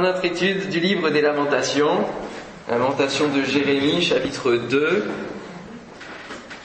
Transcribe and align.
Notre 0.00 0.24
étude 0.24 0.68
du 0.68 0.78
livre 0.78 1.10
des 1.10 1.20
lamentations, 1.20 2.04
lamentation 2.70 3.26
de 3.28 3.42
Jérémie, 3.42 4.00
chapitre 4.00 4.52
2, 4.52 5.04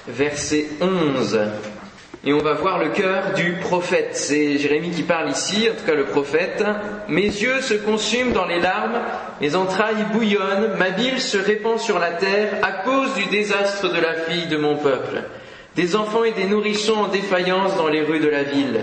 verset 0.07 0.67
11. 0.79 1.39
Et 2.25 2.33
on 2.33 2.37
va 2.37 2.53
voir 2.53 2.77
le 2.77 2.89
cœur 2.89 3.33
du 3.33 3.53
prophète. 3.53 4.09
C'est 4.11 4.59
Jérémie 4.59 4.91
qui 4.91 5.01
parle 5.01 5.31
ici, 5.31 5.67
en 5.67 5.73
tout 5.73 5.85
cas 5.85 5.95
le 5.95 6.05
prophète. 6.05 6.63
Mes 7.07 7.25
yeux 7.25 7.61
se 7.61 7.73
consument 7.73 8.33
dans 8.33 8.45
les 8.45 8.59
larmes, 8.59 8.99
mes 9.41 9.55
entrailles 9.55 10.05
bouillonnent, 10.13 10.77
ma 10.77 10.91
bile 10.91 11.19
se 11.19 11.39
répand 11.39 11.79
sur 11.79 11.97
la 11.97 12.11
terre 12.11 12.59
à 12.61 12.83
cause 12.83 13.15
du 13.15 13.25
désastre 13.25 13.91
de 13.91 13.99
la 13.99 14.13
fille 14.13 14.45
de 14.45 14.57
mon 14.57 14.77
peuple. 14.77 15.23
Des 15.75 15.95
enfants 15.95 16.23
et 16.23 16.33
des 16.33 16.45
nourrissons 16.45 17.05
en 17.05 17.07
défaillance 17.07 17.75
dans 17.77 17.87
les 17.87 18.03
rues 18.03 18.19
de 18.19 18.29
la 18.29 18.43
ville. 18.43 18.81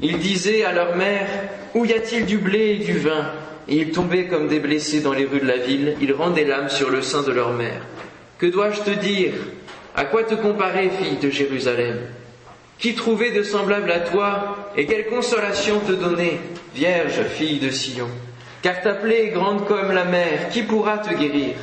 Ils 0.00 0.18
disaient 0.18 0.64
à 0.64 0.72
leur 0.72 0.96
mère, 0.96 1.28
où 1.74 1.84
y 1.84 1.92
a-t-il 1.92 2.24
du 2.24 2.38
blé 2.38 2.78
et 2.80 2.84
du 2.84 2.98
vin? 2.98 3.30
Ils 3.68 3.92
tombaient 3.92 4.26
comme 4.26 4.48
des 4.48 4.60
blessés 4.60 5.00
dans 5.00 5.12
les 5.12 5.24
rues 5.24 5.40
de 5.40 5.46
la 5.46 5.56
ville, 5.56 5.96
ils 6.00 6.12
rendaient 6.12 6.44
l'âme 6.44 6.68
sur 6.68 6.90
le 6.90 7.02
sein 7.02 7.22
de 7.22 7.32
leur 7.32 7.52
mère. 7.52 7.80
Que 8.38 8.46
dois-je 8.46 8.82
te 8.82 8.90
dire? 8.90 9.32
À 9.94 10.04
quoi 10.04 10.24
te 10.24 10.34
comparer, 10.34 10.90
fille 10.90 11.16
de 11.16 11.30
Jérusalem? 11.30 11.98
Qui 12.78 12.94
trouvait 12.94 13.30
de 13.30 13.42
semblable 13.42 13.90
à 13.90 14.00
toi 14.00 14.70
et 14.76 14.86
quelle 14.86 15.06
consolation 15.06 15.78
te 15.80 15.92
donner, 15.92 16.40
Vierge, 16.74 17.22
fille 17.34 17.58
de 17.58 17.70
Sion? 17.70 18.08
Car 18.60 18.82
ta 18.82 18.94
plaie 18.94 19.26
est 19.26 19.30
grande 19.30 19.66
comme 19.66 19.92
la 19.92 20.04
mer, 20.04 20.48
qui 20.50 20.62
pourra 20.62 20.98
te 20.98 21.14
guérir? 21.14 21.54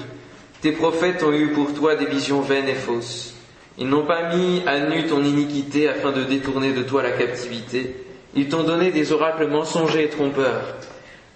Tes 0.61 0.71
prophètes 0.71 1.23
ont 1.23 1.33
eu 1.33 1.49
pour 1.49 1.73
toi 1.73 1.95
des 1.95 2.05
visions 2.05 2.41
vaines 2.41 2.70
et 2.70 2.75
fausses. 2.75 3.35
Ils 3.77 3.87
n'ont 3.87 4.05
pas 4.05 4.35
mis 4.35 4.61
à 4.65 4.79
nu 4.79 5.05
ton 5.07 5.23
iniquité 5.23 5.89
afin 5.89 6.11
de 6.11 6.23
détourner 6.23 6.71
de 6.71 6.83
toi 6.83 7.03
la 7.03 7.11
captivité. 7.11 7.95
Ils 8.35 8.47
t'ont 8.47 8.63
donné 8.63 8.91
des 8.91 9.11
oracles 9.11 9.47
mensongers 9.47 10.03
et 10.03 10.09
trompeurs. 10.09 10.75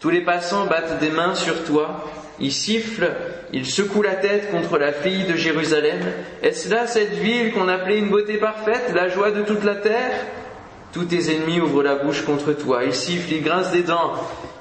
Tous 0.06 0.12
les 0.12 0.22
passants 0.22 0.68
battent 0.68 1.00
des 1.00 1.10
mains 1.10 1.34
sur 1.34 1.64
toi, 1.64 2.06
ils 2.40 2.52
sifflent, 2.52 3.12
ils 3.52 3.66
secouent 3.66 4.04
la 4.04 4.14
tête 4.14 4.52
contre 4.52 4.78
la 4.78 4.92
fille 4.92 5.24
de 5.24 5.36
Jérusalem. 5.36 5.98
Est-ce 6.44 6.70
là 6.70 6.86
cette 6.86 7.14
ville 7.14 7.52
qu'on 7.54 7.68
appelait 7.68 7.98
une 7.98 8.12
beauté 8.12 8.38
parfaite, 8.38 8.92
la 8.94 9.08
joie 9.10 9.32
de 9.32 9.42
toute 9.42 9.64
la 9.64 9.74
terre? 9.74 10.12
Tous 10.94 11.06
tes 11.06 11.34
ennemis 11.34 11.60
ouvrent 11.60 11.82
la 11.82 11.96
bouche 11.96 12.24
contre 12.24 12.54
toi, 12.54 12.84
ils 12.84 12.94
sifflent, 12.94 13.34
ils 13.34 13.42
grincent 13.42 13.72
des 13.72 13.82
dents, 13.82 14.14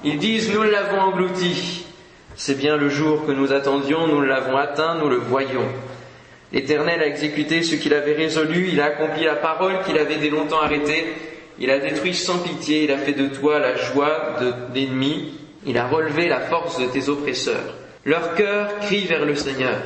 ils 0.03 0.17
disent 0.17 0.51
nous 0.51 0.63
l'avons 0.63 0.99
englouti. 0.99 1.85
C'est 2.37 2.57
bien 2.57 2.79
le 2.79 2.89
jour 2.89 3.27
que 3.27 3.33
nous 3.33 3.53
attendions, 3.53 4.07
nous 4.07 4.23
l'avons 4.23 4.57
atteint, 4.57 4.95
nous 4.95 5.11
le 5.11 5.19
voyons. 5.19 5.69
L'Éternel 6.55 7.03
a 7.03 7.07
exécuté 7.07 7.63
ce 7.63 7.75
qu'il 7.75 7.93
avait 7.93 8.15
résolu, 8.15 8.71
il 8.73 8.81
a 8.81 8.87
accompli 8.87 9.25
la 9.25 9.37
parole 9.37 9.83
qu'il 9.85 9.99
avait 9.99 10.17
dès 10.17 10.31
longtemps 10.31 10.63
arrêtée, 10.63 11.05
il 11.59 11.71
a 11.71 11.79
détruit 11.79 12.15
sans 12.15 12.39
pitié, 12.39 12.85
il 12.85 12.91
a 12.91 12.99
fait 12.99 13.13
de 13.13 13.29
toi 13.29 13.59
la 13.59 13.77
joie 13.77 14.37
de 14.41 14.53
l'ennemi, 14.75 15.35
il 15.67 15.79
a 15.79 15.87
relevé 15.87 16.29
la 16.29 16.41
force 16.41 16.79
de 16.79 16.87
tes 16.87 17.09
oppresseurs. 17.09 17.75
Leur 18.05 18.35
cœur 18.35 18.81
crie 18.81 19.07
vers 19.07 19.25
le 19.25 19.35
Seigneur. 19.35 19.81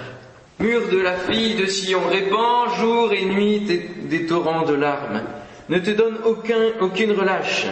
Mur 0.59 0.89
de 0.91 0.99
la 0.99 1.15
fille 1.15 1.55
de 1.55 1.67
Sion, 1.67 2.01
répand 2.11 2.75
jour 2.79 3.13
et 3.13 3.25
nuit 3.25 3.61
des, 3.61 4.27
torrents 4.27 4.65
de 4.65 4.75
larmes. 4.75 5.23
Ne 5.69 5.79
te 5.79 5.91
donne 5.91 6.17
aucun, 6.25 6.73
aucune 6.81 7.13
relâche, 7.13 7.67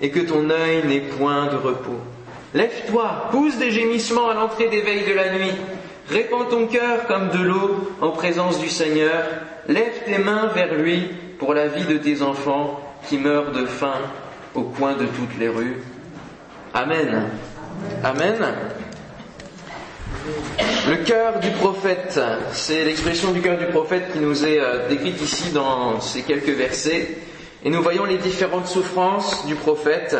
et 0.00 0.10
que 0.10 0.20
ton 0.20 0.50
œil 0.50 0.84
n'ait 0.86 1.00
point 1.00 1.46
de 1.46 1.56
repos. 1.56 2.00
Lève-toi, 2.52 3.28
pousse 3.30 3.56
des 3.56 3.70
gémissements 3.70 4.28
à 4.28 4.34
l'entrée 4.34 4.68
des 4.68 4.82
veilles 4.82 5.08
de 5.08 5.14
la 5.14 5.32
nuit. 5.32 5.54
Répands 6.08 6.44
ton 6.44 6.66
cœur 6.66 7.06
comme 7.06 7.30
de 7.30 7.38
l'eau 7.38 7.92
en 8.00 8.10
présence 8.10 8.58
du 8.58 8.68
Seigneur. 8.68 9.24
Lève 9.68 10.02
tes 10.04 10.18
mains 10.18 10.48
vers 10.48 10.74
lui 10.74 11.08
pour 11.38 11.54
la 11.54 11.68
vie 11.68 11.84
de 11.84 11.98
tes 11.98 12.22
enfants 12.22 12.80
qui 13.08 13.18
meurent 13.18 13.52
de 13.52 13.66
faim 13.66 14.00
au 14.54 14.62
coin 14.62 14.94
de 14.94 15.06
toutes 15.06 15.38
les 15.38 15.48
rues. 15.48 15.82
Amen. 16.74 17.28
Amen. 18.04 18.36
Le 20.88 20.96
cœur 21.04 21.40
du 21.40 21.50
prophète, 21.50 22.20
c'est 22.52 22.84
l'expression 22.84 23.32
du 23.32 23.40
cœur 23.40 23.58
du 23.58 23.66
prophète 23.66 24.12
qui 24.12 24.18
nous 24.18 24.44
est 24.44 24.60
euh, 24.60 24.88
décrite 24.88 25.20
ici 25.20 25.50
dans 25.50 26.00
ces 26.00 26.22
quelques 26.22 26.50
versets. 26.50 27.18
Et 27.64 27.70
nous 27.70 27.82
voyons 27.82 28.04
les 28.04 28.18
différentes 28.18 28.66
souffrances 28.66 29.46
du 29.46 29.54
prophète, 29.54 30.16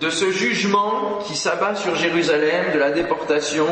de 0.00 0.10
ce 0.10 0.30
jugement 0.30 1.18
qui 1.26 1.36
s'abat 1.36 1.74
sur 1.74 1.94
Jérusalem, 1.94 2.72
de 2.74 2.78
la 2.78 2.90
déportation, 2.90 3.66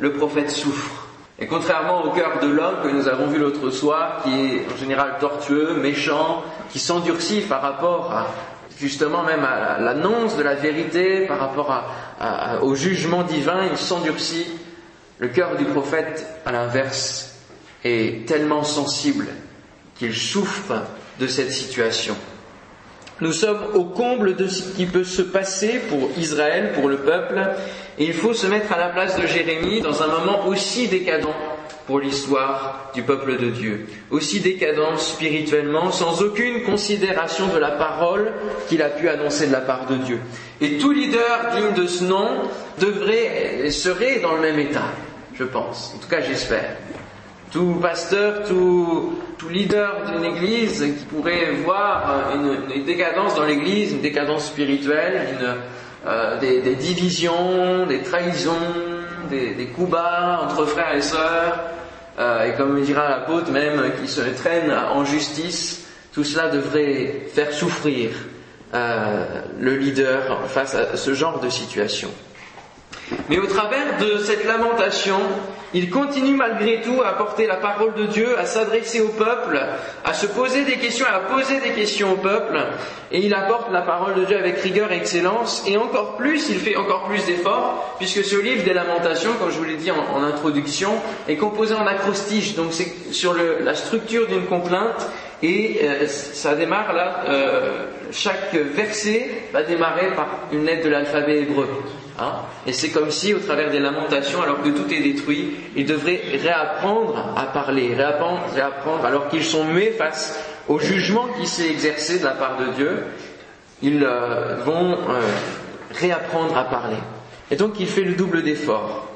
le 0.00 0.12
prophète 0.12 0.50
souffre. 0.50 1.06
Et 1.38 1.46
contrairement 1.46 2.04
au 2.04 2.10
cœur 2.10 2.40
de 2.42 2.48
l'homme 2.48 2.82
que 2.82 2.88
nous 2.88 3.08
avons 3.08 3.28
vu 3.28 3.38
l'autre 3.38 3.70
soir, 3.70 4.22
qui 4.22 4.30
est 4.30 4.66
en 4.72 4.76
général 4.76 5.16
tortueux, 5.20 5.74
méchant, 5.74 6.42
qui 6.70 6.78
s'endurcit 6.78 7.40
par 7.42 7.62
rapport 7.62 8.12
à, 8.12 8.26
justement 8.78 9.22
même 9.22 9.44
à 9.44 9.78
l'annonce 9.78 10.36
de 10.36 10.42
la 10.42 10.54
vérité, 10.54 11.26
par 11.26 11.38
rapport 11.38 11.84
au 12.62 12.74
jugement 12.74 13.22
divin, 13.22 13.66
il 13.70 13.78
s'endurcit. 13.78 14.46
Le 15.18 15.28
cœur 15.28 15.56
du 15.56 15.64
prophète, 15.64 16.26
à 16.44 16.52
l'inverse, 16.52 17.38
est 17.84 18.26
tellement 18.26 18.62
sensible 18.64 19.26
qu'il 19.96 20.14
souffre 20.14 20.82
de 21.18 21.26
cette 21.26 21.52
situation. 21.52 22.16
Nous 23.20 23.32
sommes 23.32 23.60
au 23.74 23.84
comble 23.84 24.34
de 24.34 24.48
ce 24.48 24.62
qui 24.74 24.86
peut 24.86 25.04
se 25.04 25.22
passer 25.22 25.80
pour 25.88 26.10
Israël, 26.16 26.72
pour 26.74 26.88
le 26.88 26.96
peuple, 26.98 27.38
et 27.98 28.04
il 28.04 28.14
faut 28.14 28.32
se 28.32 28.46
mettre 28.46 28.72
à 28.72 28.78
la 28.78 28.88
place 28.88 29.20
de 29.20 29.26
Jérémie 29.26 29.82
dans 29.82 30.02
un 30.02 30.06
moment 30.06 30.46
aussi 30.46 30.88
décadent 30.88 31.28
pour 31.86 32.00
l'histoire 32.00 32.90
du 32.94 33.02
peuple 33.02 33.36
de 33.36 33.50
Dieu, 33.50 33.86
aussi 34.10 34.40
décadent 34.40 34.96
spirituellement, 34.96 35.90
sans 35.90 36.22
aucune 36.22 36.62
considération 36.62 37.48
de 37.48 37.58
la 37.58 37.72
parole 37.72 38.32
qu'il 38.68 38.80
a 38.80 38.88
pu 38.88 39.08
annoncer 39.08 39.48
de 39.48 39.52
la 39.52 39.60
part 39.60 39.86
de 39.86 39.96
Dieu. 39.96 40.20
Et 40.60 40.78
tout 40.78 40.92
leader 40.92 41.50
digne 41.54 41.74
de 41.82 41.86
ce 41.86 42.04
nom 42.04 42.42
devrait, 42.78 43.70
serait 43.70 44.20
dans 44.20 44.34
le 44.34 44.40
même 44.40 44.58
état, 44.60 44.92
je 45.34 45.44
pense. 45.44 45.94
En 45.96 45.98
tout 45.98 46.08
cas, 46.08 46.20
j'espère. 46.20 46.76
Tout 47.50 47.74
pasteur, 47.82 48.44
tout, 48.46 49.18
leader 49.50 50.04
d'une 50.04 50.24
église 50.24 50.80
qui 50.82 51.04
pourrait 51.06 51.52
voir 51.64 52.30
une, 52.34 52.84
décadence 52.84 53.34
dans 53.34 53.44
l'église, 53.44 53.92
une 53.92 54.00
décadence 54.00 54.46
spirituelle, 54.46 55.26
euh, 56.06 56.38
des, 56.38 56.74
divisions, 56.76 57.86
des 57.86 58.02
trahisons, 58.02 58.52
des, 59.28 59.66
coups 59.74 59.90
bas 59.90 60.40
entre 60.44 60.64
frères 60.66 60.94
et 60.94 61.02
sœurs, 61.02 61.58
euh, 62.18 62.44
et 62.44 62.56
comme 62.56 62.80
dira 62.82 63.08
l'apôtre 63.08 63.50
même, 63.50 63.82
qui 64.00 64.06
se 64.06 64.20
traîne 64.20 64.72
en 64.72 65.04
justice, 65.04 65.86
tout 66.12 66.24
cela 66.24 66.48
devrait 66.48 67.26
faire 67.32 67.52
souffrir 67.52 68.10
euh, 68.74 69.42
le 69.58 69.76
leader 69.76 70.48
face 70.48 70.74
à 70.76 70.96
ce 70.96 71.14
genre 71.14 71.40
de 71.40 71.48
situation. 71.48 72.10
Mais 73.30 73.38
au 73.38 73.46
travers 73.46 73.96
de 74.00 74.18
cette 74.18 74.44
lamentation, 74.44 75.20
il 75.72 75.88
continue 75.88 76.34
malgré 76.34 76.80
tout 76.80 77.00
à 77.04 77.12
porter 77.12 77.46
la 77.46 77.58
parole 77.58 77.94
de 77.94 78.06
Dieu, 78.06 78.36
à 78.36 78.44
s'adresser 78.44 79.00
au 79.00 79.10
peuple, 79.10 79.56
à 80.04 80.12
se 80.14 80.26
poser 80.26 80.64
des 80.64 80.78
questions, 80.78 81.06
à 81.06 81.20
poser 81.20 81.60
des 81.60 81.70
questions 81.70 82.14
au 82.14 82.16
peuple, 82.16 82.58
et 83.12 83.20
il 83.20 83.32
apporte 83.32 83.70
la 83.70 83.82
parole 83.82 84.14
de 84.14 84.24
Dieu 84.24 84.36
avec 84.36 84.58
rigueur 84.58 84.90
et 84.90 84.96
excellence, 84.96 85.62
et 85.68 85.76
encore 85.76 86.16
plus, 86.16 86.48
il 86.48 86.58
fait 86.58 86.74
encore 86.74 87.04
plus 87.04 87.24
d'efforts, 87.24 87.94
puisque 87.98 88.24
ce 88.24 88.34
livre 88.34 88.64
des 88.64 88.74
lamentations, 88.74 89.30
comme 89.38 89.52
je 89.52 89.58
vous 89.58 89.64
l'ai 89.64 89.76
dit 89.76 89.92
en, 89.92 90.24
introduction, 90.24 90.90
est 91.28 91.36
composé 91.36 91.74
en 91.74 91.86
acrostiche, 91.86 92.56
donc 92.56 92.72
c'est 92.72 93.12
sur 93.12 93.34
la 93.34 93.76
structure 93.76 94.26
d'une 94.26 94.46
complainte, 94.46 95.08
et 95.40 95.82
euh, 95.84 96.08
ça 96.08 96.56
démarre 96.56 96.92
là, 96.94 97.24
euh, 97.28 97.84
chaque 98.10 98.54
verset 98.54 99.30
va 99.52 99.62
démarrer 99.62 100.08
par 100.16 100.26
une 100.52 100.66
lettre 100.66 100.84
de 100.84 100.90
l'alphabet 100.90 101.42
hébreu. 101.42 101.68
Hein? 102.18 102.32
et 102.66 102.72
c'est 102.72 102.90
comme 102.90 103.10
si, 103.10 103.32
au 103.32 103.38
travers 103.38 103.70
des 103.70 103.78
lamentations, 103.78 104.42
alors 104.42 104.62
que 104.62 104.68
tout 104.68 104.92
est 104.92 105.00
détruit, 105.00 105.52
ils 105.76 105.86
devraient 105.86 106.20
réapprendre 106.42 107.34
à 107.36 107.46
parler, 107.46 107.94
réapprendre, 107.94 108.42
réapprendre 108.54 109.04
alors 109.04 109.28
qu'ils 109.28 109.44
sont 109.44 109.64
muets 109.64 109.92
face 109.92 110.38
au 110.68 110.78
jugement 110.78 111.28
qui 111.38 111.46
s'est 111.46 111.68
exercé 111.68 112.18
de 112.18 112.24
la 112.24 112.32
part 112.32 112.58
de 112.58 112.72
Dieu, 112.72 113.04
ils 113.82 114.04
euh, 114.04 114.56
vont 114.64 114.98
réapprendre 115.92 116.56
à 116.56 116.64
parler. 116.64 116.98
Et 117.50 117.56
donc 117.56 117.80
il 117.80 117.86
fait 117.86 118.04
le 118.04 118.12
double 118.12 118.42
d'effort 118.42 119.08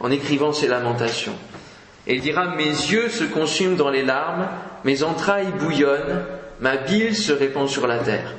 en 0.00 0.10
écrivant 0.10 0.52
ces 0.52 0.68
lamentations. 0.68 1.36
Et 2.06 2.14
il 2.14 2.20
dira, 2.20 2.56
mes 2.56 2.64
yeux 2.64 3.08
se 3.08 3.24
consument 3.24 3.76
dans 3.76 3.90
les 3.90 4.04
larmes, 4.04 4.48
mes 4.84 5.04
entrailles 5.04 5.52
bouillonnent, 5.58 6.24
ma 6.60 6.76
bile 6.76 7.16
se 7.16 7.32
répand 7.32 7.68
sur 7.68 7.86
la 7.86 7.98
terre. 7.98 8.34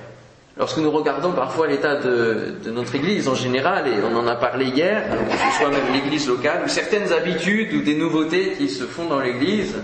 Lorsque 0.56 0.78
nous 0.78 0.92
regardons 0.92 1.32
parfois 1.32 1.66
l'état 1.66 1.96
de, 1.96 2.56
notre 2.68 2.94
Église 2.94 3.28
en 3.28 3.34
général, 3.34 3.88
et 3.88 4.04
on 4.04 4.16
en 4.16 4.28
a 4.28 4.36
parlé 4.36 4.66
hier, 4.66 5.04
que 5.10 5.36
ce 5.36 5.58
soit 5.58 5.70
même 5.70 5.92
l'Église 5.92 6.28
locale, 6.28 6.62
ou 6.66 6.70
certaines 6.70 7.12
habitudes 7.12 7.74
ou 7.74 7.82
des 7.82 7.96
nouveautés 7.96 8.54
qui 8.58 8.70
se 8.70 8.84
font 8.84 9.06
dans 9.06 9.20
l'Église, 9.20 9.76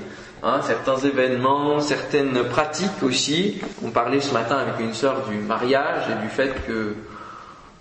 hein, 0.43 0.59
certains 0.61 0.97
événements, 0.97 1.79
certaines 1.79 2.43
pratiques 2.43 3.01
aussi. 3.01 3.59
On 3.83 3.89
parlait 3.89 4.21
ce 4.21 4.31
matin 4.31 4.57
avec 4.57 4.79
une 4.79 4.93
sœur 4.93 5.25
du 5.27 5.37
mariage 5.37 6.03
et 6.11 6.21
du 6.21 6.29
fait 6.29 6.53
que 6.67 6.93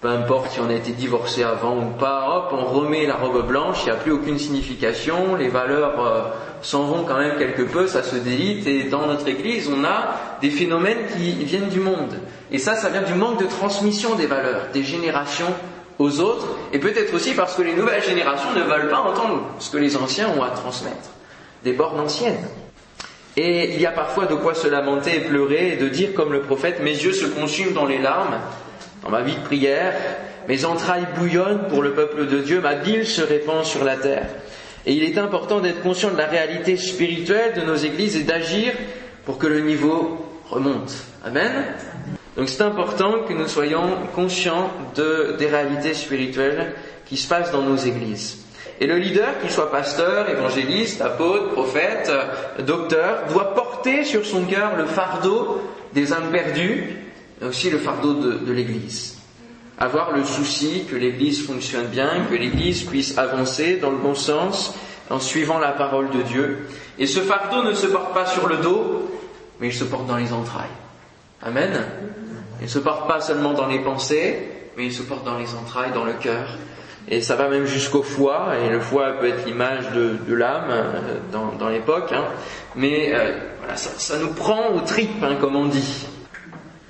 peu 0.00 0.08
importe 0.08 0.52
si 0.52 0.60
on 0.60 0.70
a 0.70 0.74
été 0.74 0.92
divorcé 0.92 1.42
avant 1.42 1.76
ou 1.76 1.90
pas, 1.98 2.28
hop, 2.30 2.52
on 2.52 2.64
remet 2.64 3.04
la 3.04 3.16
robe 3.16 3.46
blanche, 3.46 3.82
il 3.82 3.86
n'y 3.86 3.90
a 3.90 3.96
plus 3.96 4.12
aucune 4.12 4.38
signification, 4.38 5.34
les 5.34 5.48
valeurs 5.48 6.00
euh, 6.00 6.22
s'en 6.62 6.84
vont 6.84 7.04
quand 7.04 7.18
même 7.18 7.36
quelque 7.36 7.62
peu, 7.62 7.88
ça 7.88 8.04
se 8.04 8.14
délite, 8.14 8.66
et 8.66 8.84
dans 8.84 9.06
notre 9.06 9.26
Église, 9.26 9.68
on 9.68 9.84
a 9.84 10.14
des 10.40 10.50
phénomènes 10.50 11.06
qui 11.16 11.32
viennent 11.44 11.68
du 11.68 11.80
monde. 11.80 12.14
Et 12.50 12.58
ça, 12.58 12.74
ça 12.74 12.88
vient 12.88 13.02
du 13.02 13.14
manque 13.14 13.40
de 13.40 13.46
transmission 13.46 14.14
des 14.14 14.26
valeurs, 14.26 14.68
des 14.72 14.82
générations 14.82 15.52
aux 15.98 16.20
autres, 16.20 16.48
et 16.72 16.78
peut-être 16.78 17.12
aussi 17.14 17.32
parce 17.34 17.54
que 17.54 17.62
les 17.62 17.74
nouvelles 17.74 18.02
générations 18.02 18.52
ne 18.52 18.62
veulent 18.62 18.88
pas 18.88 19.00
entendre 19.00 19.42
ce 19.58 19.70
que 19.70 19.78
les 19.78 19.96
anciens 19.96 20.28
ont 20.36 20.42
à 20.42 20.50
transmettre, 20.50 21.10
des 21.64 21.72
bornes 21.72 22.00
anciennes. 22.00 22.46
Et 23.36 23.74
il 23.74 23.80
y 23.80 23.86
a 23.86 23.90
parfois 23.90 24.26
de 24.26 24.34
quoi 24.34 24.54
se 24.54 24.68
lamenter 24.68 25.16
et 25.16 25.20
pleurer 25.20 25.72
et 25.72 25.76
de 25.76 25.88
dire 25.88 26.14
comme 26.14 26.32
le 26.32 26.40
prophète, 26.40 26.80
mes 26.82 26.90
yeux 26.92 27.12
se 27.12 27.26
consument 27.26 27.72
dans 27.72 27.86
les 27.86 27.98
larmes, 27.98 28.38
dans 29.02 29.10
ma 29.10 29.22
vie 29.22 29.36
de 29.36 29.44
prière, 29.44 29.94
mes 30.48 30.64
entrailles 30.64 31.06
bouillonnent 31.16 31.68
pour 31.68 31.82
le 31.82 31.92
peuple 31.92 32.26
de 32.26 32.38
Dieu, 32.38 32.60
ma 32.60 32.74
bile 32.74 33.06
se 33.06 33.22
répand 33.22 33.64
sur 33.64 33.84
la 33.84 33.96
terre. 33.96 34.26
Et 34.86 34.94
il 34.94 35.04
est 35.04 35.18
important 35.18 35.60
d'être 35.60 35.82
conscient 35.82 36.10
de 36.10 36.16
la 36.16 36.26
réalité 36.26 36.76
spirituelle 36.76 37.54
de 37.54 37.60
nos 37.60 37.76
églises 37.76 38.16
et 38.16 38.22
d'agir 38.22 38.72
pour 39.26 39.38
que 39.38 39.46
le 39.46 39.60
niveau 39.60 40.27
remonte. 40.50 40.92
Amen. 41.24 41.64
Donc 42.36 42.48
c'est 42.48 42.62
important 42.62 43.24
que 43.26 43.32
nous 43.32 43.48
soyons 43.48 43.98
conscients 44.14 44.70
de, 44.94 45.36
des 45.38 45.46
réalités 45.46 45.94
spirituelles 45.94 46.74
qui 47.04 47.16
se 47.16 47.28
passent 47.28 47.50
dans 47.50 47.62
nos 47.62 47.76
églises. 47.76 48.44
Et 48.80 48.86
le 48.86 48.96
leader, 48.96 49.40
qu'il 49.40 49.50
soit 49.50 49.72
pasteur, 49.72 50.28
évangéliste, 50.30 51.00
apôtre, 51.00 51.50
prophète, 51.50 52.12
docteur, 52.60 53.24
doit 53.32 53.54
porter 53.54 54.04
sur 54.04 54.24
son 54.24 54.44
cœur 54.44 54.76
le 54.76 54.84
fardeau 54.86 55.60
des 55.94 56.12
âmes 56.12 56.30
perdues, 56.30 56.96
mais 57.40 57.48
aussi 57.48 57.70
le 57.70 57.78
fardeau 57.78 58.14
de, 58.14 58.32
de 58.34 58.52
l'Église. 58.52 59.16
Avoir 59.78 60.12
le 60.12 60.24
souci 60.24 60.84
que 60.88 60.94
l'Église 60.94 61.44
fonctionne 61.44 61.86
bien, 61.86 62.26
que 62.30 62.36
l'Église 62.36 62.84
puisse 62.84 63.18
avancer 63.18 63.78
dans 63.78 63.90
le 63.90 63.96
bon 63.96 64.14
sens 64.14 64.74
en 65.10 65.18
suivant 65.18 65.58
la 65.58 65.72
parole 65.72 66.10
de 66.10 66.22
Dieu. 66.22 66.58
Et 66.98 67.06
ce 67.06 67.20
fardeau 67.20 67.64
ne 67.64 67.74
se 67.74 67.86
porte 67.86 68.14
pas 68.14 68.26
sur 68.26 68.48
le 68.48 68.58
dos, 68.58 69.17
mais 69.60 69.68
il 69.68 69.74
se 69.74 69.84
porte 69.84 70.06
dans 70.06 70.16
les 70.16 70.32
entrailles. 70.32 70.66
Amen. 71.42 71.70
Il 72.60 72.64
ne 72.64 72.68
se 72.68 72.78
porte 72.78 73.06
pas 73.06 73.20
seulement 73.20 73.52
dans 73.52 73.66
les 73.66 73.78
pensées, 73.78 74.48
mais 74.76 74.86
il 74.86 74.92
se 74.92 75.02
porte 75.02 75.24
dans 75.24 75.38
les 75.38 75.54
entrailles, 75.54 75.92
dans 75.92 76.04
le 76.04 76.14
cœur. 76.14 76.56
Et 77.10 77.22
ça 77.22 77.36
va 77.36 77.48
même 77.48 77.64
jusqu'au 77.64 78.02
foie, 78.02 78.52
et 78.62 78.68
le 78.68 78.80
foie 78.80 79.12
peut 79.18 79.28
être 79.28 79.46
l'image 79.46 79.90
de, 79.92 80.34
l'âme 80.34 80.68
euh, 80.70 81.18
dans, 81.32 81.68
l'époque. 81.68 82.12
Hein. 82.12 82.24
Mais 82.76 83.14
euh, 83.14 83.32
ça, 83.76 84.18
nous 84.18 84.32
prend 84.34 84.68
aux 84.74 84.80
tripes, 84.80 85.22
hein, 85.22 85.36
comme 85.40 85.56
on 85.56 85.66
dit. 85.66 86.06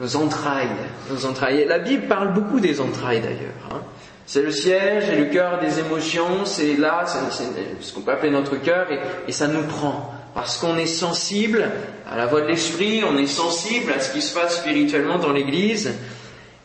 Nos 0.00 0.16
entrailles, 0.16 0.70
nos 1.10 1.26
entrailles. 1.26 1.64
La 1.66 1.78
Bible 1.78 2.06
parle 2.06 2.32
beaucoup 2.32 2.60
des 2.60 2.80
entrailles 2.80 3.20
d'ailleurs. 3.20 3.54
Hein. 3.72 3.80
C'est 4.26 4.42
le 4.42 4.50
siège 4.50 5.08
et 5.08 5.16
le 5.16 5.24
cœur 5.26 5.58
des 5.58 5.78
émotions, 5.80 6.44
c'est 6.44 6.76
là, 6.76 7.04
c'est 7.06 7.44
ce 7.80 7.92
qu'on 7.92 8.02
peut 8.02 8.12
appeler 8.12 8.30
notre 8.30 8.56
cœur, 8.56 8.86
et 9.26 9.32
ça 9.32 9.48
nous 9.48 9.62
prend 9.62 10.17
parce 10.38 10.58
qu'on 10.58 10.76
est 10.78 10.86
sensible 10.86 11.68
à 12.08 12.16
la 12.16 12.26
voix 12.26 12.42
de 12.42 12.46
l'esprit, 12.46 13.02
on 13.02 13.18
est 13.18 13.26
sensible 13.26 13.90
à 13.90 13.98
ce 13.98 14.12
qui 14.12 14.22
se 14.22 14.32
passe 14.32 14.58
spirituellement 14.58 15.18
dans 15.18 15.32
l'Église, 15.32 15.92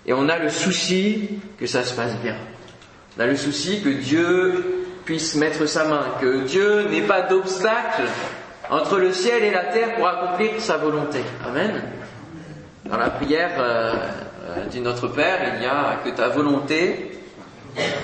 et 0.06 0.14
on 0.14 0.30
a 0.30 0.38
le 0.38 0.50
souci 0.50 1.28
que 1.60 1.66
ça 1.66 1.84
se 1.84 1.96
passe 1.96 2.16
bien. 2.18 2.36
On 3.18 3.22
a 3.22 3.26
le 3.26 3.36
souci 3.36 3.82
que 3.82 3.90
Dieu 3.90 4.86
puisse 5.06 5.34
mettre 5.34 5.66
sa 5.66 5.86
main, 5.86 6.06
que 6.22 6.44
Dieu 6.44 6.88
n'ait 6.90 7.02
pas 7.02 7.24
d'obstacle 7.24 8.04
entre 8.70 9.00
le 9.00 9.12
ciel 9.12 9.44
et 9.44 9.50
la 9.50 9.64
terre 9.64 9.96
pour 9.96 10.08
accomplir 10.08 10.52
sa 10.60 10.78
volonté. 10.78 11.22
Amen. 11.44 11.82
Dans 12.86 12.98
la 12.98 13.10
prière 13.10 13.54
euh, 13.58 13.94
euh, 14.50 14.66
du 14.68 14.82
Notre 14.82 15.08
Père, 15.08 15.56
il 15.58 15.64
y 15.64 15.66
a 15.66 16.00
que 16.06 16.16
ta 16.16 16.30
volonté 16.30 17.18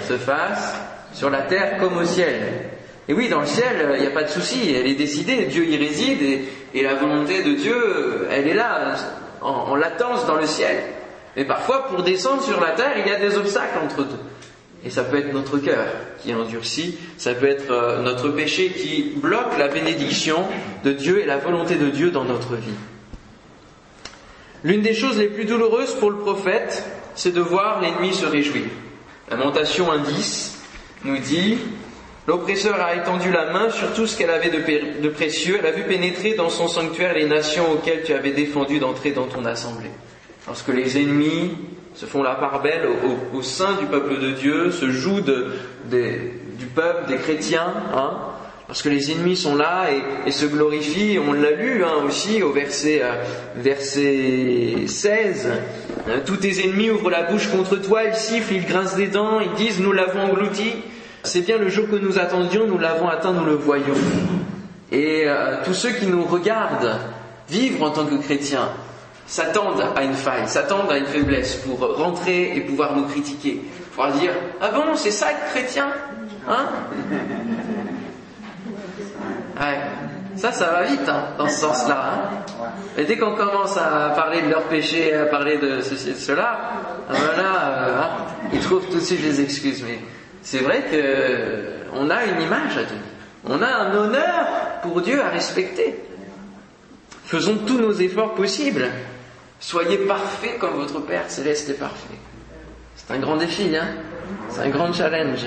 se 0.07 0.17
fasse 0.17 0.73
sur 1.13 1.29
la 1.29 1.43
terre 1.43 1.77
comme 1.77 1.95
au 1.99 2.05
ciel. 2.05 2.71
Et 3.09 3.13
oui, 3.13 3.27
dans 3.27 3.41
le 3.41 3.47
ciel, 3.47 3.95
il 3.95 4.01
n'y 4.01 4.07
a 4.07 4.11
pas 4.11 4.23
de 4.23 4.29
souci, 4.29 4.71
elle 4.71 4.85
est 4.85 4.93
décidée, 4.93 5.45
Dieu 5.45 5.65
y 5.65 5.75
réside, 5.77 6.21
et, 6.75 6.83
la 6.83 6.93
volonté 6.93 7.41
de 7.41 7.53
Dieu, 7.53 8.27
elle 8.29 8.47
est 8.47 8.53
là, 8.53 8.95
en, 9.41 9.49
en, 9.49 9.75
latence 9.75 10.27
dans 10.27 10.35
le 10.35 10.45
ciel. 10.45 10.83
Mais 11.35 11.43
parfois, 11.43 11.87
pour 11.87 12.03
descendre 12.03 12.43
sur 12.43 12.61
la 12.61 12.71
terre, 12.71 12.93
il 13.03 13.11
y 13.11 13.15
a 13.15 13.19
des 13.19 13.35
obstacles 13.35 13.79
entre 13.83 14.03
deux. 14.03 14.19
Et 14.85 14.91
ça 14.91 15.03
peut 15.03 15.17
être 15.17 15.33
notre 15.33 15.57
cœur 15.57 15.87
qui 16.21 16.29
est 16.29 16.35
endurci, 16.35 16.99
ça 17.17 17.33
peut 17.33 17.47
être 17.47 17.71
euh, 17.71 18.03
notre 18.03 18.29
péché 18.29 18.69
qui 18.69 19.13
bloque 19.15 19.57
la 19.57 19.67
bénédiction 19.67 20.45
de 20.83 20.93
Dieu 20.93 21.19
et 21.19 21.25
la 21.25 21.37
volonté 21.37 21.75
de 21.75 21.89
Dieu 21.89 22.11
dans 22.11 22.23
notre 22.23 22.55
vie. 22.55 22.77
L'une 24.63 24.81
des 24.81 24.93
choses 24.93 25.17
les 25.17 25.29
plus 25.29 25.45
douloureuses 25.45 25.95
pour 25.95 26.11
le 26.11 26.17
prophète, 26.17 26.85
c'est 27.15 27.33
de 27.33 27.41
voir 27.41 27.81
l'ennemi 27.81 28.13
se 28.13 28.25
réjouir. 28.25 28.65
Lamentation 29.29 29.91
1.10 29.91 30.51
nous 31.05 31.17
dit 31.17 31.57
L'oppresseur 32.29 32.79
a 32.79 32.93
étendu 32.93 33.31
la 33.31 33.51
main 33.51 33.71
sur 33.71 33.91
tout 33.95 34.05
ce 34.05 34.15
qu'elle 34.15 34.29
avait 34.29 34.51
de, 34.51 35.01
de, 35.01 35.09
précieux. 35.09 35.57
Elle 35.59 35.65
a 35.65 35.71
vu 35.71 35.81
pénétrer 35.81 36.35
dans 36.35 36.51
son 36.51 36.67
sanctuaire 36.67 37.15
les 37.15 37.25
nations 37.25 37.71
auxquelles 37.71 38.03
tu 38.03 38.13
avais 38.13 38.33
défendu 38.33 38.77
d'entrer 38.77 39.13
dans 39.13 39.25
ton 39.25 39.45
assemblée. 39.45 39.89
Lorsque 40.45 40.67
les 40.67 40.99
ennemis 40.99 41.57
se 41.95 42.05
font 42.05 42.21
la 42.21 42.35
part 42.35 42.61
belle 42.61 42.87
au, 43.33 43.41
sein 43.41 43.73
du 43.79 43.87
peuple 43.87 44.19
de 44.19 44.29
Dieu, 44.29 44.69
se 44.69 44.91
jouent 44.91 45.21
du 45.21 46.65
peuple, 46.75 47.07
des 47.07 47.17
chrétiens, 47.17 47.73
hein, 47.95 48.19
lorsque 48.67 48.85
les 48.85 49.11
ennemis 49.11 49.35
sont 49.35 49.55
là 49.55 49.87
et, 49.91 50.27
et 50.27 50.31
se 50.31 50.45
glorifient, 50.45 51.17
on 51.17 51.33
l'a 51.33 51.49
lu 51.49 51.83
hein, 51.83 52.03
aussi 52.05 52.43
au 52.43 52.51
verset, 52.51 53.01
euh, 53.01 53.23
verset 53.55 54.85
16, 54.85 55.47
hein, 56.07 56.11
tous 56.27 56.37
tes 56.37 56.63
ennemis 56.63 56.91
ouvrent 56.91 57.09
la 57.09 57.23
bouche 57.23 57.49
contre 57.49 57.77
toi, 57.77 58.03
ils 58.03 58.13
sifflent, 58.13 58.53
ils 58.53 58.67
grincent 58.67 58.97
des 58.97 59.07
dents, 59.07 59.39
ils 59.39 59.53
disent 59.53 59.79
nous 59.79 59.93
l'avons 59.93 60.21
englouti. 60.21 60.75
C'est 61.23 61.41
bien 61.41 61.57
le 61.57 61.69
jour 61.69 61.89
que 61.89 61.95
nous 61.95 62.17
attendions, 62.17 62.65
nous 62.65 62.77
l'avons 62.77 63.07
atteint, 63.07 63.33
nous 63.33 63.45
le 63.45 63.55
voyons. 63.55 63.95
Et 64.91 65.25
euh, 65.27 65.57
tous 65.63 65.73
ceux 65.73 65.91
qui 65.91 66.07
nous 66.07 66.23
regardent 66.23 66.97
vivre 67.49 67.83
en 67.83 67.91
tant 67.91 68.05
que 68.05 68.15
chrétiens 68.15 68.69
s'attendent 69.27 69.83
à 69.95 70.03
une 70.03 70.13
faille, 70.13 70.47
s'attendent 70.47 70.91
à 70.91 70.97
une 70.97 71.05
faiblesse 71.05 71.55
pour 71.57 71.79
rentrer 71.97 72.55
et 72.55 72.61
pouvoir 72.61 72.95
nous 72.95 73.05
critiquer, 73.05 73.61
pouvoir 73.91 74.13
dire 74.13 74.31
ah 74.59 74.71
bon 74.71 74.95
c'est 74.95 75.11
ça 75.11 75.31
être 75.31 75.45
chrétien, 75.51 75.87
hein? 76.47 76.65
Ouais. 79.59 79.77
Ça, 80.35 80.53
ça 80.53 80.67
va 80.67 80.83
vite 80.83 81.07
hein, 81.09 81.25
dans 81.37 81.49
ce 81.49 81.59
sens-là. 81.59 82.13
Hein. 82.13 82.65
Et 82.97 83.03
dès 83.03 83.17
qu'on 83.17 83.35
commence 83.35 83.75
à 83.75 84.13
parler 84.15 84.41
de 84.41 84.49
leur 84.49 84.63
péché, 84.63 85.13
à 85.13 85.25
parler 85.25 85.57
de 85.57 85.81
ceci 85.81 86.11
et 86.11 86.13
de 86.13 86.17
cela, 86.17 86.59
voilà, 87.09 87.67
euh, 87.67 88.01
hein, 88.01 88.09
ils 88.53 88.59
trouvent 88.61 88.85
tout 88.87 88.95
de 88.95 89.01
suite 89.01 89.21
des 89.21 89.41
excuses. 89.41 89.83
Mais 89.85 89.99
c'est 90.41 90.59
vrai 90.59 90.83
qu'on 90.89 92.09
a 92.09 92.25
une 92.25 92.41
image 92.41 92.77
à 92.77 92.83
donner. 92.83 93.01
On 93.45 93.61
a 93.61 93.67
un 93.67 93.95
honneur 93.95 94.47
pour 94.81 95.01
Dieu 95.01 95.21
à 95.21 95.29
respecter. 95.29 95.95
Faisons 97.25 97.57
tous 97.65 97.77
nos 97.77 97.93
efforts 97.93 98.33
possibles. 98.35 98.89
Soyez 99.59 99.97
parfaits 99.99 100.57
comme 100.59 100.75
votre 100.75 100.99
Père 101.01 101.29
céleste 101.29 101.69
est 101.69 101.73
parfait. 101.79 102.15
C'est 102.95 103.13
un 103.13 103.19
grand 103.19 103.37
défi, 103.37 103.75
hein 103.75 103.87
c'est 104.49 104.61
un 104.61 104.69
grand 104.69 104.93
challenge. 104.93 105.45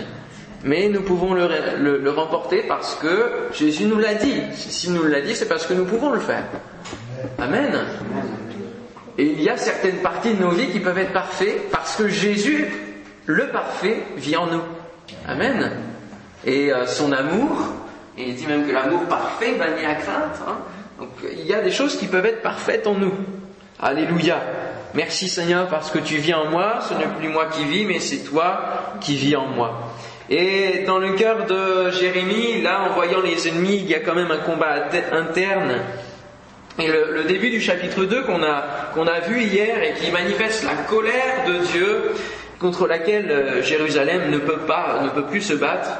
Mais 0.64 0.88
nous 0.88 1.02
pouvons 1.02 1.34
le, 1.34 1.48
le, 1.78 1.98
le 1.98 2.10
remporter 2.10 2.62
parce 2.68 2.94
que 2.94 3.48
Jésus 3.52 3.84
nous 3.84 3.98
l'a 3.98 4.14
dit. 4.14 4.42
S'il 4.54 4.92
nous 4.92 5.04
l'a 5.04 5.20
dit, 5.20 5.34
c'est 5.34 5.48
parce 5.48 5.66
que 5.66 5.74
nous 5.74 5.84
pouvons 5.84 6.10
le 6.10 6.20
faire. 6.20 6.44
Amen. 7.38 7.78
Et 9.18 9.24
il 9.24 9.42
y 9.42 9.48
a 9.48 9.56
certaines 9.56 9.98
parties 9.98 10.34
de 10.34 10.40
nos 10.40 10.50
vies 10.50 10.68
qui 10.70 10.78
peuvent 10.80 10.98
être 10.98 11.12
parfaites 11.12 11.70
parce 11.70 11.96
que 11.96 12.08
Jésus, 12.08 12.66
le 13.26 13.48
parfait, 13.48 14.02
vit 14.16 14.36
en 14.36 14.46
nous. 14.46 14.62
Amen. 15.26 15.70
Et 16.44 16.72
euh, 16.72 16.86
son 16.86 17.12
amour, 17.12 17.50
il 18.18 18.34
dit 18.34 18.46
même 18.46 18.66
que 18.66 18.72
l'amour 18.72 19.02
parfait 19.04 19.54
bannit 19.58 19.82
la 19.82 19.94
crainte. 19.94 20.40
Hein. 20.46 20.58
Donc 20.98 21.10
il 21.30 21.46
y 21.46 21.54
a 21.54 21.60
des 21.60 21.70
choses 21.70 21.96
qui 21.96 22.06
peuvent 22.06 22.26
être 22.26 22.42
parfaites 22.42 22.86
en 22.86 22.94
nous. 22.94 23.14
Alléluia. 23.80 24.40
Merci 24.94 25.28
Seigneur 25.28 25.68
parce 25.68 25.90
que 25.90 25.98
tu 25.98 26.16
vis 26.16 26.34
en 26.34 26.50
moi, 26.50 26.80
ce 26.88 26.94
n'est 26.94 27.12
plus 27.18 27.28
moi 27.28 27.46
qui 27.46 27.64
vis, 27.64 27.86
mais 27.86 27.98
c'est 27.98 28.24
toi 28.24 28.94
qui 29.00 29.16
vis 29.16 29.36
en 29.36 29.46
moi. 29.46 29.94
Et 30.28 30.84
dans 30.86 30.98
le 30.98 31.14
cœur 31.14 31.46
de 31.46 31.90
Jérémie, 31.90 32.62
là, 32.62 32.88
en 32.88 32.94
voyant 32.94 33.20
les 33.20 33.48
ennemis, 33.48 33.76
il 33.76 33.90
y 33.90 33.94
a 33.94 34.00
quand 34.00 34.14
même 34.14 34.30
un 34.30 34.38
combat 34.38 34.88
interne. 35.12 35.76
Et 36.78 36.88
le, 36.88 37.12
le 37.12 37.24
début 37.24 37.50
du 37.50 37.60
chapitre 37.60 38.04
2 38.04 38.22
qu'on 38.22 38.42
a, 38.42 38.90
qu'on 38.94 39.06
a 39.06 39.20
vu 39.20 39.42
hier 39.42 39.82
et 39.82 39.94
qui 39.94 40.10
manifeste 40.10 40.64
la 40.64 40.74
colère 40.88 41.44
de 41.46 41.58
Dieu 41.66 42.12
contre 42.62 42.86
laquelle 42.86 43.62
Jérusalem 43.62 44.30
ne 44.30 44.38
peut 44.38 44.60
pas, 44.66 45.02
ne 45.04 45.10
peut 45.10 45.26
plus 45.26 45.42
se 45.42 45.52
battre, 45.52 45.90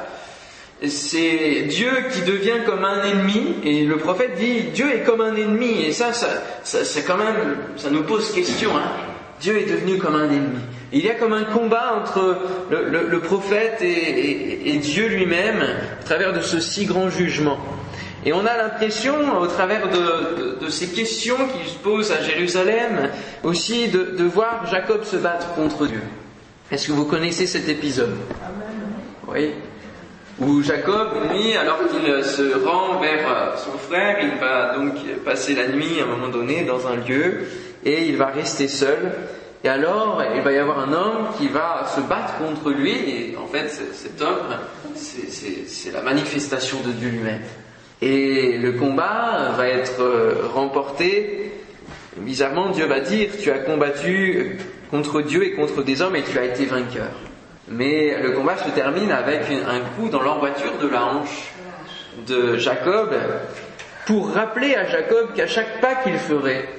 c'est 0.87 1.65
Dieu 1.69 1.91
qui 2.11 2.21
devient 2.21 2.65
comme 2.65 2.83
un 2.83 3.03
ennemi, 3.03 3.55
et 3.63 3.85
le 3.85 3.97
prophète 3.97 4.35
dit 4.37 4.63
Dieu 4.73 4.93
est 4.93 5.03
comme 5.03 5.21
un 5.21 5.35
ennemi, 5.35 5.85
et 5.85 5.91
ça, 5.91 6.13
ça, 6.13 6.27
ça, 6.63 6.83
ça 6.83 7.01
quand 7.01 7.17
même, 7.17 7.57
ça 7.77 7.89
nous 7.89 8.03
pose 8.03 8.33
question. 8.33 8.71
Hein. 8.75 8.89
Dieu 9.39 9.57
est 9.57 9.69
devenu 9.69 9.97
comme 9.97 10.15
un 10.15 10.29
ennemi. 10.29 10.59
Il 10.91 11.03
y 11.03 11.09
a 11.09 11.15
comme 11.15 11.33
un 11.33 11.43
combat 11.43 12.01
entre 12.01 12.37
le, 12.69 13.19
prophète 13.19 13.81
et, 13.81 14.77
Dieu 14.77 15.07
lui-même 15.07 15.61
à 15.61 16.03
travers 16.03 16.33
de 16.33 16.41
ce 16.41 16.59
si 16.59 16.85
grand 16.85 17.09
jugement. 17.09 17.57
Et 18.25 18.31
on 18.31 18.45
a 18.45 18.55
l'impression, 18.55 19.15
au 19.39 19.47
travers 19.47 19.89
de, 19.89 20.69
ces 20.69 20.87
questions 20.87 21.35
qu'il 21.35 21.69
se 21.69 21.77
pose 21.77 22.11
à 22.11 22.21
Jérusalem, 22.21 23.09
aussi 23.43 23.87
de 23.87 24.23
voir 24.23 24.65
Jacob 24.67 25.03
se 25.03 25.17
battre 25.17 25.55
contre 25.55 25.87
Dieu. 25.87 26.01
Est-ce 26.73 26.87
que 26.87 26.93
vous 26.93 27.05
connaissez 27.05 27.45
cet 27.45 27.69
épisode? 27.69 28.17
Oui. 29.27 29.51
Où 30.39 30.63
Jacob, 30.63 31.09
lui, 31.31 31.55
alors 31.55 31.77
qu'il 31.87 32.23
se 32.23 32.65
rend 32.65 32.99
vers 32.99 33.59
son 33.59 33.77
frère, 33.77 34.17
il 34.19 34.39
va 34.39 34.75
donc 34.75 34.95
passer 35.23 35.53
la 35.53 35.67
nuit 35.67 35.99
à 36.01 36.05
un 36.05 36.07
moment 36.07 36.29
donné 36.29 36.63
dans 36.63 36.87
un 36.87 36.95
lieu 36.95 37.41
et 37.85 38.07
il 38.07 38.17
va 38.17 38.25
rester 38.25 38.67
seul. 38.67 39.13
Et 39.63 39.69
alors, 39.69 40.23
il 40.35 40.41
va 40.41 40.51
y 40.51 40.57
avoir 40.57 40.79
un 40.79 40.93
homme 40.93 41.27
qui 41.37 41.47
va 41.47 41.85
se 41.95 42.01
battre 42.01 42.39
contre 42.39 42.71
lui, 42.71 42.89
et 42.89 43.37
en 43.37 43.45
fait, 43.45 43.69
cet 43.69 44.19
homme, 44.23 44.57
c'est 44.95 45.91
la 45.91 46.01
manifestation 46.01 46.79
de 46.83 46.91
Dieu 46.93 47.09
lui-même. 47.09 47.41
Et 48.01 48.57
le 48.57 48.71
combat 48.71 49.51
va 49.55 49.67
être 49.67 50.01
euh, 50.01 50.47
remporté. 50.51 51.51
Bizarrement, 52.17 52.71
Dieu 52.71 52.85
va 52.87 52.99
dire, 52.99 53.29
tu 53.39 53.51
as 53.51 53.59
combattu 53.59 54.57
contre 54.93 55.23
Dieu 55.23 55.43
et 55.43 55.53
contre 55.53 55.81
des 55.81 56.03
hommes 56.03 56.15
et 56.15 56.21
tu 56.21 56.37
as 56.37 56.43
été 56.43 56.67
vainqueur. 56.67 57.09
Mais 57.67 58.21
le 58.21 58.33
combat 58.33 58.57
se 58.57 58.69
termine 58.69 59.11
avec 59.11 59.41
un 59.49 59.79
coup 59.95 60.07
dans 60.07 60.21
l'emboîture 60.21 60.77
de 60.79 60.87
la 60.87 61.03
hanche 61.03 61.51
de 62.27 62.57
Jacob 62.57 63.09
pour 64.05 64.29
rappeler 64.29 64.75
à 64.75 64.85
Jacob 64.85 65.33
qu'à 65.35 65.47
chaque 65.47 65.81
pas 65.81 65.95
qu'il 65.95 66.19
ferait, 66.19 66.69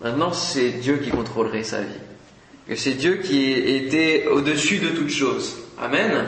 maintenant 0.00 0.32
c'est 0.32 0.70
Dieu 0.70 0.96
qui 0.96 1.10
contrôlerait 1.10 1.62
sa 1.62 1.82
vie. 1.82 2.00
Que 2.68 2.76
c'est 2.76 2.92
Dieu 2.92 3.16
qui 3.16 3.52
était 3.52 4.26
au-dessus 4.30 4.78
de 4.78 4.88
toute 4.88 5.10
chose. 5.10 5.58
Amen. 5.80 6.26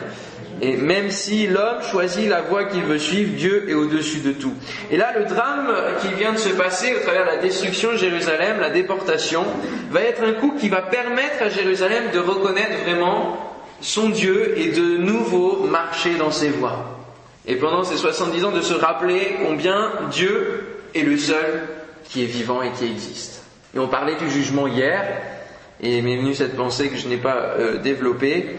Et 0.61 0.75
même 0.75 1.11
si 1.11 1.47
l'homme 1.47 1.81
choisit 1.91 2.27
la 2.27 2.41
voie 2.41 2.65
qu'il 2.65 2.83
veut 2.83 2.97
suivre, 2.97 3.35
Dieu 3.35 3.69
est 3.69 3.73
au-dessus 3.73 4.19
de 4.19 4.31
tout. 4.31 4.53
Et 4.89 4.97
là, 4.97 5.13
le 5.17 5.25
drame 5.25 5.71
qui 6.01 6.13
vient 6.13 6.33
de 6.33 6.37
se 6.37 6.49
passer 6.49 6.95
au 6.95 6.99
travers 6.99 7.25
de 7.25 7.31
la 7.31 7.37
destruction 7.37 7.91
de 7.91 7.97
Jérusalem, 7.97 8.59
la 8.59 8.71
déportation, 8.71 9.45
va 9.91 10.01
être 10.01 10.23
un 10.23 10.33
coup 10.33 10.53
qui 10.59 10.69
va 10.69 10.81
permettre 10.81 11.43
à 11.43 11.49
Jérusalem 11.49 12.05
de 12.11 12.19
reconnaître 12.19 12.83
vraiment 12.83 13.37
son 13.81 14.09
Dieu 14.09 14.57
et 14.57 14.71
de 14.71 14.97
nouveau 14.97 15.67
marcher 15.67 16.15
dans 16.15 16.31
ses 16.31 16.49
voies. 16.49 16.97
Et 17.45 17.55
pendant 17.55 17.83
ces 17.83 17.97
70 17.97 18.45
ans, 18.45 18.51
de 18.51 18.61
se 18.61 18.73
rappeler 18.73 19.35
combien 19.45 19.91
Dieu 20.11 20.65
est 20.95 21.03
le 21.03 21.17
seul 21.17 21.63
qui 22.03 22.23
est 22.23 22.27
vivant 22.27 22.63
et 22.63 22.71
qui 22.71 22.85
existe. 22.85 23.43
Et 23.75 23.79
on 23.79 23.87
parlait 23.87 24.15
du 24.15 24.29
jugement 24.29 24.67
hier, 24.67 25.05
et 25.81 26.01
m'est 26.01 26.17
venue 26.17 26.33
cette 26.33 26.55
pensée 26.55 26.89
que 26.89 26.97
je 26.97 27.07
n'ai 27.07 27.17
pas 27.17 27.55
euh, 27.57 27.77
développée, 27.77 28.57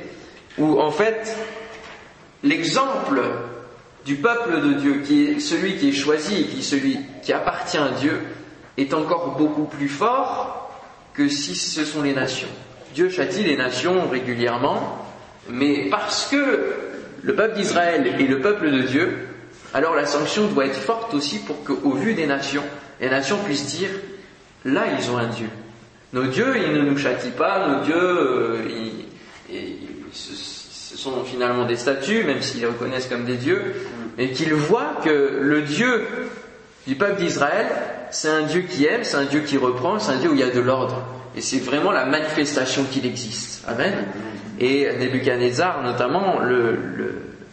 où 0.56 0.80
en 0.80 0.90
fait, 0.90 1.36
l'exemple 2.42 3.20
du 4.04 4.16
peuple 4.16 4.60
de 4.60 4.72
Dieu, 4.74 5.02
qui 5.04 5.24
est 5.24 5.40
celui 5.40 5.76
qui 5.76 5.90
est 5.90 5.92
choisi, 5.92 6.46
qui 6.46 6.60
est 6.60 6.62
celui 6.62 6.98
qui 7.22 7.32
appartient 7.32 7.78
à 7.78 7.90
Dieu, 7.90 8.20
est 8.76 8.94
encore 8.94 9.36
beaucoup 9.36 9.64
plus 9.64 9.88
fort 9.88 10.70
que 11.14 11.28
si 11.28 11.56
ce 11.56 11.84
sont 11.84 12.02
les 12.02 12.14
nations. 12.14 12.48
Dieu 12.94 13.10
châtie 13.10 13.42
les 13.42 13.56
nations 13.56 14.08
régulièrement, 14.08 15.04
mais 15.48 15.88
parce 15.90 16.28
que 16.28 16.74
le 17.22 17.34
peuple 17.34 17.56
d'Israël 17.56 18.06
est 18.06 18.26
le 18.26 18.40
peuple 18.40 18.70
de 18.70 18.82
Dieu, 18.82 19.28
alors 19.74 19.94
la 19.94 20.06
sanction 20.06 20.46
doit 20.46 20.66
être 20.66 20.78
forte 20.78 21.12
aussi 21.14 21.40
pour 21.40 21.62
qu'au 21.64 21.92
vu 21.92 22.14
des 22.14 22.26
nations, 22.26 22.62
les 23.00 23.10
nations 23.10 23.38
puissent 23.44 23.66
dire, 23.66 23.90
là 24.64 24.84
ils 24.98 25.10
ont 25.10 25.18
un 25.18 25.26
Dieu. 25.26 25.48
Nos 26.12 26.24
dieux, 26.24 26.54
ils 26.56 26.72
ne 26.72 26.88
nous 26.88 26.96
châtient 26.96 27.32
pas, 27.32 27.68
nos 27.68 27.84
dieux, 27.84 27.94
euh, 27.96 28.56
ce 30.12 30.96
sont 30.96 31.22
finalement 31.24 31.66
des 31.66 31.76
statues, 31.76 32.24
même 32.24 32.40
s'ils 32.40 32.60
les 32.60 32.66
reconnaissent 32.66 33.08
comme 33.08 33.24
des 33.24 33.36
dieux, 33.36 33.60
et 34.16 34.30
qu'ils 34.30 34.54
voient 34.54 34.96
que 35.04 35.38
le 35.40 35.62
Dieu 35.62 36.06
du 36.86 36.94
peuple 36.94 37.20
d'Israël, 37.20 37.66
c'est 38.10 38.30
un 38.30 38.42
Dieu 38.42 38.62
qui 38.62 38.86
aime, 38.86 39.04
c'est 39.04 39.18
un 39.18 39.26
Dieu 39.26 39.40
qui 39.40 39.58
reprend, 39.58 39.98
c'est 39.98 40.12
un 40.12 40.16
Dieu 40.16 40.30
où 40.30 40.34
il 40.34 40.40
y 40.40 40.42
a 40.42 40.50
de 40.50 40.60
l'ordre. 40.60 41.02
Et 41.36 41.42
c'est 41.42 41.58
vraiment 41.58 41.92
la 41.92 42.06
manifestation 42.06 42.84
qu'il 42.90 43.04
existe. 43.04 43.64
Amen. 43.68 44.06
Et 44.58 44.88
Nebuchadnezzar, 44.98 45.82
notamment, 45.82 46.40
le, 46.40 46.76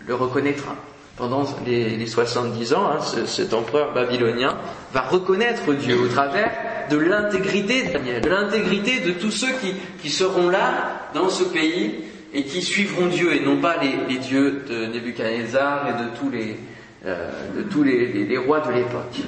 le, 0.07 0.15
reconnaîtra. 0.15 0.75
Pendant 1.17 1.43
les, 1.65 1.97
les 1.97 2.07
70 2.07 2.74
ans, 2.74 2.89
hein, 2.89 3.25
cet 3.25 3.53
empereur 3.53 3.93
babylonien 3.93 4.57
va 4.93 5.01
reconnaître 5.01 5.74
Dieu 5.74 6.00
au 6.00 6.07
travers 6.07 6.51
de 6.89 6.98
l'intégrité 6.98 7.84
de 7.84 7.94
Daniel, 7.94 8.22
de 8.22 8.30
l'intégrité 8.30 9.00
de 9.00 9.12
tous 9.12 9.32
ceux 9.32 9.51
qui, 9.62 9.74
qui, 10.01 10.10
seront 10.10 10.50
là 10.50 11.10
dans 11.13 11.30
ce 11.30 11.44
pays 11.44 11.96
et 12.34 12.44
qui 12.44 12.62
suivront 12.62 13.08
Dieu 13.08 13.34
et 13.34 13.39
non 13.39 13.58
pas 13.58 13.77
les, 13.82 13.96
les 14.10 14.20
dieux 14.20 14.63
de 14.68 14.86
Nebuchadnezzar 14.88 15.88
et 15.89 16.04
de 16.04 16.10
tous 16.20 16.30
les, 16.30 16.58
euh, 17.06 17.30
de 17.56 17.63
tous 17.63 17.84
les, 17.84 18.08
les 18.25 18.38
rois 18.38 18.62
de 18.62 18.72
l'époque. 18.72 19.22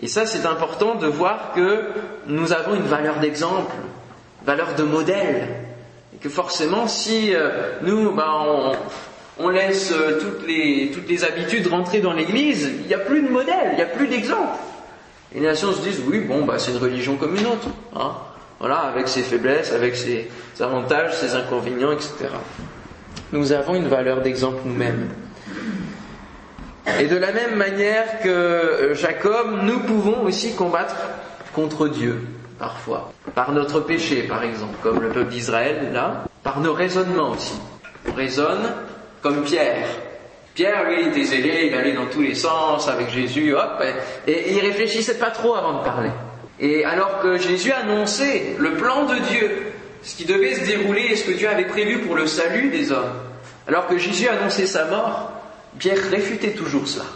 Et 0.00 0.06
ça, 0.06 0.26
c'est 0.26 0.46
important 0.46 0.94
de 0.94 1.06
voir 1.06 1.52
que 1.54 1.86
nous 2.26 2.52
avons 2.52 2.74
une 2.74 2.82
valeur 2.82 3.18
d'exemple, 3.18 3.74
valeur 4.44 4.74
de 4.74 4.84
modèle, 4.84 5.48
et 6.14 6.18
que 6.18 6.28
forcément, 6.28 6.86
si 6.86 7.34
euh, 7.34 7.72
nous, 7.82 8.12
bah, 8.12 8.44
on, 9.38 9.48
laisse 9.48 9.92
euh, 9.92 10.20
toutes, 10.20 10.46
les, 10.46 10.90
toutes 10.94 11.08
les 11.08 11.24
habitudes 11.24 11.66
rentrer 11.66 12.00
dans 12.00 12.12
l'Église, 12.12 12.70
il 12.80 12.86
n'y 12.86 12.94
a 12.94 12.98
plus 12.98 13.22
de 13.22 13.28
modèle, 13.28 13.70
il 13.72 13.76
n'y 13.76 13.82
a 13.82 13.86
plus 13.86 14.06
d'exemple. 14.06 14.58
Et 15.34 15.40
les 15.40 15.46
nations 15.46 15.72
se 15.72 15.82
disent, 15.82 16.02
oui, 16.06 16.20
bon, 16.20 16.44
bah, 16.44 16.54
c'est 16.58 16.72
une 16.72 16.78
religion 16.78 17.16
comme 17.16 17.36
une 17.36 17.46
autre. 17.46 17.68
Hein. 17.94 18.12
Voilà, 18.60 18.78
avec 18.78 19.08
ses 19.08 19.22
faiblesses, 19.22 19.72
avec 19.72 19.94
ses 19.94 20.28
avantages, 20.60 21.14
ses 21.16 21.34
inconvénients, 21.34 21.92
etc. 21.92 22.28
Nous 23.32 23.52
avons 23.52 23.74
une 23.74 23.88
valeur 23.88 24.22
d'exemple 24.22 24.62
nous-mêmes. 24.64 25.10
Et 26.98 27.06
de 27.06 27.16
la 27.16 27.32
même 27.32 27.56
manière 27.56 28.20
que 28.22 28.28
euh, 28.28 28.94
Jacob, 28.94 29.60
nous 29.62 29.80
pouvons 29.80 30.22
aussi 30.22 30.54
combattre 30.54 30.96
contre 31.54 31.88
Dieu 31.88 32.22
parfois, 32.58 33.12
par 33.34 33.52
notre 33.52 33.80
péché 33.80 34.22
par 34.22 34.42
exemple, 34.42 34.76
comme 34.82 35.00
le 35.00 35.10
peuple 35.10 35.30
d'Israël 35.30 35.90
là, 35.92 36.24
par 36.42 36.60
nos 36.60 36.72
raisonnements 36.72 37.30
aussi. 37.30 37.60
On 38.08 38.14
raisonne 38.14 38.72
comme 39.22 39.42
Pierre. 39.42 39.86
Pierre, 40.58 40.90
lui, 40.90 41.06
était 41.06 41.22
zélé, 41.22 41.68
il 41.70 41.74
allait 41.78 41.92
dans 41.92 42.06
tous 42.06 42.20
les 42.20 42.34
sens 42.34 42.88
avec 42.88 43.10
Jésus, 43.10 43.54
hop, 43.54 43.80
et, 44.26 44.54
il 44.54 44.58
réfléchissait 44.58 45.16
pas 45.16 45.30
trop 45.30 45.54
avant 45.54 45.78
de 45.78 45.84
parler. 45.84 46.10
Et 46.58 46.84
alors 46.84 47.20
que 47.20 47.38
Jésus 47.38 47.70
annonçait 47.70 48.56
le 48.58 48.74
plan 48.74 49.04
de 49.04 49.14
Dieu, 49.30 49.72
ce 50.02 50.16
qui 50.16 50.24
devait 50.24 50.56
se 50.56 50.66
dérouler 50.66 51.02
et 51.12 51.14
ce 51.14 51.26
que 51.26 51.36
Dieu 51.36 51.48
avait 51.48 51.68
prévu 51.68 52.00
pour 52.00 52.16
le 52.16 52.26
salut 52.26 52.70
des 52.70 52.90
hommes, 52.90 53.12
alors 53.68 53.86
que 53.86 53.98
Jésus 53.98 54.26
annonçait 54.26 54.66
sa 54.66 54.86
mort, 54.86 55.30
Pierre 55.78 56.10
réfutait 56.10 56.50
toujours 56.50 56.88
cela. 56.88 57.06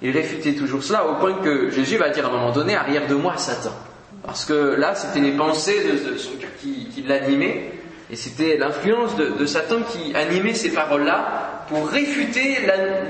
Il 0.00 0.12
réfutait 0.12 0.54
toujours 0.54 0.82
cela 0.82 1.06
au 1.06 1.16
point 1.16 1.34
que 1.44 1.68
Jésus 1.68 1.98
va 1.98 2.08
dire 2.08 2.24
à 2.24 2.30
un 2.30 2.32
moment 2.32 2.52
donné, 2.52 2.74
arrière 2.74 3.06
de 3.06 3.14
moi, 3.14 3.36
Satan. 3.36 3.76
Parce 4.24 4.46
que 4.46 4.54
là, 4.54 4.94
c'était 4.94 5.20
les 5.20 5.32
pensées 5.32 5.82
de, 5.84 6.16
qui, 6.62 6.88
qui 6.94 7.02
l'animaient, 7.02 7.72
et 8.10 8.16
c'était 8.16 8.56
l'influence 8.56 9.16
de, 9.16 9.44
Satan 9.44 9.82
qui 9.82 10.14
animait 10.14 10.54
ces 10.54 10.72
paroles-là 10.72 11.57
pour 11.68 11.88
réfuter 11.88 12.58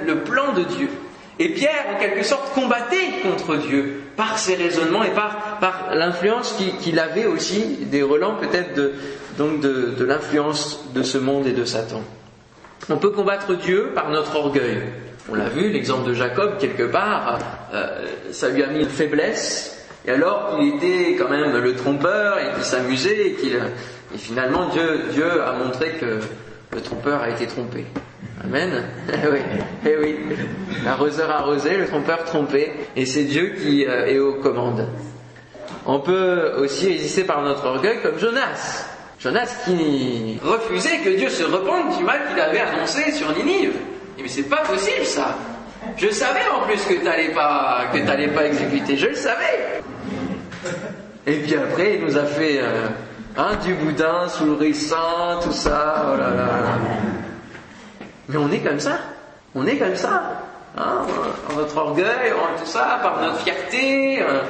le 0.07 0.19
plan 0.21 0.53
de 0.53 0.63
Dieu. 0.63 0.89
Et 1.41 1.51
Pierre, 1.51 1.87
en 1.95 2.01
quelque 2.01 2.25
sorte, 2.25 2.53
combattait 2.53 3.23
contre 3.23 3.57
Dieu 3.57 4.03
par 4.17 4.39
ses 4.39 4.57
raisonnements 4.57 5.05
et 5.05 5.11
par, 5.11 5.91
l'influence 5.95 6.59
qu'il 6.81 6.99
avait 6.99 7.27
aussi, 7.27 7.79
des 7.83 8.03
relents 8.03 8.35
peut-être 8.35 8.75
de, 8.75 10.05
l'influence 10.05 10.85
de 10.95 11.03
ce 11.03 11.19
monde 11.19 11.47
et 11.47 11.53
de 11.53 11.65
Satan. 11.65 12.03
On 12.91 12.97
peut 12.97 13.11
combattre 13.11 13.55
Dieu 13.55 13.93
par 13.95 14.11
notre 14.11 14.37
orgueil. 14.37 14.83
On 15.31 15.35
l'a 15.35 15.49
vu, 15.49 15.69
l'exemple 15.69 16.09
de 16.09 16.15
Jacob, 16.15 16.59
quelque 16.59 16.85
part, 16.85 17.39
euh, 17.75 18.07
ça 18.33 18.49
lui 18.49 18.63
a 18.63 18.69
mis 18.69 18.81
une 18.81 18.89
faiblesse, 18.89 19.87
et 20.07 20.11
alors 20.11 20.57
qu'il 20.57 20.75
était 20.75 21.17
quand 21.17 21.29
même 21.29 21.57
le 21.57 21.77
trompeur 21.77 22.39
et 22.39 22.55
qu'il 22.55 22.65
s'amusait 22.65 23.29
et 23.29 23.33
qu'il 23.35 23.61
et 24.15 24.17
finalement 24.17 24.71
Dieu 24.71 25.43
a 25.43 25.53
montré 25.53 25.93
que 26.01 26.19
le 26.73 26.81
trompeur 26.81 27.21
a 27.21 27.29
été 27.29 27.47
trompé. 27.47 27.85
Amen. 28.45 28.85
Eh 29.13 29.29
oui, 29.29 29.39
eh 29.85 29.97
oui. 29.97 30.17
L'arroseur 30.85 31.31
arrosé, 31.31 31.77
le 31.77 31.87
trompeur 31.87 32.25
trompé, 32.25 32.73
et 32.95 33.05
c'est 33.05 33.25
Dieu 33.25 33.55
qui 33.61 33.85
euh, 33.85 34.07
est 34.07 34.19
aux 34.19 34.35
commandes. 34.35 34.87
On 35.87 36.01
peut 36.01 36.53
aussi 36.59 36.89
résister 36.89 37.25
par 37.25 37.43
notre 37.43 37.65
orgueil 37.67 38.01
comme 38.03 38.19
Jonas. 38.19 38.87
Jonas 39.19 39.63
qui 39.65 40.39
refusait 40.43 40.99
que 40.99 41.11
Dieu 41.17 41.29
se 41.29 41.43
repente 41.43 41.97
du 41.99 42.05
mal 42.05 42.21
qu'il 42.29 42.41
avait 42.41 42.61
annoncé 42.61 43.11
sur 43.13 43.35
Ninive. 43.37 43.73
Mais 44.21 44.29
c'est 44.29 44.49
pas 44.49 44.63
possible 44.63 45.05
ça. 45.05 45.37
Je 45.97 46.09
savais 46.11 46.47
en 46.55 46.67
plus 46.67 46.83
que 46.85 47.03
t'allais 47.03 47.31
pas 47.31 47.87
que 47.93 48.35
pas 48.35 48.47
exécuter. 48.47 48.97
Je 48.97 49.07
le 49.07 49.15
savais. 49.15 49.83
Et 51.27 51.37
puis 51.39 51.55
après, 51.57 51.95
il 51.95 52.05
nous 52.05 52.17
a 52.17 52.25
fait 52.25 52.59
euh, 52.61 52.87
hein, 53.37 53.57
du 53.65 53.75
boudin 53.75 54.29
sous 54.29 54.45
le 54.45 54.53
ricin, 54.53 55.39
tout 55.43 55.53
ça. 55.53 56.13
Oh 56.13 56.17
là 56.17 56.31
là. 56.35 56.79
Mais 58.29 58.37
on 58.37 58.51
est 58.51 58.61
comme 58.61 58.81
ça. 58.81 58.99
On 59.55 59.67
est 59.67 59.77
comme 59.77 59.97
ça. 59.97 60.43
Hein, 60.77 61.07
notre 61.57 61.77
orgueil, 61.77 62.33
tout 62.59 62.67
ça, 62.67 63.01
par 63.03 63.21
notre 63.21 63.39
fierté. 63.39 64.23
Euh, 64.23 64.43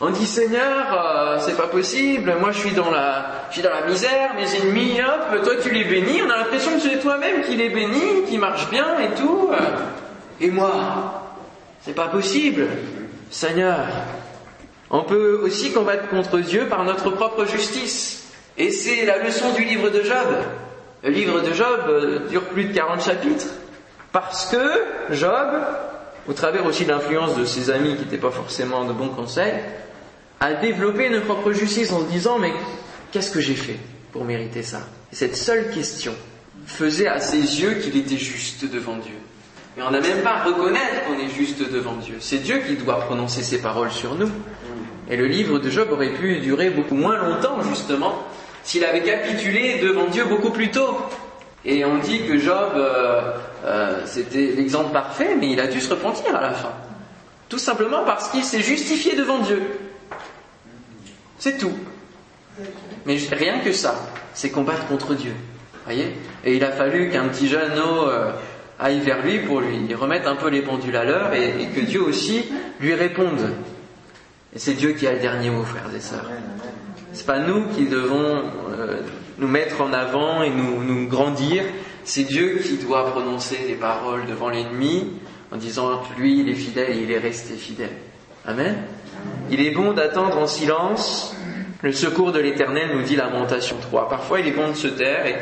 on 0.00 0.10
dit 0.10 0.26
Seigneur, 0.26 0.86
euh, 0.92 1.38
c'est 1.40 1.56
pas 1.56 1.68
possible, 1.68 2.34
moi 2.40 2.50
je 2.50 2.58
suis 2.58 2.72
dans 2.72 2.90
la, 2.90 3.46
je 3.48 3.54
suis 3.54 3.62
dans 3.62 3.70
la 3.70 3.86
misère, 3.86 4.34
mes 4.34 4.56
ennemis, 4.56 5.00
hop, 5.00 5.42
toi 5.44 5.54
tu 5.62 5.70
les 5.70 5.84
bénis, 5.84 6.20
on 6.20 6.30
a 6.30 6.38
l'impression 6.38 6.72
que 6.72 6.80
c'est 6.80 6.98
toi-même 6.98 7.42
qui 7.42 7.54
les 7.54 7.68
bénis, 7.68 8.24
qui 8.28 8.36
marche 8.36 8.68
bien 8.70 8.98
et 8.98 9.14
tout. 9.20 9.50
Et 10.40 10.50
moi, 10.50 11.22
c'est 11.82 11.94
pas 11.94 12.08
possible. 12.08 12.66
Seigneur, 13.30 13.86
on 14.90 15.02
peut 15.02 15.40
aussi 15.42 15.72
combattre 15.72 16.08
contre 16.08 16.38
Dieu 16.38 16.66
par 16.68 16.84
notre 16.84 17.10
propre 17.10 17.44
justice. 17.44 18.32
Et 18.58 18.70
c'est 18.70 19.04
la 19.04 19.18
leçon 19.18 19.52
du 19.52 19.64
livre 19.64 19.90
de 19.90 20.02
Job. 20.02 20.26
Le 21.04 21.10
livre 21.10 21.42
de 21.42 21.52
Job 21.52 21.80
euh, 21.88 22.28
dure 22.30 22.44
plus 22.44 22.64
de 22.64 22.72
40 22.72 23.02
chapitres. 23.02 23.46
Parce 24.10 24.46
que 24.46 25.14
Job, 25.14 25.48
au 26.26 26.32
travers 26.32 26.64
aussi 26.64 26.84
de 26.84 26.90
l'influence 26.90 27.36
de 27.36 27.44
ses 27.44 27.70
amis 27.70 27.96
qui 27.96 28.04
n'étaient 28.04 28.16
pas 28.16 28.30
forcément 28.30 28.84
de 28.86 28.92
bons 28.94 29.10
conseils, 29.10 29.52
à 30.40 30.54
développer 30.54 31.10
notre 31.10 31.26
propre 31.26 31.52
justice 31.52 31.92
en 31.92 32.00
se 32.00 32.06
disant 32.06 32.38
mais 32.38 32.52
qu'est-ce 33.12 33.30
que 33.30 33.40
j'ai 33.40 33.54
fait 33.54 33.76
pour 34.12 34.24
mériter 34.24 34.62
ça? 34.62 34.80
Et 35.12 35.16
cette 35.16 35.36
seule 35.36 35.70
question 35.70 36.14
faisait 36.64 37.08
à 37.08 37.20
ses 37.20 37.60
yeux 37.60 37.74
qu'il 37.74 37.96
était 37.98 38.16
juste 38.16 38.64
devant 38.64 38.96
Dieu. 38.96 39.16
Mais 39.76 39.82
on 39.82 39.90
n'a 39.90 40.00
même 40.00 40.22
pas 40.22 40.36
à 40.36 40.44
reconnaître 40.44 41.04
qu'on 41.06 41.18
est 41.18 41.28
juste 41.28 41.70
devant 41.70 41.96
Dieu. 41.96 42.16
C'est 42.20 42.38
Dieu 42.38 42.60
qui 42.66 42.76
doit 42.76 43.00
prononcer 43.00 43.42
ses 43.42 43.60
paroles 43.60 43.90
sur 43.90 44.14
nous. 44.14 44.30
Et 45.10 45.16
le 45.16 45.26
livre 45.26 45.58
de 45.58 45.68
Job 45.68 45.88
aurait 45.90 46.14
pu 46.14 46.38
durer 46.38 46.70
beaucoup 46.70 46.94
moins 46.94 47.18
longtemps, 47.18 47.60
justement, 47.62 48.22
s'il 48.64 48.84
avait 48.84 49.02
capitulé 49.02 49.78
devant 49.78 50.06
Dieu 50.06 50.24
beaucoup 50.24 50.50
plus 50.50 50.70
tôt. 50.70 50.96
Et 51.64 51.84
on 51.84 51.98
dit 51.98 52.22
que 52.26 52.38
Job, 52.38 52.72
euh, 52.76 53.32
euh, 53.64 54.02
c'était 54.06 54.52
l'exemple 54.56 54.92
parfait, 54.92 55.36
mais 55.38 55.50
il 55.52 55.60
a 55.60 55.66
dû 55.66 55.80
se 55.80 55.90
repentir 55.90 56.34
à 56.34 56.40
la 56.40 56.52
fin. 56.52 56.72
Tout 57.48 57.58
simplement 57.58 58.04
parce 58.04 58.30
qu'il 58.30 58.42
s'est 58.42 58.62
justifié 58.62 59.14
devant 59.14 59.38
Dieu. 59.38 59.62
C'est 61.38 61.58
tout. 61.58 61.72
Mais 63.06 63.18
rien 63.32 63.60
que 63.60 63.72
ça, 63.72 63.94
c'est 64.32 64.50
combattre 64.50 64.86
contre 64.86 65.14
Dieu. 65.14 65.34
Voyez? 65.84 66.14
Et 66.44 66.56
il 66.56 66.64
a 66.64 66.72
fallu 66.72 67.10
qu'un 67.10 67.28
petit 67.28 67.48
jeune 67.48 67.72
euh, 67.76 68.32
aille 68.78 69.00
vers 69.00 69.22
lui 69.22 69.40
pour 69.40 69.60
lui 69.60 69.94
remettre 69.94 70.28
un 70.28 70.36
peu 70.36 70.48
les 70.48 70.62
pendules 70.62 70.96
à 70.96 71.04
l'heure 71.04 71.34
et, 71.34 71.62
et, 71.62 71.66
que 71.68 71.80
Dieu 71.80 72.02
aussi 72.02 72.46
lui 72.80 72.94
réponde. 72.94 73.52
Et 74.54 74.58
c'est 74.58 74.74
Dieu 74.74 74.92
qui 74.92 75.06
a 75.06 75.12
le 75.12 75.18
dernier 75.18 75.50
mot, 75.50 75.64
frères 75.64 75.90
et 75.94 76.00
sœurs. 76.00 76.30
C'est 77.14 77.26
pas 77.26 77.38
nous 77.38 77.68
qui 77.68 77.86
devons 77.86 78.42
euh, 78.76 79.00
nous 79.38 79.46
mettre 79.46 79.80
en 79.80 79.92
avant 79.92 80.42
et 80.42 80.50
nous, 80.50 80.82
nous 80.82 81.06
grandir. 81.08 81.62
C'est 82.04 82.24
Dieu 82.24 82.58
qui 82.58 82.76
doit 82.76 83.10
prononcer 83.10 83.58
les 83.68 83.76
paroles 83.76 84.26
devant 84.26 84.50
l'ennemi 84.50 85.12
en 85.52 85.56
disant 85.56 86.02
lui 86.18 86.40
il 86.40 86.48
est 86.48 86.54
fidèle 86.54 86.90
et 86.90 87.02
il 87.02 87.10
est 87.12 87.18
resté 87.18 87.54
fidèle. 87.54 87.96
Amen. 88.44 88.76
Il 89.48 89.60
est 89.60 89.70
bon 89.70 89.92
d'attendre 89.92 90.38
en 90.38 90.48
silence 90.48 91.36
le 91.82 91.92
secours 91.92 92.32
de 92.32 92.40
l'Éternel, 92.40 92.96
nous 92.96 93.02
dit 93.02 93.14
Lamentation 93.14 93.76
3. 93.80 94.08
Parfois 94.08 94.40
il 94.40 94.48
est 94.48 94.52
bon 94.52 94.70
de 94.70 94.74
se 94.74 94.88
taire 94.88 95.24
et 95.26 95.36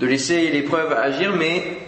de 0.00 0.06
laisser 0.06 0.50
l'épreuve 0.50 0.92
agir, 0.92 1.34
mais 1.36 1.78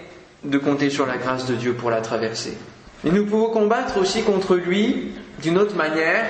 de 0.42 0.58
compter 0.58 0.90
sur 0.90 1.06
la 1.06 1.18
grâce 1.18 1.46
de 1.46 1.54
Dieu 1.54 1.74
pour 1.74 1.90
la 1.90 2.00
traverser. 2.00 2.58
Et 3.04 3.10
nous 3.10 3.26
pouvons 3.26 3.50
combattre 3.50 3.98
aussi 3.98 4.22
contre 4.22 4.56
lui 4.56 5.12
d'une 5.40 5.58
autre 5.58 5.76
manière, 5.76 6.26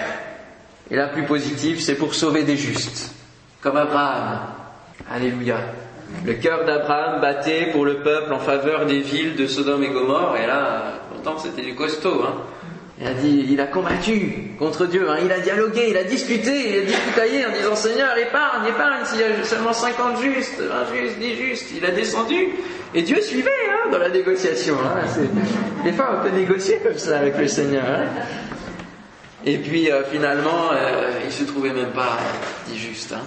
et 0.91 0.97
la 0.97 1.09
plus 1.09 1.25
positive, 1.25 1.81
c'est 1.81 1.95
pour 1.95 2.15
sauver 2.15 2.43
des 2.43 2.57
justes, 2.57 3.15
comme 3.61 3.77
Abraham. 3.77 4.41
Alléluia. 5.11 5.57
Le 6.25 6.35
cœur 6.35 6.65
d'Abraham 6.65 7.21
battait 7.21 7.71
pour 7.73 7.85
le 7.85 8.03
peuple 8.03 8.33
en 8.33 8.39
faveur 8.39 8.87
des 8.87 9.01
villes 9.01 9.37
de 9.37 9.47
Sodome 9.47 9.83
et 9.85 9.89
Gomorre, 9.89 10.37
et 10.37 10.47
là, 10.47 11.01
pourtant 11.11 11.39
c'était 11.39 11.63
du 11.63 11.75
costaud. 11.75 12.23
Hein. 12.25 12.35
Il 13.01 13.09
a 13.09 13.15
dit, 13.15 13.47
il 13.51 13.61
a 13.61 13.67
combattu 13.67 14.53
contre 14.57 14.87
Dieu, 14.87 15.11
hein. 15.11 15.17
il 15.25 15.33
a 15.33 15.41
dialogué, 15.41 15.89
il 15.91 15.97
a 15.97 16.05
discuté, 16.05 16.69
il 16.69 16.79
a 16.79 16.85
discutaillé 16.85 17.45
en 17.45 17.51
disant 17.51 17.75
Seigneur, 17.75 18.17
épargne, 18.17 18.69
épargne, 18.69 19.05
s'il 19.05 19.21
y 19.21 19.25
a 19.25 19.43
seulement 19.43 19.73
50 19.73 20.23
justes, 20.23 20.61
20 20.61 20.95
justes, 20.95 21.19
10 21.19 21.35
justes, 21.35 21.67
il 21.77 21.85
a 21.85 21.91
descendu. 21.91 22.51
Et 22.95 23.03
Dieu 23.03 23.21
suivait 23.21 23.51
hein, 23.69 23.91
dans 23.91 23.99
la 23.99 24.11
négociation. 24.11 24.77
Des 25.83 25.93
fois, 25.93 26.21
on 26.21 26.23
peut 26.23 26.37
négocier 26.37 26.79
comme 26.85 26.97
ça 26.97 27.19
avec 27.19 27.37
le 27.37 27.49
Seigneur. 27.49 27.85
Et 29.47 29.59
puis 29.59 29.91
euh, 29.91 30.05
finalement, 30.05 30.71
euh, 30.73 31.21
il 31.25 31.33
se 31.33 31.45
trouvait 31.45 31.73
même 31.73 31.93
pas 31.93 32.19
dit 32.67 32.79
juste. 32.79 33.13
Hein. 33.13 33.23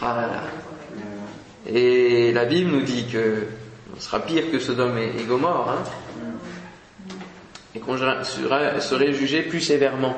Ah 0.00 0.16
là 0.16 0.26
là. 0.26 0.42
Et 1.66 2.32
la 2.32 2.44
Bible 2.44 2.70
nous 2.70 2.82
dit 2.82 3.06
que 3.06 3.44
on 3.96 4.00
sera 4.00 4.20
pire 4.20 4.50
que 4.50 4.58
Sodome 4.58 4.98
et, 4.98 5.12
et 5.20 5.24
Gomorre. 5.24 5.70
Hein 5.70 5.84
et 7.74 7.80
qu'on 7.80 7.96
serait 7.96 9.12
jugé 9.12 9.42
plus 9.42 9.60
sévèrement. 9.60 10.16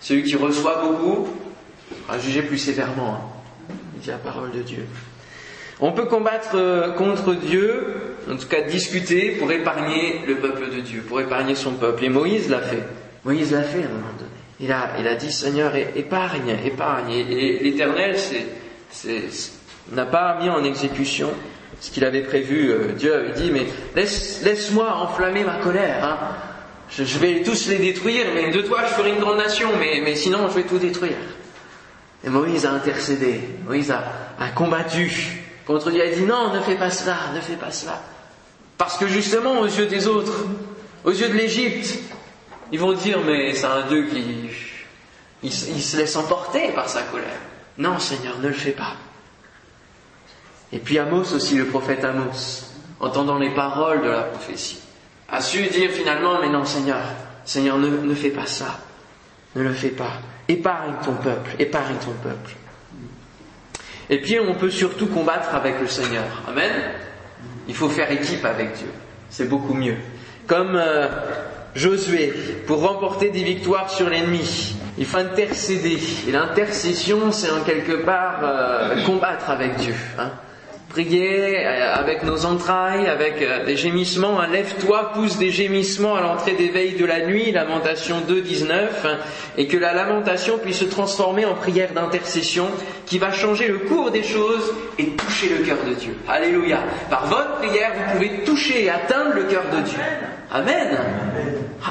Celui 0.00 0.24
qui 0.24 0.36
reçoit 0.36 0.82
beaucoup 0.82 1.28
sera 2.06 2.18
jugé 2.18 2.42
plus 2.42 2.58
sévèrement, 2.58 3.14
hein, 3.14 3.74
dit 3.96 4.10
la 4.10 4.16
parole 4.16 4.50
de 4.50 4.62
Dieu. 4.62 4.84
On 5.80 5.92
peut 5.92 6.06
combattre 6.06 6.94
contre 6.96 7.34
Dieu, 7.34 8.16
en 8.30 8.36
tout 8.36 8.48
cas 8.48 8.62
discuter 8.62 9.36
pour 9.38 9.50
épargner 9.52 10.22
le 10.26 10.36
peuple 10.36 10.70
de 10.74 10.80
Dieu, 10.80 11.02
pour 11.06 11.20
épargner 11.20 11.54
son 11.54 11.74
peuple. 11.74 12.04
Et 12.04 12.08
Moïse 12.08 12.48
l'a 12.48 12.60
fait. 12.60 12.82
Moïse 13.24 13.52
l'a 13.52 13.62
fait 13.62 13.82
à 13.82 13.86
un 13.86 13.88
moment 13.88 14.12
donné. 14.18 14.31
Il 14.62 14.70
a, 14.70 15.14
dit 15.16 15.32
Seigneur, 15.32 15.74
épargne, 15.74 16.56
épargne. 16.64 17.10
Et 17.10 17.58
l'Éternel 17.62 18.16
n'a 19.90 20.06
pas 20.06 20.38
mis 20.40 20.48
en 20.48 20.62
exécution 20.62 21.30
ce 21.80 21.90
qu'il 21.90 22.04
avait 22.04 22.22
prévu. 22.22 22.72
Dieu 22.96 23.12
avait 23.12 23.32
dit, 23.32 23.50
mais 23.50 23.66
laisse, 23.96 24.42
laisse-moi 24.44 24.94
enflammer 24.94 25.42
ma 25.42 25.56
colère. 25.56 26.04
Hein 26.04 26.18
je, 26.88 27.18
vais 27.18 27.42
tous 27.42 27.68
les 27.68 27.78
détruire, 27.78 28.26
mais 28.34 28.50
de 28.50 28.62
toi 28.62 28.80
je 28.86 28.92
ferai 28.92 29.10
une 29.10 29.18
grande 29.18 29.38
nation, 29.38 29.70
mais, 29.78 30.00
mais 30.04 30.14
sinon 30.14 30.48
je 30.48 30.54
vais 30.54 30.64
tout 30.64 30.78
détruire. 30.78 31.16
Et 32.24 32.28
Moïse 32.28 32.66
a 32.66 32.72
intercédé, 32.72 33.40
Moïse 33.66 33.90
a, 33.90 34.04
a 34.38 34.48
combattu 34.50 35.10
contre 35.66 35.90
Dieu, 35.90 36.02
il 36.04 36.12
a 36.12 36.14
dit 36.14 36.22
non, 36.22 36.52
ne 36.52 36.60
fais 36.60 36.76
pas 36.76 36.90
cela, 36.90 37.16
ne 37.34 37.40
fais 37.40 37.56
pas 37.56 37.70
cela. 37.70 38.00
Parce 38.78 38.98
que 38.98 39.06
justement, 39.06 39.60
aux 39.60 39.66
yeux 39.66 39.86
des 39.86 40.06
autres, 40.06 40.44
aux 41.04 41.10
yeux 41.10 41.28
de 41.28 41.34
l'Égypte, 41.34 41.98
ils 42.72 42.80
vont 42.80 42.94
dire, 42.94 43.20
mais 43.24 43.54
c'est 43.54 43.66
un 43.66 43.86
Dieu 43.86 44.06
qui 44.06 44.50
il, 45.42 45.52
se 45.52 45.96
laisse 45.96 46.16
emporter 46.16 46.72
par 46.72 46.88
sa 46.88 47.02
colère. 47.02 47.40
Non, 47.78 47.98
Seigneur, 47.98 48.38
ne 48.38 48.48
le 48.48 48.54
fais 48.54 48.72
pas. 48.72 48.94
Et 50.72 50.78
puis 50.78 50.98
Amos 50.98 51.34
aussi, 51.34 51.56
le 51.56 51.66
prophète 51.66 52.04
Amos, 52.04 52.64
entendant 53.00 53.38
les 53.38 53.50
paroles 53.50 54.02
de 54.02 54.08
la 54.08 54.22
prophétie, 54.22 54.80
a 55.28 55.40
su 55.40 55.66
dire 55.66 55.90
finalement, 55.90 56.40
mais 56.40 56.48
non 56.48 56.64
Seigneur, 56.64 57.02
Seigneur, 57.44 57.76
ne, 57.78 57.88
ne 57.88 58.14
fais 58.14 58.30
pas 58.30 58.46
ça, 58.46 58.78
ne 59.54 59.62
le 59.62 59.72
fais 59.72 59.90
pas. 59.90 60.12
Épargne 60.48 60.94
ton 61.04 61.14
peuple, 61.14 61.50
épargne 61.58 61.96
ton 61.96 62.12
peuple. 62.22 62.52
Et 64.08 64.20
puis 64.20 64.38
on 64.40 64.54
peut 64.54 64.70
surtout 64.70 65.06
combattre 65.06 65.54
avec 65.54 65.80
le 65.80 65.86
Seigneur. 65.86 66.42
Amen. 66.48 66.72
Il 67.68 67.74
faut 67.74 67.88
faire 67.88 68.10
équipe 68.10 68.44
avec 68.44 68.74
Dieu. 68.74 68.90
C'est 69.30 69.48
beaucoup 69.48 69.74
mieux. 69.74 69.96
Comme 70.46 70.74
euh, 70.74 71.08
Josué, 71.74 72.32
pour 72.66 72.82
remporter 72.82 73.30
des 73.30 73.42
victoires 73.42 73.90
sur 73.90 74.08
l'ennemi, 74.08 74.76
il 74.98 75.06
faut 75.06 75.18
intercéder. 75.18 75.98
Et 76.28 76.32
l'intercession, 76.32 77.32
c'est 77.32 77.50
en 77.50 77.62
quelque 77.62 78.04
part 78.04 78.40
euh, 78.42 79.04
combattre 79.04 79.48
avec 79.50 79.76
Dieu. 79.76 79.94
Hein 80.18 80.32
prier 80.92 81.66
euh, 81.66 81.94
avec 81.94 82.22
nos 82.22 82.44
entrailles, 82.44 83.06
avec 83.06 83.40
euh, 83.40 83.64
des 83.64 83.76
gémissements. 83.76 84.38
Un 84.38 84.48
lève-toi, 84.48 85.12
pousse 85.14 85.38
des 85.38 85.50
gémissements 85.50 86.16
à 86.16 86.20
l'entrée 86.20 86.52
des 86.52 86.68
veilles 86.68 86.96
de 86.96 87.06
la 87.06 87.24
nuit, 87.24 87.50
lamentation 87.50 88.20
2, 88.28 88.42
19, 88.42 89.06
et 89.56 89.66
que 89.66 89.78
la 89.78 89.94
lamentation 89.94 90.58
puisse 90.58 90.80
se 90.80 90.84
transformer 90.84 91.46
en 91.46 91.54
prière 91.54 91.92
d'intercession 91.94 92.68
qui 93.06 93.18
va 93.18 93.32
changer 93.32 93.68
le 93.68 93.78
cours 93.78 94.10
des 94.10 94.22
choses 94.22 94.72
et 94.98 95.06
toucher 95.16 95.48
le 95.48 95.64
cœur 95.64 95.78
de 95.88 95.94
Dieu. 95.94 96.14
Alléluia. 96.28 96.80
Par 97.08 97.26
votre 97.26 97.56
prière, 97.56 97.92
vous 97.96 98.12
pouvez 98.12 98.44
toucher 98.44 98.84
et 98.84 98.90
atteindre 98.90 99.34
le 99.34 99.44
cœur 99.44 99.64
de 99.74 99.80
Dieu. 99.80 99.98
Amen. 100.50 100.98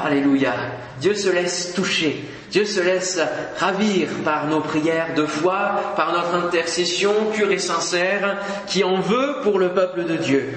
Alléluia. 0.05 0.53
Dieu 0.99 1.15
se 1.15 1.29
laisse 1.29 1.73
toucher. 1.73 2.23
Dieu 2.51 2.65
se 2.65 2.81
laisse 2.81 3.17
ravir 3.57 4.09
par 4.25 4.47
nos 4.47 4.59
prières 4.59 5.13
de 5.15 5.25
foi, 5.25 5.93
par 5.95 6.11
notre 6.11 6.35
intercession 6.35 7.13
pure 7.33 7.49
et 7.49 7.59
sincère, 7.59 8.39
qui 8.67 8.83
en 8.83 8.99
veut 8.99 9.37
pour 9.41 9.57
le 9.57 9.69
peuple 9.69 10.03
de 10.03 10.17
Dieu, 10.17 10.49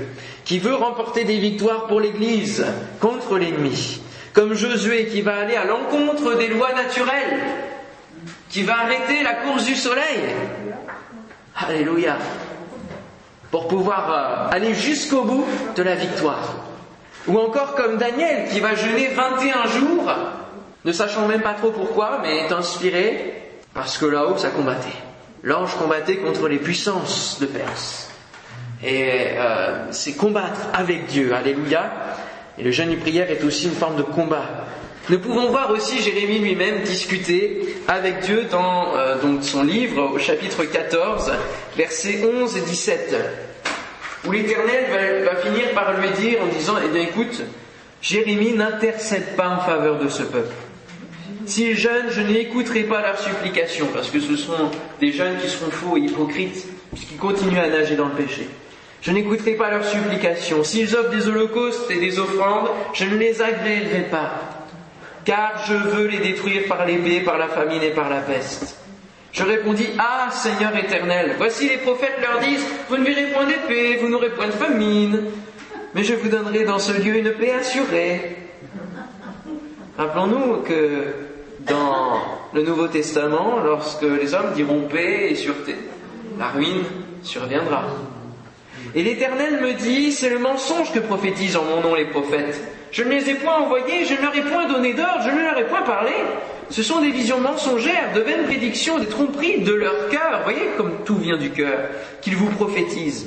qui 0.45 0.59
veut 0.59 0.75
remporter 0.75 1.23
des 1.23 1.39
victoires 1.39 1.87
pour 1.87 2.01
l'Église 2.01 2.67
contre 3.01 3.39
l'ennemi, 3.39 4.01
comme 4.33 4.55
Josué 4.55 5.07
qui 5.07 5.21
va 5.21 5.37
aller 5.37 5.55
à 5.55 5.65
l'encontre 5.65 6.35
des 6.35 6.49
lois 6.49 6.73
naturelles, 6.73 7.41
qui 8.51 8.65
va 8.65 8.81
arrêter 8.81 9.23
la 9.23 9.35
course 9.35 9.65
du 9.65 9.77
soleil. 9.77 10.35
Alléluia. 11.57 12.17
Pour 13.53 13.69
pouvoir 13.69 14.49
euh, 14.51 14.57
aller 14.57 14.75
jusqu'au 14.75 15.23
bout 15.23 15.47
de 15.77 15.83
la 15.85 15.95
victoire. 15.95 16.57
Ou 17.29 17.39
encore 17.39 17.77
comme 17.77 17.99
Daniel 17.99 18.49
qui 18.51 18.59
va 18.59 18.75
jeûner 18.75 19.09
21 19.15 19.67
jours 19.69 20.13
ne 20.85 20.93
sachant 20.93 21.27
même 21.27 21.43
pas 21.43 21.55
trop 21.55 21.71
pourquoi, 21.71 22.21
mais 22.23 22.39
est 22.39 22.53
inspiré 22.53 23.35
parce 23.73 23.99
que 23.99 24.07
là-haut 24.07 24.37
ça 24.37 24.51
combattait. 24.51 24.97
L'ange 25.43 25.77
combattait 25.77 26.17
contre 26.17 26.49
les 26.49 26.59
puissances 26.59 27.39
de 27.41 27.47
Perse. 27.47 28.11
Et 28.83 29.31
euh, 29.37 29.91
c'est 29.93 30.13
combattre 30.13 30.61
avec 30.73 31.07
Dieu, 31.07 31.35
alléluia. 31.35 31.93
Et 32.59 32.63
le 32.63 32.71
jeûne 32.71 32.91
de 32.91 32.97
prière 32.97 33.31
est 33.31 33.43
aussi 33.45 33.67
une 33.67 33.75
forme 33.75 33.97
de 33.97 34.03
combat. 34.03 34.45
Nous 35.11 35.19
pouvons 35.19 35.51
voir 35.51 35.71
aussi 35.71 36.01
Jérémie 36.01 36.39
lui-même 36.39 36.83
discuter 36.83 37.77
avec 37.89 38.21
Dieu 38.21 38.47
dans 38.51 38.97
euh, 38.97 39.17
son 39.43 39.63
livre 39.63 40.13
au 40.15 40.19
chapitre 40.19 40.65
14, 40.65 41.31
versets 41.77 42.23
11 42.25 42.57
et 42.57 42.61
17, 42.63 43.17
où 44.27 44.33
l'Éternel 44.33 45.25
va, 45.25 45.33
va, 45.33 45.37
finir 45.41 45.73
par 45.75 45.93
lui 46.01 46.09
dire 46.11 46.39
en 46.43 46.47
disant, 46.47 46.77
eh 46.83 46.89
bien 46.89 47.03
écoute, 47.03 47.43
Jérémie 48.01 48.55
n'intercède 48.55 49.37
pas 49.37 49.49
en 49.49 49.61
faveur 49.61 49.99
de 49.99 50.09
ce 50.09 50.23
peuple. 50.23 50.55
S'ils 51.47 51.77
jeûnent, 51.77 52.11
je 52.11 52.21
n'écouterai 52.21 52.85
pas 52.85 53.01
leurs 53.03 53.19
supplications, 53.19 53.89
parce 53.93 54.11
que 54.11 54.21
ce 54.21 54.37
sont 54.37 54.71
des 55.01 55.13
jeunes 55.13 55.39
qui 55.39 55.49
seront 55.49 55.71
faux 55.71 55.97
et 55.97 56.01
hypocrites, 56.01 56.67
puisqu'ils 56.93 57.19
continuent 57.19 57.59
à 57.59 57.69
nager 57.69 57.97
dans 57.97 58.07
le 58.07 58.15
péché. 58.15 58.49
Je 59.03 59.11
n'écouterai 59.13 59.53
pas 59.53 59.71
leurs 59.71 59.85
supplications. 59.85 60.65
S'ils 60.65 60.97
offrent 60.97 61.11
des 61.11 61.29
holocaustes 61.29 61.91
et 61.91 62.01
des 62.01 62.19
offrandes, 62.19 62.71
je 62.95 63.05
ne 63.05 63.17
les 63.17 63.43
agréerai 63.43 64.03
pas. 64.11 64.55
car 65.25 65.65
je 65.67 65.75
veux 65.75 66.07
les 66.07 66.19
détruire 66.19 66.65
par 66.69 66.85
l'épée, 66.85 67.21
par 67.21 67.39
la 67.39 67.49
famine 67.49 67.83
et 67.83 67.91
par 67.91 68.09
la 68.11 68.21
peste. 68.21 68.77
Je 69.33 69.43
répondis, 69.43 69.89
Ah 69.99 70.29
Seigneur 70.31 70.77
éternel, 70.77 71.35
voici 71.39 71.69
les 71.69 71.79
prophètes 71.79 72.19
leur 72.21 72.41
disent, 72.41 72.65
vous 72.89 72.97
ne 72.97 73.05
verrez 73.05 73.33
point 73.33 73.47
d'épée, 73.47 73.97
vous 74.01 74.09
n'aurez 74.09 74.31
point 74.31 74.47
de 74.47 74.53
famine, 74.53 75.23
mais 75.95 76.05
je 76.05 76.15
vous 76.15 76.29
donnerai 76.29 76.65
dans 76.65 76.79
ce 76.79 76.93
lieu 76.93 77.17
une 77.17 77.33
paix 77.33 77.53
assurée. 77.53 78.37
Rappelons-nous 79.99 80.63
que 80.63 81.05
dans 81.67 82.21
le 82.53 82.63
Nouveau 82.63 82.89
Testament, 82.89 83.61
lorsque 83.65 84.03
les 84.03 84.35
hommes 84.35 84.53
diront 84.55 84.83
paix 84.83 85.31
et 85.31 85.35
sûreté, 85.35 85.75
la 86.39 86.49
ruine 86.49 86.85
surviendra. 87.23 87.85
Et 88.95 89.03
l'Éternel 89.03 89.61
me 89.61 89.73
dit, 89.73 90.13
c'est 90.13 90.31
le 90.31 90.39
mensonge 90.39 90.93
que 90.93 91.01
prophétisent 91.01 91.57
en 91.57 91.65
mon 91.65 91.81
nom 91.81 91.95
les 91.95 92.05
prophètes. 92.05 92.61
Je 92.93 93.03
ne 93.03 93.11
les 93.11 93.29
ai 93.29 93.35
point 93.35 93.57
envoyés, 93.57 94.05
je 94.05 94.15
ne 94.15 94.21
leur 94.21 94.37
ai 94.37 94.43
point 94.43 94.69
donné 94.69 94.93
d'ordre, 94.93 95.23
je 95.25 95.31
ne 95.31 95.43
leur 95.43 95.59
ai 95.59 95.67
point 95.67 95.83
parlé. 95.83 96.13
Ce 96.71 96.83
sont 96.83 97.01
des 97.01 97.11
visions 97.11 97.41
mensongères, 97.41 98.13
de 98.15 98.21
vaines 98.21 98.45
prédictions, 98.45 98.99
des 98.99 99.07
tromperies 99.07 99.63
de 99.63 99.73
leur 99.73 100.09
cœur. 100.11 100.43
Voyez 100.45 100.69
comme 100.77 100.93
tout 101.05 101.17
vient 101.17 101.37
du 101.37 101.51
cœur, 101.51 101.89
qu'ils 102.21 102.37
vous 102.37 102.51
prophétisent. 102.51 103.27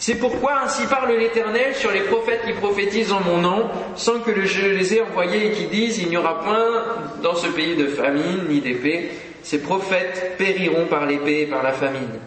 C'est 0.00 0.14
pourquoi 0.14 0.62
ainsi 0.64 0.86
parle 0.86 1.12
l'Éternel 1.12 1.74
sur 1.74 1.90
les 1.90 2.00
prophètes 2.00 2.40
qui 2.46 2.54
prophétisent 2.54 3.12
en 3.12 3.20
mon 3.20 3.36
nom, 3.36 3.68
sans 3.96 4.20
que 4.20 4.46
je 4.46 4.68
les 4.68 4.94
ai 4.94 5.02
envoyés 5.02 5.48
et 5.48 5.50
qui 5.50 5.64
disent 5.66 5.98
il 5.98 6.08
n'y 6.08 6.16
aura 6.16 6.40
point 6.40 6.86
dans 7.22 7.34
ce 7.34 7.48
pays 7.48 7.76
de 7.76 7.86
famine 7.86 8.46
ni 8.48 8.62
d'épée. 8.62 9.10
Ces 9.42 9.58
prophètes 9.58 10.36
périront 10.38 10.86
par 10.86 11.04
l'épée 11.04 11.42
et 11.42 11.46
par 11.46 11.62
la 11.62 11.72
famine. 11.72 12.18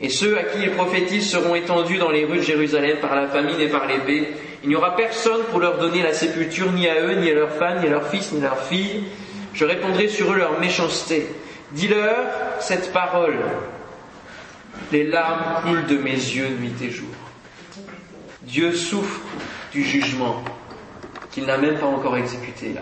Et 0.00 0.08
ceux 0.08 0.36
à 0.36 0.42
qui 0.42 0.64
ils 0.64 0.72
prophétisent 0.72 1.30
seront 1.30 1.54
étendus 1.54 1.98
dans 1.98 2.10
les 2.10 2.24
rues 2.24 2.38
de 2.38 2.42
Jérusalem 2.42 2.98
par 3.00 3.14
la 3.14 3.28
famine 3.28 3.60
et 3.60 3.68
par 3.68 3.86
l'épée. 3.86 4.30
Il 4.64 4.68
n'y 4.70 4.74
aura 4.74 4.96
personne 4.96 5.42
pour 5.52 5.60
leur 5.60 5.78
donner 5.78 6.02
la 6.02 6.14
sépulture, 6.14 6.72
ni 6.72 6.88
à 6.88 7.00
eux, 7.00 7.14
ni 7.14 7.30
à 7.30 7.34
leurs 7.34 7.52
femmes, 7.52 7.78
ni 7.80 7.86
à 7.86 7.90
leurs 7.90 8.08
fils, 8.08 8.32
ni 8.32 8.40
à 8.40 8.48
leurs 8.48 8.64
filles. 8.64 9.04
Je 9.52 9.64
répondrai 9.64 10.08
sur 10.08 10.32
eux 10.32 10.36
leur 10.36 10.58
méchanceté. 10.58 11.28
Dis-leur 11.70 12.16
cette 12.58 12.92
parole. 12.92 13.38
Les 14.92 15.04
larmes 15.04 15.62
coulent 15.62 15.86
de 15.86 15.96
mes 15.98 16.12
yeux 16.12 16.48
nuit 16.60 16.74
et 16.82 16.90
jour. 16.90 17.08
Dieu 18.42 18.72
souffre 18.74 19.20
du 19.72 19.82
jugement 19.82 20.42
qu'il 21.30 21.46
n'a 21.46 21.58
même 21.58 21.78
pas 21.78 21.86
encore 21.86 22.16
exécuté 22.16 22.74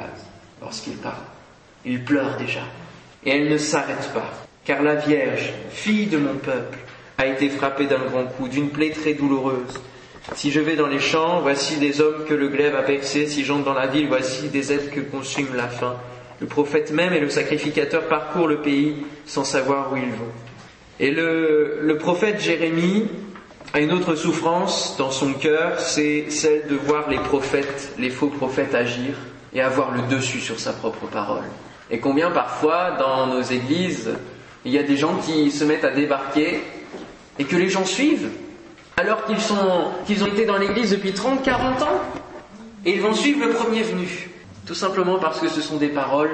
lorsqu'il 0.60 0.96
parle. 0.96 1.22
Il 1.84 2.04
pleure 2.04 2.36
déjà. 2.36 2.62
Et 3.24 3.30
elle 3.30 3.48
ne 3.48 3.56
s'arrête 3.56 4.12
pas, 4.12 4.30
car 4.64 4.82
la 4.82 4.96
Vierge, 4.96 5.52
fille 5.70 6.06
de 6.06 6.18
mon 6.18 6.34
peuple, 6.34 6.78
a 7.18 7.26
été 7.26 7.48
frappée 7.48 7.86
d'un 7.86 8.04
grand 8.04 8.24
coup, 8.24 8.48
d'une 8.48 8.70
plaie 8.70 8.90
très 8.90 9.14
douloureuse. 9.14 9.80
Si 10.34 10.50
je 10.50 10.60
vais 10.60 10.76
dans 10.76 10.86
les 10.86 11.00
champs, 11.00 11.40
voici 11.40 11.76
des 11.76 12.00
hommes 12.00 12.24
que 12.28 12.34
le 12.34 12.48
glaive 12.48 12.74
a 12.76 12.82
percés, 12.82 13.26
si 13.26 13.44
j'entre 13.44 13.64
dans 13.64 13.74
la 13.74 13.86
ville, 13.86 14.08
voici 14.08 14.48
des 14.48 14.72
aides 14.72 14.90
que 14.90 15.00
consume 15.00 15.54
la 15.54 15.68
faim. 15.68 15.96
Le 16.40 16.46
prophète 16.46 16.90
même 16.92 17.12
et 17.12 17.20
le 17.20 17.28
sacrificateur 17.28 18.08
parcourent 18.08 18.48
le 18.48 18.60
pays 18.60 19.06
sans 19.26 19.44
savoir 19.44 19.92
où 19.92 19.96
ils 19.96 20.10
vont. 20.10 20.32
Et 21.02 21.10
le, 21.10 21.96
prophète 21.98 22.40
Jérémie 22.40 23.08
a 23.72 23.80
une 23.80 23.90
autre 23.90 24.14
souffrance 24.14 24.94
dans 24.98 25.10
son 25.10 25.32
cœur, 25.32 25.80
c'est 25.80 26.30
celle 26.30 26.68
de 26.68 26.76
voir 26.76 27.10
les 27.10 27.18
prophètes, 27.18 27.92
les 27.98 28.08
faux 28.08 28.28
prophètes 28.28 28.72
agir 28.72 29.14
et 29.52 29.60
avoir 29.60 29.90
le 29.90 30.02
dessus 30.02 30.38
sur 30.38 30.60
sa 30.60 30.72
propre 30.72 31.06
parole. 31.06 31.42
Et 31.90 31.98
combien 31.98 32.30
parfois 32.30 32.92
dans 33.00 33.26
nos 33.26 33.42
églises, 33.42 34.10
il 34.64 34.70
y 34.70 34.78
a 34.78 34.84
des 34.84 34.96
gens 34.96 35.16
qui 35.16 35.50
se 35.50 35.64
mettent 35.64 35.84
à 35.84 35.90
débarquer 35.90 36.62
et 37.36 37.44
que 37.46 37.56
les 37.56 37.68
gens 37.68 37.84
suivent 37.84 38.30
alors 38.96 39.24
qu'ils 39.24 39.38
qu'ils 40.06 40.22
ont 40.22 40.28
été 40.28 40.46
dans 40.46 40.56
l'église 40.56 40.92
depuis 40.92 41.12
30, 41.12 41.42
40 41.42 41.82
ans 41.82 42.00
et 42.84 42.94
ils 42.94 43.02
vont 43.02 43.14
suivre 43.14 43.44
le 43.44 43.52
premier 43.52 43.82
venu. 43.82 44.30
Tout 44.66 44.76
simplement 44.76 45.18
parce 45.18 45.40
que 45.40 45.48
ce 45.48 45.62
sont 45.62 45.78
des 45.78 45.88
paroles 45.88 46.30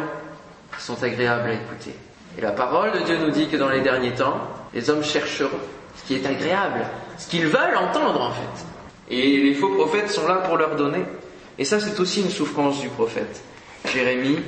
qui 0.76 0.84
sont 0.84 1.02
agréables 1.02 1.48
à 1.48 1.54
écouter. 1.54 1.94
Et 2.36 2.40
la 2.40 2.52
parole 2.52 2.92
de 2.92 2.98
Dieu 3.04 3.16
nous 3.18 3.30
dit 3.30 3.48
que 3.48 3.56
dans 3.56 3.68
les 3.68 3.80
derniers 3.80 4.14
temps, 4.14 4.40
les 4.74 4.90
hommes 4.90 5.02
chercheront 5.02 5.50
ce 5.96 6.06
qui 6.06 6.14
est 6.14 6.26
agréable, 6.26 6.86
ce 7.16 7.28
qu'ils 7.28 7.46
veulent 7.46 7.76
entendre 7.76 8.20
en 8.20 8.30
fait. 8.30 8.66
Et 9.10 9.38
les 9.38 9.54
faux 9.54 9.70
prophètes 9.70 10.10
sont 10.10 10.26
là 10.28 10.36
pour 10.36 10.56
leur 10.56 10.76
donner. 10.76 11.04
Et 11.58 11.64
ça, 11.64 11.80
c'est 11.80 11.98
aussi 11.98 12.20
une 12.20 12.30
souffrance 12.30 12.80
du 12.80 12.88
prophète. 12.88 13.42
Jérémie, 13.86 14.38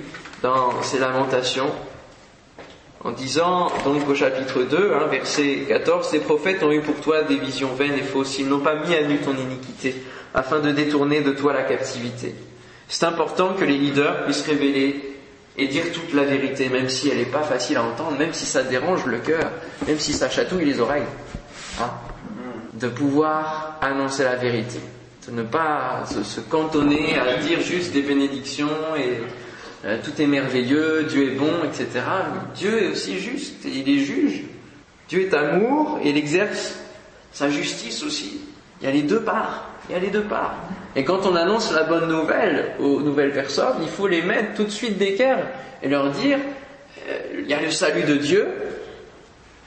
dans 0.43 0.83
ses 0.83 0.99
lamentations, 0.99 1.71
en 3.03 3.13
disant 3.13 3.73
donc 3.85 4.09
au 4.09 4.15
chapitre 4.15 4.63
2, 4.63 4.93
hein, 4.93 5.07
verset 5.11 5.65
14, 5.69 6.09
ces 6.09 6.21
prophètes 6.21 6.63
ont 6.63 6.71
eu 6.71 6.81
pour 6.81 6.97
toi 6.97 7.23
des 7.23 7.37
visions 7.37 7.73
vaines 7.73 7.95
et 7.95 8.03
fausses, 8.03 8.39
ils 8.39 8.47
n'ont 8.49 8.61
pas 8.61 8.75
mis 8.75 8.95
à 8.95 9.03
nu 9.03 9.19
ton 9.19 9.35
iniquité, 9.35 9.97
afin 10.35 10.61
de 10.61 10.71
détourner 10.71 11.23
de 11.23 11.33
toi 11.33 11.53
la 11.53 11.63
captivité. 11.63 12.35
C'est 12.89 13.07
important 13.07 13.55
que 13.55 13.65
les 13.65 13.79
leaders 13.79 14.25
puissent 14.25 14.47
révéler 14.47 15.10
et 15.61 15.69
dire 15.69 15.93
toute 15.93 16.15
la 16.15 16.25
vérité, 16.25 16.69
même 16.71 16.89
si 16.89 17.11
elle 17.11 17.19
n'est 17.19 17.25
pas 17.25 17.43
facile 17.43 17.77
à 17.77 17.85
entendre, 17.85 18.19
même 18.19 18.33
si 18.33 18.47
ça 18.47 18.63
dérange 18.63 19.05
le 19.05 19.19
cœur, 19.19 19.53
même 19.87 19.99
si 19.99 20.15
ça 20.15 20.31
chatouille 20.31 20.65
les 20.65 20.81
oreilles. 20.81 21.05
Hein, 21.79 21.91
de 22.73 22.89
pouvoir 22.89 23.79
annoncer 23.83 24.25
la 24.25 24.37
vérité, 24.37 24.81
de 25.29 25.33
ne 25.33 25.43
pas 25.43 26.05
se, 26.07 26.41
cantonner 26.41 27.19
à 27.19 27.37
dire 27.37 27.61
juste 27.61 27.93
des 27.93 28.01
bénédictions 28.01 28.97
et 28.97 29.21
euh, 29.85 29.99
tout 30.03 30.21
est 30.21 30.27
merveilleux, 30.27 31.05
Dieu 31.05 31.33
est 31.33 31.37
bon, 31.37 31.63
etc. 31.65 31.89
Dieu 32.55 32.83
est 32.83 32.89
aussi 32.89 33.19
juste, 33.19 33.67
et 33.67 33.71
il 33.71 33.89
est 33.89 34.05
juge. 34.05 34.45
Dieu 35.09 35.23
est 35.23 35.35
amour 35.35 35.99
et 36.03 36.11
il 36.11 36.17
exerce 36.17 36.77
sa 37.33 37.51
justice 37.51 38.03
aussi. 38.03 38.41
Il 38.81 38.87
y 38.87 38.89
a 38.89 38.93
les 38.93 39.03
deux 39.03 39.23
parts. 39.23 39.70
Il 39.89 39.93
y 39.93 39.95
a 39.97 39.99
les 39.99 40.11
deux 40.11 40.23
parts. 40.23 40.55
Et 40.97 41.05
quand 41.05 41.27
on 41.27 41.37
annonce 41.37 41.73
la 41.73 41.85
bonne 41.85 42.09
nouvelle 42.09 42.73
aux 42.81 43.01
nouvelles 43.01 43.33
personnes, 43.33 43.77
il 43.83 43.89
faut 43.89 44.09
les 44.09 44.23
mettre 44.23 44.55
tout 44.55 44.65
de 44.65 44.71
suite 44.71 44.99
d'équerre 44.99 45.47
et 45.83 45.89
leur 45.89 46.11
dire 46.11 46.39
euh, 47.09 47.19
il 47.39 47.49
y 47.49 47.55
a 47.55 47.61
le 47.61 47.71
salut 47.71 48.03
de 48.03 48.17
Dieu, 48.17 48.47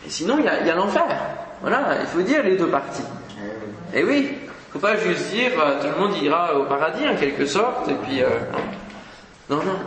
et 0.05 0.09
sinon 0.09 0.37
il 0.39 0.45
y 0.45 0.69
a, 0.69 0.75
l'enfer. 0.75 1.05
Voilà, 1.61 1.97
il 2.01 2.07
faut 2.07 2.21
dire 2.21 2.43
les 2.43 2.57
deux 2.57 2.67
parties. 2.67 3.03
Et 3.93 4.03
oui, 4.03 4.29
il 4.31 4.47
ne 4.47 4.71
faut 4.73 4.79
pas 4.79 4.97
juste 4.97 5.31
dire 5.31 5.51
euh, 5.59 5.81
tout 5.81 5.87
le 5.87 6.05
monde 6.05 6.17
ira 6.21 6.57
au 6.57 6.65
paradis 6.65 7.07
en 7.07 7.15
quelque 7.15 7.45
sorte, 7.45 7.87
et 7.89 7.95
puis 8.05 8.21
euh, 8.21 8.27
non, 9.49 9.57
non. 9.57 9.79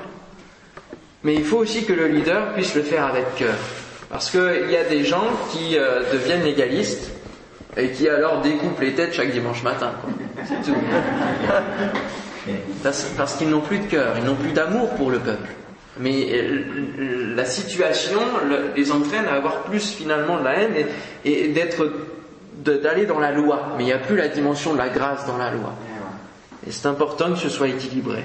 Mais 1.22 1.34
il 1.34 1.44
faut 1.44 1.58
aussi 1.58 1.84
que 1.84 1.92
le 1.92 2.06
leader 2.06 2.54
puisse 2.54 2.74
le 2.74 2.82
faire 2.82 3.06
avec 3.06 3.34
cœur. 3.36 3.54
Parce 4.08 4.30
qu'il 4.30 4.70
y 4.70 4.76
a 4.76 4.84
des 4.84 5.04
gens 5.04 5.24
qui 5.50 5.76
deviennent 6.12 6.44
légalistes 6.44 7.10
et 7.76 7.90
qui 7.90 8.08
alors 8.08 8.40
découpent 8.40 8.80
les 8.80 8.94
têtes 8.94 9.12
chaque 9.12 9.32
dimanche 9.32 9.62
matin. 9.62 9.92
C'est 10.46 10.62
tout. 10.70 10.76
Parce, 12.82 13.04
parce 13.16 13.34
qu'ils 13.34 13.50
n'ont 13.50 13.60
plus 13.60 13.78
de 13.80 13.86
cœur, 13.86 14.14
ils 14.18 14.24
n'ont 14.24 14.34
plus 14.36 14.52
d'amour 14.52 14.90
pour 14.94 15.10
le 15.10 15.18
peuple. 15.18 15.48
Mais 15.98 16.28
euh, 16.32 17.34
la 17.34 17.44
situation 17.44 18.20
le- 18.48 18.70
les 18.76 18.92
entraîne 18.92 19.24
à 19.26 19.34
avoir 19.34 19.62
plus 19.62 19.94
finalement 19.94 20.38
de 20.38 20.44
la 20.44 20.54
haine 20.60 20.74
et, 21.24 21.44
et 21.44 21.48
d'être 21.48 21.90
d'aller 22.64 23.06
dans 23.06 23.18
la 23.18 23.32
loi. 23.32 23.72
Mais 23.76 23.84
il 23.84 23.86
n'y 23.86 23.92
a 23.92 23.98
plus 23.98 24.16
la 24.16 24.28
dimension 24.28 24.72
de 24.74 24.78
la 24.78 24.88
grâce 24.88 25.26
dans 25.26 25.38
la 25.38 25.50
loi. 25.50 25.72
Et 26.66 26.70
c'est 26.70 26.86
important 26.86 27.30
que 27.30 27.38
ce 27.38 27.48
soit 27.48 27.68
équilibré. 27.68 28.24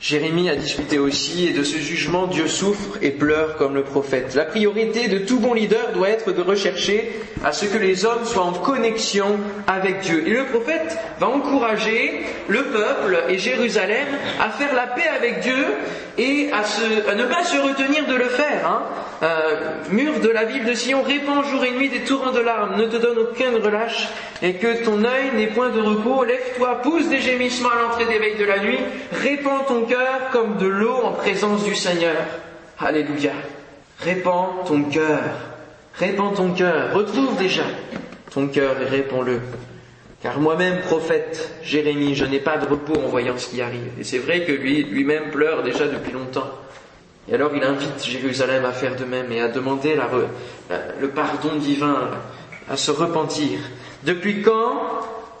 Jérémie 0.00 0.48
a 0.48 0.54
discuté 0.54 0.98
aussi 1.00 1.48
et 1.48 1.52
de 1.52 1.64
ce 1.64 1.76
jugement 1.78 2.28
Dieu 2.28 2.46
souffre 2.46 2.98
et 3.02 3.10
pleure 3.10 3.56
comme 3.56 3.74
le 3.74 3.82
prophète. 3.82 4.36
La 4.36 4.44
priorité 4.44 5.08
de 5.08 5.18
tout 5.18 5.40
bon 5.40 5.54
leader 5.54 5.90
doit 5.92 6.08
être 6.08 6.30
de 6.32 6.40
rechercher 6.40 7.10
à 7.44 7.50
ce 7.52 7.66
que 7.66 7.78
les 7.78 8.04
hommes 8.04 8.24
soient 8.24 8.44
en 8.44 8.52
connexion 8.52 9.38
avec 9.66 10.00
Dieu. 10.00 10.22
Et 10.26 10.30
le 10.30 10.44
prophète 10.44 10.96
va 11.18 11.28
encourager 11.28 12.20
le 12.46 12.62
peuple 12.64 13.24
et 13.28 13.38
Jérusalem 13.38 14.06
à 14.40 14.50
faire 14.50 14.72
la 14.74 14.86
paix 14.86 15.08
avec 15.16 15.40
Dieu 15.40 15.66
et 16.16 16.50
à, 16.52 17.14
ne 17.14 17.24
pas 17.24 17.42
se 17.44 17.56
retenir 17.58 18.06
de 18.06 18.14
le 18.14 18.28
faire. 18.28 18.66
hein. 18.68 18.82
Euh, 19.20 19.72
mur 19.90 20.20
de 20.20 20.28
la 20.28 20.44
ville 20.44 20.64
de 20.64 20.74
Sion, 20.74 21.02
répand 21.02 21.44
jour 21.44 21.64
et 21.64 21.72
nuit 21.72 21.88
des 21.88 22.00
torrents 22.00 22.30
de 22.30 22.38
larmes, 22.38 22.76
ne 22.76 22.86
te 22.86 22.96
donne 22.96 23.18
aucun 23.18 23.50
relâche 23.60 24.08
et 24.42 24.54
que 24.54 24.84
ton 24.84 25.02
œil 25.04 25.32
n'ait 25.34 25.48
point 25.48 25.70
de 25.70 25.80
repos. 25.80 26.22
Lève-toi, 26.22 26.82
pousse 26.82 27.08
des 27.08 27.18
gémissements 27.20 27.70
à 27.70 27.82
l'entrée 27.82 28.04
des 28.04 28.18
veilles 28.18 28.38
de 28.38 28.44
la 28.44 28.60
nuit, 28.60 28.78
répands 29.12 29.64
ton 29.66 29.82
cœur 29.88 30.30
comme 30.30 30.58
de 30.58 30.66
l'eau 30.66 30.96
en 31.02 31.12
présence 31.12 31.64
du 31.64 31.74
Seigneur. 31.74 32.16
Alléluia. 32.78 33.32
Répands 34.00 34.62
ton 34.66 34.84
cœur, 34.84 35.20
répands 35.94 36.30
ton 36.30 36.52
cœur, 36.52 36.94
retrouve 36.94 37.36
déjà 37.36 37.64
ton 38.32 38.46
cœur 38.46 38.80
et 38.80 38.84
répands-le. 38.84 39.40
Car 40.22 40.38
moi-même, 40.38 40.80
prophète 40.82 41.52
Jérémie, 41.62 42.14
je 42.14 42.24
n'ai 42.24 42.38
pas 42.38 42.58
de 42.58 42.66
repos 42.66 42.94
en 42.94 43.08
voyant 43.08 43.38
ce 43.38 43.48
qui 43.48 43.60
arrive. 43.60 43.92
Et 43.98 44.04
c'est 44.04 44.18
vrai 44.18 44.44
que 44.44 44.52
lui, 44.52 44.84
lui-même 44.84 45.30
pleure 45.30 45.62
déjà 45.62 45.86
depuis 45.86 46.12
longtemps. 46.12 46.48
Et 47.28 47.34
alors 47.34 47.50
il 47.54 47.62
invite 47.62 48.04
Jérusalem 48.04 48.64
à 48.64 48.72
faire 48.72 48.96
de 48.96 49.04
même 49.04 49.30
et 49.32 49.40
à 49.40 49.48
demander 49.48 49.96
le 51.00 51.08
pardon 51.08 51.56
divin, 51.56 52.10
à 52.70 52.76
se 52.76 52.90
repentir. 52.90 53.58
Depuis 54.04 54.42
quand 54.42 54.80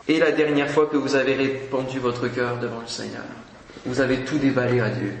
est 0.08 0.18
la 0.18 0.32
dernière 0.32 0.70
fois 0.70 0.86
que 0.86 0.96
vous 0.96 1.14
avez 1.14 1.34
répandu 1.34 1.98
votre 1.98 2.26
cœur 2.28 2.56
devant 2.60 2.80
le 2.80 2.88
Seigneur? 2.88 3.22
Vous 3.86 4.00
avez 4.00 4.18
tout 4.24 4.38
déballé 4.38 4.80
à 4.80 4.90
Dieu. 4.90 5.14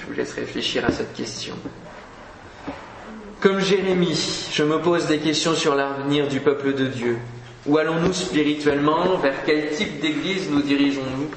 Je 0.00 0.06
vous 0.06 0.12
laisse 0.12 0.34
réfléchir 0.34 0.84
à 0.84 0.90
cette 0.90 1.12
question. 1.14 1.54
Comme 3.40 3.60
Jérémie, 3.60 4.48
je 4.52 4.64
me 4.64 4.80
pose 4.80 5.06
des 5.06 5.18
questions 5.18 5.54
sur 5.54 5.74
l'avenir 5.74 6.28
du 6.28 6.40
peuple 6.40 6.74
de 6.74 6.86
Dieu. 6.86 7.18
Où 7.66 7.78
allons-nous 7.78 8.12
spirituellement? 8.12 9.16
Vers 9.18 9.44
quel 9.44 9.70
type 9.70 10.00
d'église 10.00 10.50
nous 10.50 10.62
dirigeons-nous? 10.62 11.28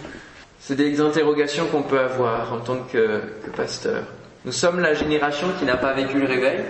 C'est 0.59 0.75
des 0.75 1.01
interrogations 1.01 1.67
qu'on 1.67 1.83
peut 1.83 1.99
avoir 1.99 2.53
en 2.53 2.59
tant 2.59 2.83
que, 2.91 3.21
pasteur. 3.55 4.03
Nous 4.45 4.51
sommes 4.51 4.79
la 4.79 4.93
génération 4.93 5.47
qui 5.59 5.65
n'a 5.65 5.77
pas 5.77 5.93
vécu 5.93 6.19
le 6.19 6.25
réveil. 6.25 6.61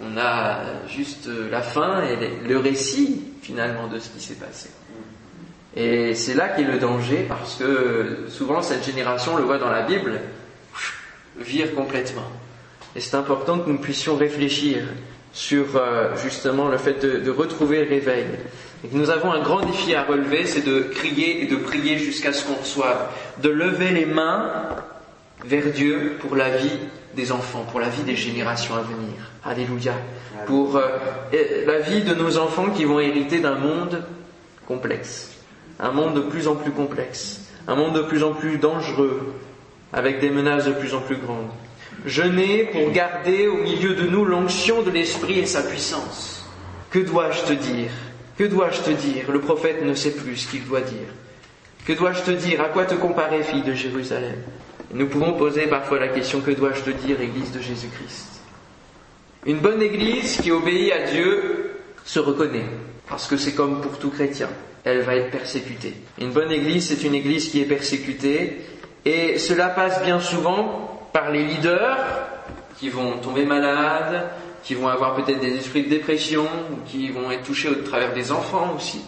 On 0.00 0.16
a 0.16 0.60
juste 0.88 1.28
la 1.50 1.60
fin 1.60 2.02
et 2.02 2.16
le 2.48 2.58
récit 2.58 3.32
finalement 3.42 3.88
de 3.88 3.98
ce 3.98 4.08
qui 4.10 4.20
s'est 4.20 4.34
passé. 4.34 4.70
Et 5.76 6.14
c'est 6.14 6.34
là 6.34 6.48
qu'est 6.48 6.64
le 6.64 6.78
danger 6.78 7.26
parce 7.28 7.56
que 7.56 8.26
souvent 8.28 8.62
cette 8.62 8.84
génération, 8.84 9.34
on 9.34 9.36
le 9.36 9.44
voit 9.44 9.58
dans 9.58 9.70
la 9.70 9.82
Bible, 9.82 10.20
vire 11.38 11.74
complètement. 11.74 12.28
Et 12.96 13.00
c'est 13.00 13.16
important 13.16 13.58
que 13.58 13.70
nous 13.70 13.78
puissions 13.78 14.16
réfléchir 14.16 14.78
sur 15.32 15.76
euh, 15.76 16.16
justement 16.16 16.68
le 16.68 16.78
fait 16.78 17.04
de, 17.04 17.30
retrouver 17.30 17.84
le 17.84 17.88
réveil. 17.88 18.24
Et 18.84 18.88
que 18.88 18.96
nous 18.96 19.10
avons 19.10 19.30
un 19.32 19.42
grand 19.42 19.60
défi 19.60 19.94
à 19.94 20.04
relever, 20.04 20.46
c'est 20.46 20.66
de 20.66 20.80
crier 20.80 21.42
et 21.42 21.46
de 21.46 21.56
prier 21.56 21.98
jusqu'à 21.98 22.32
ce 22.32 22.44
qu'on 22.44 22.54
reçoive, 22.54 23.08
de 23.42 23.48
lever 23.48 23.90
les 23.90 24.06
mains 24.06 24.50
vers 25.44 25.66
Dieu 25.66 26.16
pour 26.20 26.34
la 26.34 26.56
vie 26.56 26.78
des 27.14 27.30
enfants, 27.30 27.64
pour 27.70 27.80
la 27.80 27.88
vie 27.88 28.02
des 28.02 28.16
générations 28.16 28.74
à 28.74 28.82
venir. 28.82 29.14
Alléluia. 29.44 29.94
Pour 30.46 30.76
euh, 30.76 30.88
la 31.66 31.78
vie 31.80 32.02
de 32.02 32.14
nos 32.14 32.38
enfants 32.38 32.70
qui 32.70 32.84
vont 32.84 33.00
hériter 33.00 33.40
d'un 33.40 33.56
monde 33.56 34.02
complexe, 34.66 35.37
un 35.78 35.90
monde 35.90 36.14
de 36.14 36.20
plus 36.20 36.48
en 36.48 36.54
plus 36.54 36.72
complexe, 36.72 37.40
un 37.66 37.74
monde 37.74 37.94
de 37.94 38.02
plus 38.02 38.24
en 38.24 38.32
plus 38.32 38.58
dangereux, 38.58 39.34
avec 39.92 40.20
des 40.20 40.30
menaces 40.30 40.66
de 40.66 40.72
plus 40.72 40.94
en 40.94 41.00
plus 41.00 41.16
grandes. 41.16 41.50
Jeûner 42.04 42.64
pour 42.64 42.90
garder 42.90 43.48
au 43.48 43.56
milieu 43.56 43.94
de 43.94 44.06
nous 44.06 44.24
l'onction 44.24 44.82
de 44.82 44.90
l'Esprit 44.90 45.40
et 45.40 45.46
sa 45.46 45.62
puissance. 45.62 46.46
Que 46.90 47.00
dois-je 47.00 47.42
te 47.42 47.52
dire? 47.52 47.90
Que 48.36 48.44
dois-je 48.44 48.80
te 48.80 48.90
dire? 48.90 49.30
Le 49.30 49.40
prophète 49.40 49.84
ne 49.84 49.94
sait 49.94 50.12
plus 50.12 50.36
ce 50.36 50.50
qu'il 50.50 50.64
doit 50.66 50.80
dire. 50.80 51.08
Que 51.84 51.92
dois-je 51.92 52.22
te 52.22 52.30
dire? 52.30 52.60
À 52.60 52.66
quoi 52.68 52.84
te 52.84 52.94
comparer, 52.94 53.42
fille 53.42 53.62
de 53.62 53.74
Jérusalem? 53.74 54.36
Nous 54.92 55.06
pouvons 55.06 55.32
poser 55.34 55.66
parfois 55.66 55.98
la 55.98 56.08
question 56.08 56.40
Que 56.40 56.52
dois-je 56.52 56.82
te 56.82 56.90
dire, 56.90 57.20
Église 57.20 57.52
de 57.52 57.60
Jésus-Christ? 57.60 58.40
Une 59.46 59.58
bonne 59.58 59.82
Église 59.82 60.38
qui 60.40 60.50
obéit 60.50 60.92
à 60.92 61.10
Dieu 61.10 61.72
se 62.04 62.18
reconnaît, 62.18 62.66
parce 63.08 63.26
que 63.26 63.36
c'est 63.36 63.54
comme 63.54 63.80
pour 63.80 63.98
tout 63.98 64.10
chrétien, 64.10 64.48
elle 64.88 65.02
va 65.02 65.16
être 65.16 65.30
persécutée. 65.30 65.94
Une 66.20 66.30
bonne 66.30 66.50
Église, 66.50 66.88
c'est 66.88 67.06
une 67.06 67.14
Église 67.14 67.50
qui 67.50 67.60
est 67.60 67.66
persécutée, 67.66 68.62
et 69.04 69.38
cela 69.38 69.68
passe 69.68 70.02
bien 70.02 70.20
souvent 70.20 71.08
par 71.12 71.30
les 71.30 71.44
leaders 71.44 71.98
qui 72.78 72.88
vont 72.88 73.18
tomber 73.18 73.44
malades, 73.44 74.30
qui 74.62 74.74
vont 74.74 74.88
avoir 74.88 75.14
peut-être 75.14 75.40
des 75.40 75.56
esprits 75.56 75.84
de 75.84 75.88
dépression, 75.88 76.46
qui 76.86 77.10
vont 77.10 77.30
être 77.30 77.44
touchés 77.44 77.68
au 77.68 77.74
travers 77.76 78.12
des 78.12 78.32
enfants 78.32 78.74
aussi, 78.76 79.00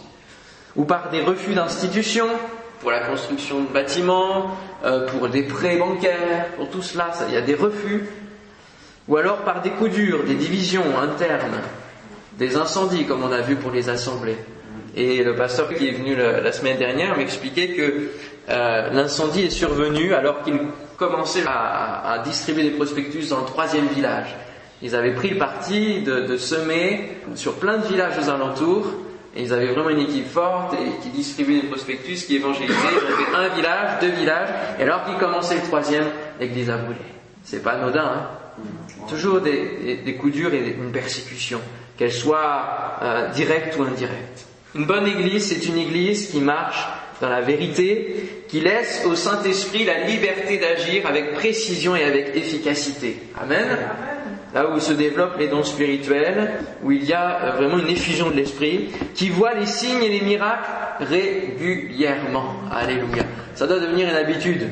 ou 0.75 0.85
par 0.85 1.09
des 1.09 1.21
refus 1.21 1.53
d'institutions 1.53 2.29
pour 2.79 2.91
la 2.91 3.01
construction 3.01 3.61
de 3.61 3.67
bâtiments, 3.67 4.57
euh, 4.83 5.07
pour 5.07 5.29
des 5.29 5.43
prêts 5.43 5.77
bancaires, 5.77 6.47
pour 6.57 6.69
tout 6.69 6.81
cela, 6.81 7.11
il 7.27 7.33
y 7.33 7.37
a 7.37 7.41
des 7.41 7.53
refus, 7.53 8.05
ou 9.07 9.17
alors 9.17 9.37
par 9.39 9.61
des 9.61 9.69
coups 9.71 9.91
durs, 9.91 10.23
des 10.23 10.35
divisions 10.35 10.99
internes, 10.99 11.61
des 12.37 12.55
incendies 12.55 13.05
comme 13.05 13.23
on 13.23 13.31
a 13.31 13.41
vu 13.41 13.55
pour 13.55 13.71
les 13.71 13.89
assemblées. 13.89 14.37
Et 14.95 15.23
le 15.23 15.35
pasteur 15.35 15.69
qui 15.73 15.87
est 15.87 15.91
venu 15.91 16.15
la, 16.15 16.51
semaine 16.51 16.77
dernière 16.77 17.17
m'expliquait 17.17 17.69
que 17.69 18.09
euh, 18.49 18.89
l'incendie 18.91 19.43
est 19.43 19.49
survenu 19.49 20.13
alors 20.13 20.43
qu'il 20.43 20.59
commençait 20.97 21.43
à, 21.47 22.21
distribuer 22.25 22.63
des 22.63 22.71
prospectus 22.71 23.29
dans 23.29 23.39
le 23.39 23.45
troisième 23.45 23.87
village. 23.87 24.35
Ils 24.81 24.95
avaient 24.95 25.13
pris 25.13 25.29
le 25.29 25.37
parti 25.37 26.01
de, 26.01 26.37
semer 26.37 27.17
sur 27.35 27.55
plein 27.55 27.77
de 27.77 27.87
villages 27.87 28.17
aux 28.19 28.29
alentours, 28.29 28.87
et 29.35 29.43
ils 29.43 29.53
avaient 29.53 29.67
vraiment 29.67 29.89
une 29.89 30.01
équipe 30.01 30.27
forte 30.27 30.73
et 30.73 31.01
qui 31.01 31.09
distribuait 31.09 31.61
des 31.61 31.67
prospectus, 31.67 32.25
qui 32.25 32.35
évangélisait. 32.35 32.73
Ils 32.73 32.97
avaient 32.97 33.23
fait 33.23 33.35
un 33.35 33.55
village, 33.55 33.99
deux 34.01 34.09
villages, 34.09 34.49
et 34.79 34.83
alors 34.83 35.05
qu'ils 35.05 35.17
commençaient 35.17 35.55
le 35.55 35.61
troisième, 35.61 36.05
l'église 36.39 36.69
a 36.69 36.77
brûlé. 36.77 36.99
C'est 37.43 37.63
pas 37.63 37.71
anodin, 37.71 38.03
hein 38.03 38.27
Toujours 39.07 39.41
des, 39.41 40.17
coups 40.19 40.33
durs 40.33 40.53
et 40.53 40.75
une 40.77 40.91
persécution, 40.91 41.61
qu'elle 41.97 42.11
soit 42.11 42.99
euh, 43.01 43.29
directe 43.29 43.77
ou 43.79 43.83
indirecte. 43.83 44.50
Une 44.75 44.85
bonne 44.85 45.07
église, 45.07 45.49
c'est 45.49 45.65
une 45.67 45.77
église 45.77 46.31
qui 46.31 46.39
marche 46.39 46.87
dans 47.19 47.29
la 47.29 47.41
vérité, 47.41 48.43
qui 48.47 48.61
laisse 48.61 49.03
au 49.05 49.15
Saint-Esprit 49.15 49.85
la 49.85 50.05
liberté 50.05 50.57
d'agir 50.57 51.05
avec 51.05 51.33
précision 51.33 51.95
et 51.95 52.03
avec 52.03 52.35
efficacité. 52.35 53.17
Amen. 53.39 53.77
Là 54.53 54.69
où 54.69 54.79
se 54.79 54.93
développent 54.93 55.37
les 55.39 55.47
dons 55.47 55.63
spirituels, 55.63 56.51
où 56.83 56.91
il 56.91 57.05
y 57.05 57.13
a 57.13 57.41
euh, 57.41 57.51
vraiment 57.51 57.79
une 57.79 57.89
effusion 57.89 58.29
de 58.31 58.35
l'Esprit, 58.35 58.89
qui 59.15 59.29
voit 59.29 59.53
les 59.53 59.65
signes 59.65 60.03
et 60.03 60.09
les 60.09 60.21
miracles 60.21 60.69
régulièrement. 60.99 62.55
Alléluia. 62.69 63.23
Ça 63.55 63.65
doit 63.65 63.79
devenir 63.79 64.09
une 64.09 64.15
habitude. 64.15 64.67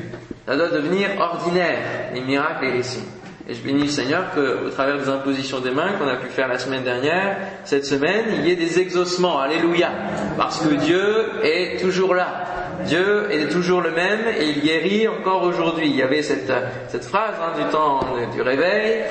Ça 0.46 0.56
doit 0.56 0.68
devenir 0.68 1.08
ordinaire, 1.18 1.78
les 2.12 2.20
miracles 2.20 2.66
et 2.66 2.72
les 2.72 2.82
signes. 2.82 3.04
Et 3.50 3.54
je 3.54 3.62
bénis 3.62 3.82
le 3.82 3.88
Seigneur 3.88 4.26
qu'au 4.32 4.70
travers 4.70 4.96
des 4.96 5.08
impositions 5.08 5.58
des 5.58 5.72
mains 5.72 5.94
qu'on 5.98 6.06
a 6.06 6.14
pu 6.14 6.28
faire 6.28 6.46
la 6.46 6.56
semaine 6.56 6.84
dernière, 6.84 7.36
cette 7.64 7.84
semaine, 7.84 8.26
il 8.38 8.46
y 8.46 8.52
ait 8.52 8.56
des 8.56 8.78
exaucements. 8.78 9.40
Alléluia. 9.40 9.90
Parce 10.38 10.60
que 10.60 10.72
Dieu 10.74 11.02
est 11.42 11.80
toujours 11.80 12.14
là. 12.14 12.44
Dieu 12.86 13.28
est 13.32 13.48
toujours 13.48 13.80
le 13.80 13.90
même 13.90 14.20
et 14.38 14.50
il 14.50 14.60
guérit 14.60 15.08
encore 15.08 15.42
aujourd'hui. 15.42 15.88
Il 15.88 15.96
y 15.96 16.02
avait 16.02 16.22
cette, 16.22 16.52
cette 16.90 17.04
phrase 17.04 17.34
hein, 17.42 17.60
du 17.60 17.64
temps 17.72 17.98
du 18.32 18.40
réveil. 18.40 19.02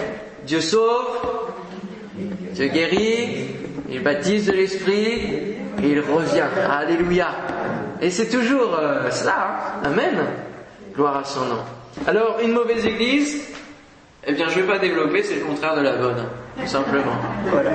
Dieu 0.46 0.62
sauve, 0.62 1.20
Dieu 2.54 2.68
guérit, 2.68 3.46
il 3.90 4.02
baptise 4.02 4.46
de 4.46 4.54
l'Esprit 4.54 5.34
et 5.84 5.86
il 5.86 6.00
revient. 6.00 6.48
Alléluia. 6.72 7.28
Et 8.02 8.10
c'est 8.10 8.30
toujours 8.30 8.74
euh, 8.80 9.12
cela. 9.12 9.36
Hein. 9.84 9.88
Amen. 9.88 10.18
Gloire 10.96 11.18
à 11.18 11.24
son 11.26 11.44
nom. 11.44 11.60
Alors, 12.08 12.38
une 12.42 12.54
mauvaise 12.54 12.86
église, 12.86 13.44
eh 14.28 14.34
bien, 14.34 14.50
je 14.50 14.60
ne 14.60 14.64
vais 14.64 14.74
pas 14.74 14.80
développer, 14.80 15.24
c'est 15.24 15.36
le 15.36 15.46
contraire 15.46 15.76
de 15.76 15.82
la 15.82 15.94
bonne, 15.94 16.26
tout 16.60 16.68
simplement. 16.68 17.16
Voilà. 17.46 17.72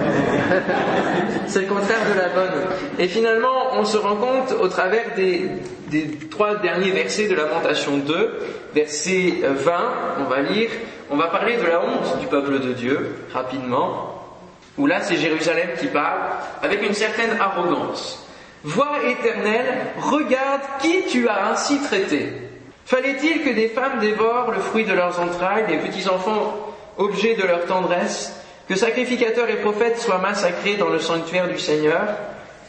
c'est 1.46 1.62
le 1.62 1.66
contraire 1.66 2.00
de 2.12 2.18
la 2.18 2.28
bonne. 2.28 2.60
Et 2.98 3.08
finalement, 3.08 3.72
on 3.72 3.84
se 3.84 3.96
rend 3.96 4.16
compte 4.16 4.52
au 4.60 4.68
travers 4.68 5.14
des, 5.16 5.48
trois 6.30 6.56
derniers 6.56 6.90
versets 6.90 7.28
de 7.28 7.34
Lamentation 7.34 7.96
2, 7.96 8.38
verset 8.74 9.34
20, 9.42 9.72
on 10.20 10.24
va 10.24 10.42
lire, 10.42 10.70
on 11.10 11.16
va 11.16 11.28
parler 11.28 11.56
de 11.56 11.66
la 11.66 11.80
honte 11.80 12.20
du 12.20 12.26
peuple 12.26 12.60
de 12.60 12.72
Dieu, 12.74 13.14
rapidement, 13.32 14.22
où 14.76 14.86
là 14.86 15.00
c'est 15.00 15.16
Jérusalem 15.16 15.70
qui 15.80 15.86
parle, 15.86 16.20
avec 16.62 16.86
une 16.86 16.94
certaine 16.94 17.38
arrogance. 17.40 18.20
Vois 18.64 18.98
éternel, 19.08 19.64
regarde 19.98 20.60
qui 20.80 21.04
tu 21.08 21.26
as 21.28 21.52
ainsi 21.52 21.80
traité. 21.80 22.32
Fallait-il 22.86 23.42
que 23.42 23.50
des 23.50 23.68
femmes 23.68 24.00
dévorent 24.00 24.52
le 24.52 24.60
fruit 24.60 24.84
de 24.84 24.92
leurs 24.92 25.18
entrailles, 25.20 25.66
des 25.66 25.78
petits-enfants 25.78 26.74
objets 26.98 27.34
de 27.34 27.42
leur 27.42 27.64
tendresse, 27.64 28.38
que 28.68 28.76
sacrificateurs 28.76 29.48
et 29.48 29.56
prophètes 29.56 29.98
soient 29.98 30.18
massacrés 30.18 30.74
dans 30.74 30.90
le 30.90 30.98
sanctuaire 30.98 31.48
du 31.48 31.58
Seigneur? 31.58 32.02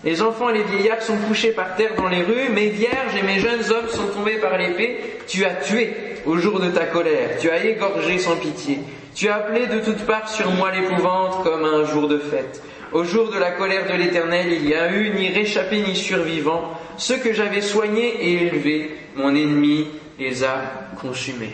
Les 0.04 0.22
enfants 0.22 0.50
et 0.50 0.54
les 0.54 0.64
vieillards 0.64 1.02
sont 1.02 1.18
couchés 1.18 1.52
par 1.52 1.76
terre 1.76 1.96
dans 1.98 2.08
les 2.08 2.22
rues, 2.22 2.50
mes 2.54 2.68
vierges 2.68 3.16
et 3.20 3.24
mes 3.24 3.40
jeunes 3.40 3.72
hommes 3.72 3.90
sont 3.90 4.08
tombés 4.08 4.38
par 4.38 4.58
l'épée. 4.58 5.18
Tu 5.28 5.44
as 5.44 5.56
tué 5.56 5.94
au 6.26 6.38
jour 6.38 6.60
de 6.60 6.70
ta 6.70 6.86
colère, 6.86 7.38
tu 7.40 7.50
as 7.50 7.66
égorgé 7.66 8.20
sans 8.20 8.36
pitié, 8.36 8.80
tu 9.16 9.28
as 9.30 9.36
appelé 9.36 9.68
de 9.68 9.80
toutes 9.80 10.06
parts 10.06 10.30
sur 10.30 10.50
moi 10.52 10.72
l'épouvante 10.72 11.44
comme 11.44 11.66
un 11.66 11.86
jour 11.86 12.08
de 12.08 12.20
fête. 12.20 12.62
Au 12.94 13.04
jour 13.04 13.32
de 13.32 13.40
la 13.40 13.52
colère 13.52 13.88
de 13.92 13.98
l'Éternel, 13.98 14.48
il 14.52 14.70
y 14.70 14.76
a 14.76 14.92
eu 14.92 15.10
ni 15.10 15.30
réchappé 15.30 15.80
ni 15.80 15.96
survivant. 15.96 16.72
Ceux 16.98 17.18
que 17.18 17.34
j'avais 17.34 17.62
soignés 17.62 18.14
et 18.22 18.48
élevés, 18.48 18.96
mon 19.16 19.36
ennemi 19.36 19.88
les 20.20 20.44
a 20.44 20.62
consumés. 21.00 21.54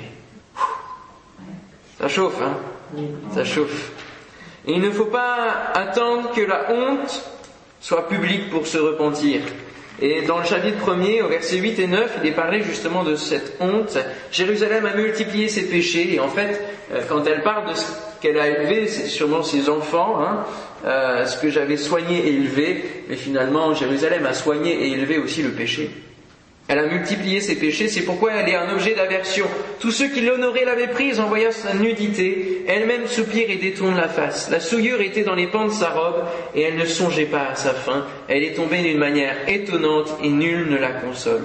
Ça 2.00 2.08
chauffe, 2.08 2.42
hein? 2.42 2.58
Ça 3.34 3.44
chauffe. 3.44 3.92
Et 4.68 4.74
il 4.74 4.82
ne 4.82 4.92
faut 4.92 5.06
pas 5.06 5.72
attendre 5.74 6.32
que 6.34 6.42
la 6.42 6.72
honte 6.72 7.24
soit 7.80 8.08
publique 8.08 8.50
pour 8.50 8.68
se 8.68 8.78
repentir. 8.78 9.42
Et 10.00 10.24
dans 10.24 10.40
le 10.40 10.46
chapitre 10.46 10.78
1er, 10.86 11.22
au 11.22 11.28
verset 11.28 11.58
8 11.58 11.80
et 11.80 11.88
9, 11.88 12.20
il 12.24 12.30
est 12.30 12.34
parlé 12.34 12.64
justement 12.64 13.04
de 13.04 13.16
cette 13.16 13.58
honte. 13.60 13.98
Jérusalem 14.32 14.86
a 14.86 14.96
multiplié 14.96 15.48
ses 15.48 15.70
péchés, 15.70 16.16
et 16.16 16.20
en 16.20 16.30
fait, 16.30 16.60
euh, 16.92 17.02
quand 17.08 17.24
elle 17.26 17.44
parle 17.44 17.70
de 17.70 17.76
ce 17.76 17.86
qu'elle 18.20 18.40
a 18.40 18.48
élevé, 18.48 18.88
c'est 18.88 19.08
sûrement 19.08 19.44
ses 19.44 19.70
enfants, 19.70 20.20
hein, 20.24 20.46
euh, 20.86 21.26
ce 21.26 21.40
que 21.40 21.50
j'avais 21.50 21.78
soigné 21.78 22.18
et 22.18 22.34
élevé, 22.34 23.04
mais 23.10 23.16
finalement, 23.16 23.74
Jérusalem 23.76 24.26
a 24.26 24.34
soigné 24.34 24.72
et 24.74 24.92
élevé 24.92 25.20
aussi 25.20 25.44
le 25.44 25.52
péché. 25.52 25.92
Elle 26.72 26.80
a 26.80 26.86
multiplié 26.86 27.42
ses 27.42 27.56
péchés, 27.56 27.90
c'est 27.90 28.06
pourquoi 28.06 28.32
elle 28.32 28.48
est 28.48 28.56
un 28.56 28.72
objet 28.72 28.96
d'aversion. 28.96 29.46
Tous 29.82 29.92
ceux 29.92 30.08
qui 30.08 30.22
l'honoraient 30.22 30.64
l'avaient 30.64 30.88
prise 30.88 31.20
en 31.20 31.28
voyant 31.28 31.52
sa 31.52 31.74
nudité. 31.74 32.64
Elle-même 32.66 33.08
soupire 33.08 33.50
et 33.50 33.58
détourne 33.58 33.98
la 33.98 34.08
face. 34.08 34.50
La 34.50 34.62
souillure 34.62 35.02
était 35.02 35.26
dans 35.26 35.36
les 35.36 35.48
pans 35.48 35.66
de 35.66 35.74
sa 35.74 35.90
robe 35.90 36.24
et 36.56 36.62
elle 36.62 36.78
ne 36.78 36.86
songeait 36.86 37.26
pas 37.26 37.48
à 37.52 37.56
sa 37.56 37.72
fin. 37.72 38.06
Elle 38.30 38.44
est 38.44 38.54
tombée 38.54 38.82
d'une 38.84 39.00
manière 39.00 39.36
étonnante 39.50 40.16
et 40.24 40.30
nul 40.30 40.70
ne 40.70 40.78
la 40.78 40.92
console. 40.92 41.44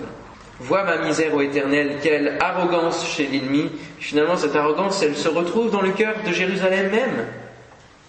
Vois 0.60 0.84
ma 0.84 0.98
misère, 0.98 1.34
ô 1.34 1.40
éternel, 1.40 1.96
quelle 2.04 2.36
arrogance 2.38 3.04
chez 3.10 3.26
l'ennemi. 3.26 3.68
Finalement, 3.98 4.36
cette 4.36 4.54
arrogance, 4.54 5.02
elle 5.02 5.16
se 5.16 5.28
retrouve 5.28 5.72
dans 5.72 5.82
le 5.82 5.90
cœur 5.90 6.14
de 6.24 6.30
Jérusalem 6.30 6.92
même. 6.92 7.26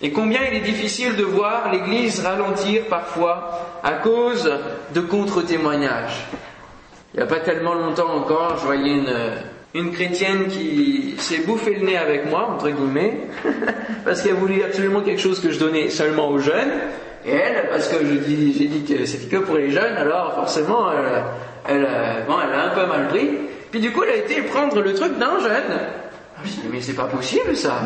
Et 0.03 0.11
combien 0.11 0.41
il 0.43 0.57
est 0.57 0.71
difficile 0.71 1.15
de 1.15 1.23
voir 1.23 1.71
l'Église 1.71 2.19
ralentir 2.19 2.83
parfois 2.83 3.79
à 3.83 3.93
cause 3.93 4.53
de 4.93 5.01
contre-témoignages 5.01 6.27
Il 7.13 7.17
n'y 7.17 7.23
a 7.23 7.27
pas 7.27 7.39
tellement 7.39 7.73
longtemps 7.73 8.13
encore, 8.13 8.57
je 8.59 8.65
voyais 8.65 8.95
une, 8.95 9.13
une 9.73 9.91
chrétienne 9.91 10.47
qui 10.47 11.15
s'est 11.17 11.39
bouffé 11.39 11.75
le 11.75 11.85
nez 11.85 11.97
avec 11.97 12.29
moi, 12.29 12.49
entre 12.53 12.69
guillemets, 12.69 13.21
parce 14.05 14.21
qu'elle 14.21 14.35
voulait 14.35 14.63
absolument 14.63 15.01
quelque 15.01 15.21
chose 15.21 15.39
que 15.39 15.51
je 15.51 15.59
donnais 15.59 15.89
seulement 15.89 16.29
aux 16.29 16.39
jeunes. 16.39 16.71
Et 17.25 17.31
elle, 17.31 17.69
parce 17.69 17.87
que 17.87 17.97
j'ai 18.05 18.17
dit 18.19 18.83
que 18.87 19.05
c'était 19.05 19.35
que 19.35 19.41
pour 19.41 19.55
les 19.57 19.69
jeunes, 19.69 19.95
alors 19.97 20.33
forcément, 20.35 20.91
elle, 21.67 21.87
bon, 22.27 22.35
elle 22.43 22.53
a 22.57 22.65
un 22.65 22.69
peu 22.69 22.85
mal 22.85 23.07
pris. 23.07 23.29
Puis 23.71 23.79
du 23.79 23.91
coup, 23.91 24.03
elle 24.03 24.11
a 24.11 24.17
été 24.17 24.41
prendre 24.43 24.81
le 24.81 24.93
truc 24.93 25.17
d'un 25.17 25.39
jeune. 25.39 25.79
Ah, 26.37 26.41
je 26.45 26.49
dit, 26.51 26.61
mais 26.71 26.79
c'est 26.81 26.93
pas 26.93 27.05
possible 27.05 27.55
ça. 27.55 27.81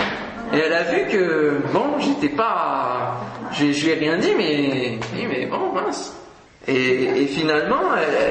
Et 0.52 0.58
elle 0.58 0.72
a 0.72 0.82
vu 0.84 1.06
que, 1.10 1.58
bon, 1.72 1.98
j'étais 1.98 2.34
pas. 2.34 3.20
Je, 3.52 3.64
lui 3.64 3.88
ai 3.88 3.94
rien 3.94 4.16
dit, 4.18 4.32
mais. 4.36 4.98
Mais 5.28 5.46
bon, 5.46 5.72
mince. 5.72 6.14
Et, 6.68 7.26
finalement, 7.26 7.82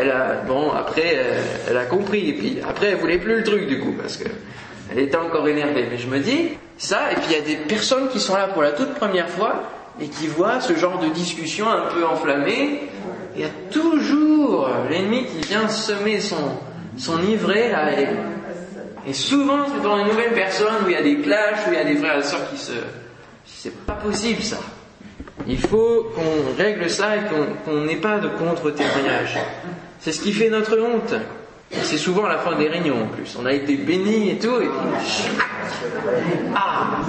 elle, 0.01 0.11
a. 0.11 0.41
Bon, 0.47 0.71
après, 0.71 1.17
elle, 1.69 1.77
a 1.77 1.85
compris. 1.85 2.29
Et 2.29 2.33
puis 2.33 2.57
après, 2.67 2.87
elle 2.87 2.97
voulait 2.97 3.17
plus 3.17 3.37
le 3.37 3.43
truc 3.43 3.67
du 3.67 3.79
coup, 3.79 3.93
parce 3.99 4.17
que. 4.17 4.29
Elle 4.91 4.99
était 4.99 5.17
encore 5.17 5.47
énervée. 5.47 5.87
Mais 5.89 5.97
je 5.97 6.07
me 6.07 6.19
dis, 6.19 6.51
ça, 6.77 7.11
et 7.11 7.15
puis 7.15 7.25
il 7.29 7.33
y 7.33 7.39
a 7.39 7.41
des 7.41 7.63
personnes 7.65 8.07
qui 8.09 8.19
sont 8.19 8.35
là 8.35 8.47
pour 8.47 8.61
la 8.61 8.71
toute 8.71 8.93
première 8.93 9.29
fois 9.29 9.63
et 9.99 10.07
qui 10.07 10.27
voient 10.27 10.61
ce 10.61 10.75
genre 10.75 10.99
de 10.99 11.09
discussion 11.09 11.67
un 11.69 11.87
peu 11.93 12.05
enflammée. 12.05 12.81
Il 13.35 13.41
y 13.41 13.45
a 13.45 13.49
toujours 13.71 14.69
l'ennemi 14.89 15.25
qui 15.25 15.47
vient 15.47 15.67
semer 15.67 16.19
son, 16.19 16.57
son 16.97 17.21
ivraie 17.23 17.71
là. 17.71 17.89
Souvent, 19.13 19.65
c'est 19.73 19.83
dans 19.83 19.97
une 19.99 20.07
nouvelle 20.07 20.33
personne 20.33 20.73
où 20.85 20.89
il 20.89 20.93
y 20.93 20.97
a 20.97 21.03
des 21.03 21.17
clashs, 21.19 21.67
où 21.67 21.71
il 21.71 21.77
y 21.77 21.81
a 21.81 21.83
des 21.83 21.95
frères 21.95 22.17
et 22.17 22.23
sœurs 22.23 22.49
qui 22.49 22.57
se. 22.57 22.73
C'est 23.45 23.75
pas 23.85 23.93
possible 23.93 24.41
ça. 24.41 24.57
Il 25.47 25.59
faut 25.59 26.11
qu'on 26.15 26.55
règle 26.57 26.89
ça 26.89 27.15
et 27.17 27.19
qu'on 27.65 27.81
n'ait 27.81 27.97
pas 27.97 28.17
de 28.17 28.27
contre-témoignage. 28.29 29.37
C'est 29.99 30.11
ce 30.11 30.21
qui 30.21 30.33
fait 30.33 30.49
notre 30.49 30.79
honte. 30.79 31.13
C'est 31.71 31.97
souvent 31.97 32.25
à 32.25 32.29
la 32.29 32.37
fin 32.39 32.55
des 32.55 32.67
réunions 32.67 33.03
en 33.03 33.07
plus. 33.07 33.37
On 33.39 33.45
a 33.45 33.53
été 33.53 33.75
bénis 33.75 34.31
et 34.31 34.39
tout, 34.39 34.61
et 34.61 34.67
puis. 34.67 35.29
Ah 36.55 36.99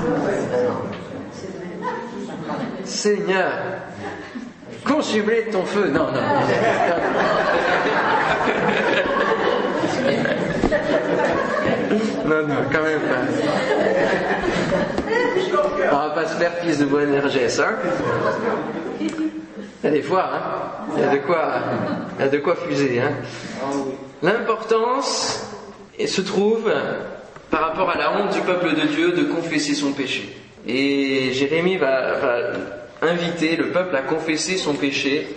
Seigneur, 2.85 3.53
consume-les 4.85 5.45
de 5.45 5.53
ton 5.53 5.65
feu. 5.65 5.89
Non, 5.89 6.13
non. 6.13 6.23
Non, 12.27 12.43
non, 12.43 12.57
quand 12.73 12.83
même 12.83 13.01
pas. 13.01 13.23
On 15.93 15.97
va 15.97 16.11
pas 16.11 16.27
se 16.27 16.35
faire 16.35 16.53
fils 16.55 16.79
de 16.79 16.87
Boanerges, 16.87 17.37
hein 17.61 17.77
Il 19.01 19.07
y 19.85 19.87
a 19.87 19.91
des 19.91 20.03
fois, 20.03 20.31
hein 20.33 20.41
Il 20.97 21.03
y 21.03 21.05
a 21.05 21.12
de 21.12 21.19
quoi, 21.19 21.55
y 22.19 22.23
a 22.23 22.29
de 22.29 22.39
quoi 22.39 22.57
fuser, 22.57 23.01
hein 23.01 23.12
L'importance 24.23 25.47
se 26.05 26.21
trouve 26.21 26.73
par 27.51 27.61
rapport 27.61 27.91
à 27.91 27.97
la 27.97 28.19
honte 28.19 28.33
du 28.33 28.41
peuple 28.41 28.75
de 28.75 28.87
Dieu 28.89 29.12
de 29.12 29.23
confesser 29.25 29.75
son 29.75 29.93
péché. 29.93 30.37
Et 30.67 31.33
Jérémie 31.33 31.77
va, 31.77 32.15
inviter 33.03 33.55
le 33.57 33.69
peuple 33.69 33.95
à 33.95 34.01
confesser 34.01 34.57
son 34.57 34.75
péché. 34.75 35.29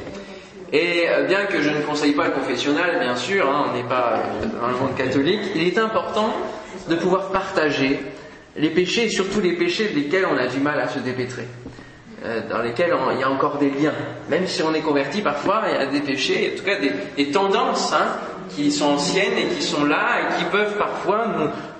Et 0.74 1.06
bien 1.28 1.46
que 1.46 1.62
je 1.62 1.70
ne 1.70 1.82
conseille 1.82 2.14
pas 2.14 2.26
le 2.26 2.32
confessionnal, 2.32 3.00
bien 3.00 3.16
sûr, 3.16 3.48
hein, 3.48 3.66
on 3.70 3.76
n'est 3.76 3.88
pas 3.88 4.24
dans 4.60 4.68
le 4.68 4.76
monde 4.76 4.96
catholique, 4.96 5.42
il 5.56 5.68
est 5.68 5.78
important 5.78 6.34
de 6.88 6.96
pouvoir 6.96 7.30
partager 7.30 8.00
les 8.56 8.70
péchés, 8.70 9.06
et 9.06 9.10
surtout 9.10 9.42
les 9.42 9.54
péchés 9.54 9.90
desquels 9.90 10.26
on 10.26 10.38
a 10.38 10.48
du 10.48 10.60
mal 10.60 10.80
à 10.80 10.88
se 10.88 11.00
dépêtrer, 11.00 11.48
euh, 12.26 12.42
dans 12.50 12.62
lesquels 12.62 12.94
il 13.14 13.20
y 13.20 13.24
a 13.24 13.30
encore 13.30 13.58
des 13.58 13.70
liens. 13.70 13.94
Même 14.30 14.48
si 14.48 14.62
on 14.64 14.74
est 14.74 14.82
converti, 14.82 15.22
parfois 15.22 15.64
il 15.68 15.74
y 15.76 15.78
a 15.78 15.86
des 15.86 16.02
péchés, 16.02 16.54
en 16.54 16.58
tout 16.58 16.66
cas 16.66 16.78
des, 17.16 17.32
tendances 17.32 17.94
hein, 17.94 18.18
qui 18.50 18.72
sont 18.72 18.94
anciennes 18.94 19.38
et 19.38 19.56
qui 19.56 19.62
sont 19.62 19.86
là 19.86 20.22
et 20.22 20.40
qui 20.40 20.46
peuvent 20.46 20.78
parfois 20.78 21.28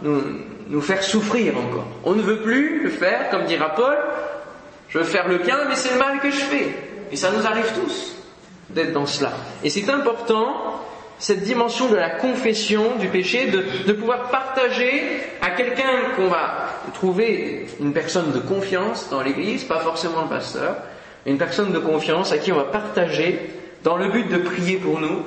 nous, 0.02 0.22
nous 0.70 0.82
faire 0.82 1.04
souffrir 1.04 1.58
encore. 1.58 1.88
On 2.04 2.14
ne 2.14 2.22
veut 2.22 2.42
plus 2.42 2.84
le 2.84 2.90
faire, 2.90 3.30
comme 3.30 3.46
dira 3.46 3.74
Paul, 3.76 3.98
je 4.90 5.00
veux 5.00 5.04
faire 5.04 5.28
le 5.28 5.38
bien, 5.38 5.58
mais 5.68 5.76
c'est 5.76 5.94
le 5.94 6.00
mal 6.00 6.20
que 6.20 6.30
je 6.30 6.38
fais. 6.38 6.76
Et 7.12 7.16
ça 7.16 7.32
nous 7.32 7.46
arrive 7.46 7.72
tous 7.74 8.16
d'être 8.70 8.94
dans 8.94 9.06
cela. 9.06 9.34
Et 9.64 9.70
c'est 9.70 9.90
important, 9.90 10.86
cette 11.20 11.44
dimension 11.44 11.90
de 11.90 11.96
la 11.96 12.10
confession 12.10 12.96
du 12.96 13.08
péché, 13.10 13.48
de, 13.48 13.94
pouvoir 13.94 14.30
partager 14.30 15.04
à 15.42 15.52
quelqu'un 15.52 16.14
qu'on 16.16 16.28
va 16.28 16.70
trouver 16.94 17.68
une 17.80 17.94
personne 17.94 18.32
de 18.32 18.40
confiance 18.40 19.10
dans 19.10 19.22
l'Église, 19.22 19.66
pas 19.66 19.80
forcément 19.80 20.22
le 20.24 20.30
pasteur, 20.30 20.78
une 21.26 21.38
personne 21.38 21.74
de 21.74 21.80
confiance 21.80 22.32
à 22.32 22.38
qui 22.38 22.52
on 22.54 22.56
va 22.56 22.64
partager 22.64 23.38
dans 23.84 23.98
le 23.98 24.08
but 24.08 24.30
de 24.30 24.38
prier 24.38 24.78
pour 24.78 25.00
nous. 25.00 25.24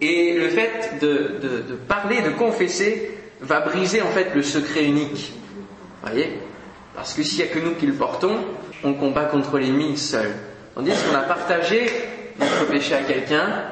Et 0.00 0.34
le 0.34 0.48
fait 0.48 0.98
de 1.00 1.74
parler, 1.88 2.22
de 2.22 2.30
confesser, 2.30 3.10
va 3.40 3.60
briser 3.60 4.02
en 4.02 4.08
fait 4.08 4.34
le 4.34 4.42
secret 4.42 4.84
unique. 4.84 5.32
Voyez? 6.02 6.38
Parce 6.94 7.12
que 7.14 7.22
s'il 7.22 7.44
n'y 7.44 7.50
a 7.50 7.54
que 7.54 7.58
nous 7.58 7.74
qui 7.74 7.86
le 7.86 7.92
portons, 7.92 8.38
on 8.84 8.94
combat 8.94 9.24
contre 9.24 9.58
l'ennemi 9.58 9.96
seul. 9.96 10.30
Tandis 10.74 10.92
qu'on 10.92 11.16
a 11.16 11.22
partagé 11.22 11.86
notre 12.38 12.66
péché 12.68 12.94
à 12.94 13.02
quelqu'un, 13.02 13.64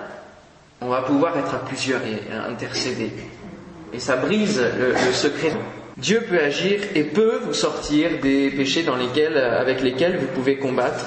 on 0.81 0.89
va 0.89 1.03
pouvoir 1.03 1.37
être 1.39 1.55
à 1.55 1.59
plusieurs 1.59 2.01
et 2.03 2.33
intercéder. 2.51 3.11
Et 3.93 3.99
ça 3.99 4.17
brise 4.17 4.61
le, 4.61 5.13
secret. 5.13 5.53
Dieu 5.97 6.25
peut 6.29 6.41
agir 6.41 6.81
et 6.95 7.05
peut 7.05 7.41
vous 7.45 7.55
sortir 7.55 8.21
des 8.21 8.51
péchés 8.51 8.83
dans 8.83 8.97
lesquels, 8.97 9.37
avec 9.37 9.81
lesquels 9.81 10.19
vous 10.19 10.27
pouvez 10.27 10.57
combattre. 10.57 11.07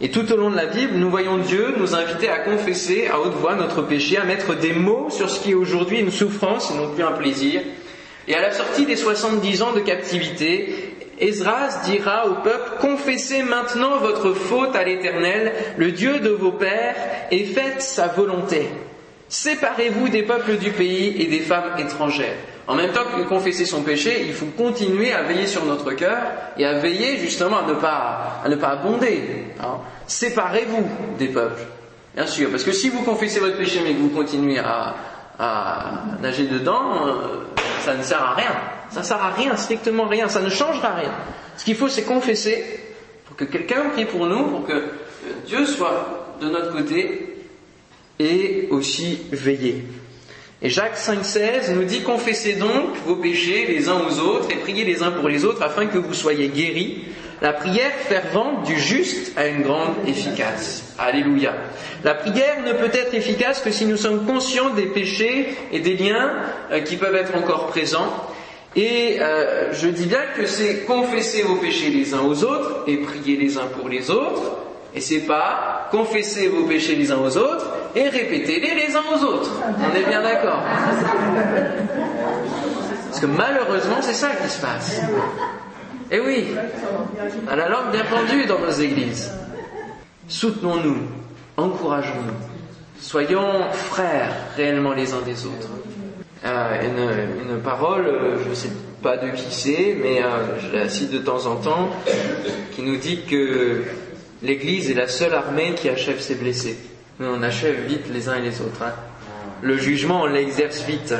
Et 0.00 0.10
tout 0.10 0.32
au 0.32 0.36
long 0.36 0.50
de 0.50 0.56
la 0.56 0.66
Bible, 0.66 0.94
nous 0.94 1.10
voyons 1.10 1.38
Dieu 1.38 1.74
nous 1.78 1.94
inviter 1.94 2.28
à 2.28 2.38
confesser 2.38 3.06
à 3.06 3.20
haute 3.20 3.34
voix 3.34 3.54
notre 3.54 3.82
péché, 3.82 4.16
à 4.16 4.24
mettre 4.24 4.56
des 4.56 4.72
mots 4.72 5.10
sur 5.10 5.30
ce 5.30 5.40
qui 5.40 5.52
est 5.52 5.54
aujourd'hui 5.54 6.00
une 6.00 6.10
souffrance 6.10 6.72
et 6.72 6.74
non 6.74 6.88
plus 6.92 7.04
un 7.04 7.12
plaisir, 7.12 7.60
et 8.28 8.34
à 8.34 8.40
la 8.40 8.52
sortie 8.52 8.86
des 8.86 8.96
70 8.96 9.62
ans 9.62 9.72
de 9.72 9.80
captivité, 9.80 10.94
Esdras 11.18 11.82
dira 11.84 12.26
au 12.26 12.34
peuple, 12.42 12.78
confessez 12.80 13.42
maintenant 13.42 13.98
votre 13.98 14.32
faute 14.32 14.74
à 14.74 14.84
l'Éternel, 14.84 15.52
le 15.76 15.92
Dieu 15.92 16.18
de 16.20 16.30
vos 16.30 16.52
pères, 16.52 16.96
et 17.30 17.44
faites 17.44 17.82
sa 17.82 18.08
volonté. 18.08 18.68
Séparez-vous 19.32 20.10
des 20.10 20.24
peuples 20.24 20.58
du 20.58 20.72
pays 20.72 21.16
et 21.22 21.24
des 21.24 21.38
femmes 21.38 21.78
étrangères. 21.78 22.36
En 22.66 22.74
même 22.74 22.92
temps 22.92 23.00
que 23.16 23.22
confesser 23.22 23.64
son 23.64 23.82
péché, 23.82 24.24
il 24.26 24.34
faut 24.34 24.44
continuer 24.58 25.10
à 25.14 25.22
veiller 25.22 25.46
sur 25.46 25.64
notre 25.64 25.90
cœur 25.92 26.18
et 26.58 26.66
à 26.66 26.74
veiller 26.74 27.16
justement 27.16 27.60
à 27.60 27.66
ne 27.66 27.72
pas, 27.72 28.42
à 28.44 28.48
ne 28.50 28.56
pas 28.56 28.68
abonder. 28.72 29.46
Hein. 29.58 29.78
Séparez-vous 30.06 30.86
des 31.18 31.28
peuples. 31.28 31.62
Bien 32.14 32.26
sûr, 32.26 32.50
parce 32.50 32.62
que 32.62 32.72
si 32.72 32.90
vous 32.90 33.00
confessez 33.04 33.40
votre 33.40 33.56
péché 33.56 33.80
mais 33.82 33.94
que 33.94 34.00
vous 34.00 34.10
continuez 34.10 34.58
à, 34.58 34.96
à 35.38 35.92
nager 36.20 36.44
dedans, 36.44 37.06
euh, 37.06 37.46
ça 37.80 37.94
ne 37.94 38.02
sert 38.02 38.22
à 38.22 38.34
rien. 38.34 38.54
Ça 38.90 39.00
ne 39.00 39.04
sert 39.06 39.24
à 39.24 39.30
rien, 39.30 39.56
strictement 39.56 40.04
rien, 40.04 40.28
ça 40.28 40.42
ne 40.42 40.50
changera 40.50 40.90
rien. 40.96 41.12
Ce 41.56 41.64
qu'il 41.64 41.76
faut, 41.76 41.88
c'est 41.88 42.02
confesser 42.04 42.62
pour 43.24 43.34
que 43.36 43.44
quelqu'un 43.44 43.88
prie 43.94 44.04
pour 44.04 44.26
nous, 44.26 44.44
pour 44.44 44.66
que 44.66 44.90
Dieu 45.46 45.64
soit 45.64 46.34
de 46.38 46.50
notre 46.50 46.76
côté 46.76 47.31
et 48.18 48.68
aussi 48.70 49.18
veiller. 49.30 49.84
Et 50.64 50.70
Jacques 50.70 50.96
5,16 50.96 51.74
nous 51.74 51.82
dit 51.82 52.02
Confessez 52.02 52.54
donc 52.54 52.96
vos 53.04 53.16
péchés 53.16 53.66
les 53.66 53.88
uns 53.88 54.00
aux 54.08 54.20
autres 54.20 54.48
et 54.52 54.56
priez 54.56 54.84
les 54.84 55.02
uns 55.02 55.10
pour 55.10 55.28
les 55.28 55.44
autres 55.44 55.60
afin 55.60 55.86
que 55.86 55.98
vous 55.98 56.14
soyez 56.14 56.48
guéris. 56.48 57.04
La 57.40 57.52
prière 57.52 57.90
fervente 58.08 58.64
du 58.64 58.78
juste 58.78 59.36
a 59.36 59.48
une 59.48 59.62
grande 59.62 59.94
efficace. 60.06 60.94
Alléluia. 60.96 61.54
La 62.04 62.14
prière 62.14 62.62
ne 62.64 62.72
peut 62.74 62.96
être 62.96 63.12
efficace 63.14 63.60
que 63.60 63.72
si 63.72 63.86
nous 63.86 63.96
sommes 63.96 64.24
conscients 64.24 64.70
des 64.70 64.86
péchés 64.86 65.48
et 65.72 65.80
des 65.80 65.96
liens 65.96 66.30
euh, 66.70 66.80
qui 66.80 66.96
peuvent 66.96 67.16
être 67.16 67.34
encore 67.36 67.66
présents. 67.66 68.28
Et 68.76 69.16
euh, 69.20 69.72
je 69.72 69.88
dis 69.88 70.06
bien 70.06 70.22
que 70.36 70.46
c'est 70.46 70.84
confesser 70.84 71.42
vos 71.42 71.56
péchés 71.56 71.90
les 71.90 72.14
uns 72.14 72.22
aux 72.22 72.44
autres 72.44 72.84
et 72.86 72.98
prier 72.98 73.36
les 73.36 73.58
uns 73.58 73.66
pour 73.66 73.88
les 73.88 74.12
autres. 74.12 74.58
Et 74.94 75.00
c'est 75.00 75.26
pas 75.26 75.88
confesser 75.90 76.46
vos 76.46 76.62
péchés 76.68 76.94
les 76.94 77.10
uns 77.10 77.18
aux 77.18 77.36
autres 77.36 77.66
et 77.94 78.08
répéter-les 78.08 78.74
les 78.74 78.96
uns 78.96 79.02
aux 79.14 79.22
autres. 79.24 79.50
On 79.78 79.96
est 79.96 80.08
bien 80.08 80.22
d'accord. 80.22 80.62
Parce 83.08 83.20
que 83.20 83.26
malheureusement, 83.26 83.98
c'est 84.00 84.14
ça 84.14 84.30
qui 84.42 84.48
se 84.48 84.60
passe. 84.60 85.00
Et 86.10 86.20
oui, 86.20 86.48
à 87.50 87.56
la 87.56 87.68
langue 87.68 87.90
bien 87.92 88.04
pendue 88.04 88.46
dans 88.46 88.58
nos 88.58 88.70
églises. 88.70 89.32
Soutenons-nous, 90.28 90.98
encourageons-nous, 91.56 93.00
soyons 93.00 93.70
frères 93.72 94.32
réellement 94.56 94.92
les 94.92 95.12
uns 95.12 95.22
des 95.22 95.46
autres. 95.46 95.68
Euh, 96.44 96.80
une, 97.50 97.60
parole, 97.60 98.38
je 98.44 98.48
ne 98.48 98.54
sais 98.54 98.70
pas 99.02 99.16
de 99.16 99.30
qui 99.30 99.54
c'est, 99.54 99.96
mais 100.02 100.22
euh, 100.22 100.58
je 100.58 100.76
la 100.76 100.88
cite 100.88 101.10
de 101.10 101.18
temps 101.18 101.46
en 101.46 101.56
temps, 101.56 101.90
qui 102.72 102.82
nous 102.82 102.96
dit 102.96 103.22
que 103.28 103.82
l'Église 104.42 104.90
est 104.90 104.94
la 104.94 105.08
seule 105.08 105.34
armée 105.34 105.74
qui 105.74 105.88
achève 105.88 106.20
ses 106.20 106.34
blessés. 106.34 106.76
On 107.22 107.42
achève 107.42 107.86
vite 107.86 108.06
les 108.12 108.28
uns 108.28 108.36
et 108.36 108.42
les 108.42 108.60
autres. 108.60 108.82
Hein. 108.82 108.92
Le 109.62 109.76
jugement, 109.76 110.22
on 110.22 110.26
l'exerce 110.26 110.82
vite. 110.82 111.14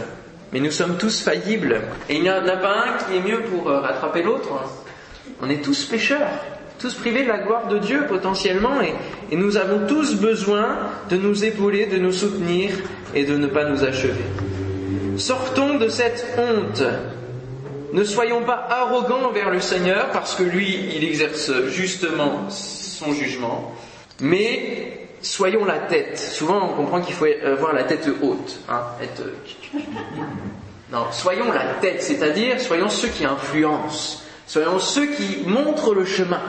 Mais 0.52 0.60
nous 0.60 0.70
sommes 0.70 0.98
tous 0.98 1.22
faillibles. 1.22 1.80
Et 2.08 2.16
il 2.16 2.22
n'y 2.22 2.30
en 2.30 2.46
a 2.46 2.56
pas 2.56 2.74
un 2.86 2.92
qui 2.98 3.16
est 3.16 3.20
mieux 3.20 3.42
pour 3.42 3.66
rattraper 3.66 4.22
l'autre. 4.22 4.48
Hein. 4.52 4.68
On 5.40 5.48
est 5.48 5.62
tous 5.62 5.84
pécheurs. 5.84 6.28
tous 6.82 6.94
privés 6.94 7.22
de 7.22 7.28
la 7.28 7.38
gloire 7.38 7.68
de 7.68 7.78
Dieu 7.78 8.06
potentiellement, 8.08 8.80
et, 8.82 8.92
et 9.30 9.36
nous 9.36 9.56
avons 9.56 9.86
tous 9.86 10.16
besoin 10.16 10.78
de 11.08 11.16
nous 11.16 11.44
épauler, 11.44 11.86
de 11.86 11.96
nous 11.96 12.10
soutenir 12.10 12.72
et 13.14 13.24
de 13.24 13.36
ne 13.36 13.46
pas 13.46 13.64
nous 13.64 13.84
achever. 13.84 14.24
Sortons 15.16 15.78
de 15.78 15.88
cette 15.88 16.26
honte. 16.36 16.82
Ne 17.92 18.02
soyons 18.02 18.42
pas 18.42 18.66
arrogants 18.68 19.28
envers 19.28 19.50
le 19.50 19.60
Seigneur 19.60 20.10
parce 20.12 20.34
que 20.34 20.42
lui, 20.42 20.88
il 20.96 21.04
exerce 21.04 21.52
justement 21.68 22.48
son 22.50 23.12
jugement, 23.12 23.74
mais 24.20 25.01
soyons 25.22 25.64
la 25.64 25.78
tête. 25.78 26.18
Souvent, 26.18 26.70
on 26.70 26.74
comprend 26.74 27.00
qu'il 27.00 27.14
faut 27.14 27.26
avoir 27.44 27.72
la 27.72 27.84
tête 27.84 28.08
haute. 28.22 28.60
Hein, 28.68 28.82
être... 29.02 29.22
Non, 30.92 31.06
soyons 31.10 31.50
la 31.50 31.74
tête, 31.80 32.02
c'est-à-dire 32.02 32.60
soyons 32.60 32.90
ceux 32.90 33.08
qui 33.08 33.24
influencent, 33.24 34.22
soyons 34.46 34.78
ceux 34.78 35.06
qui 35.06 35.42
montrent 35.46 35.94
le 35.94 36.04
chemin 36.04 36.42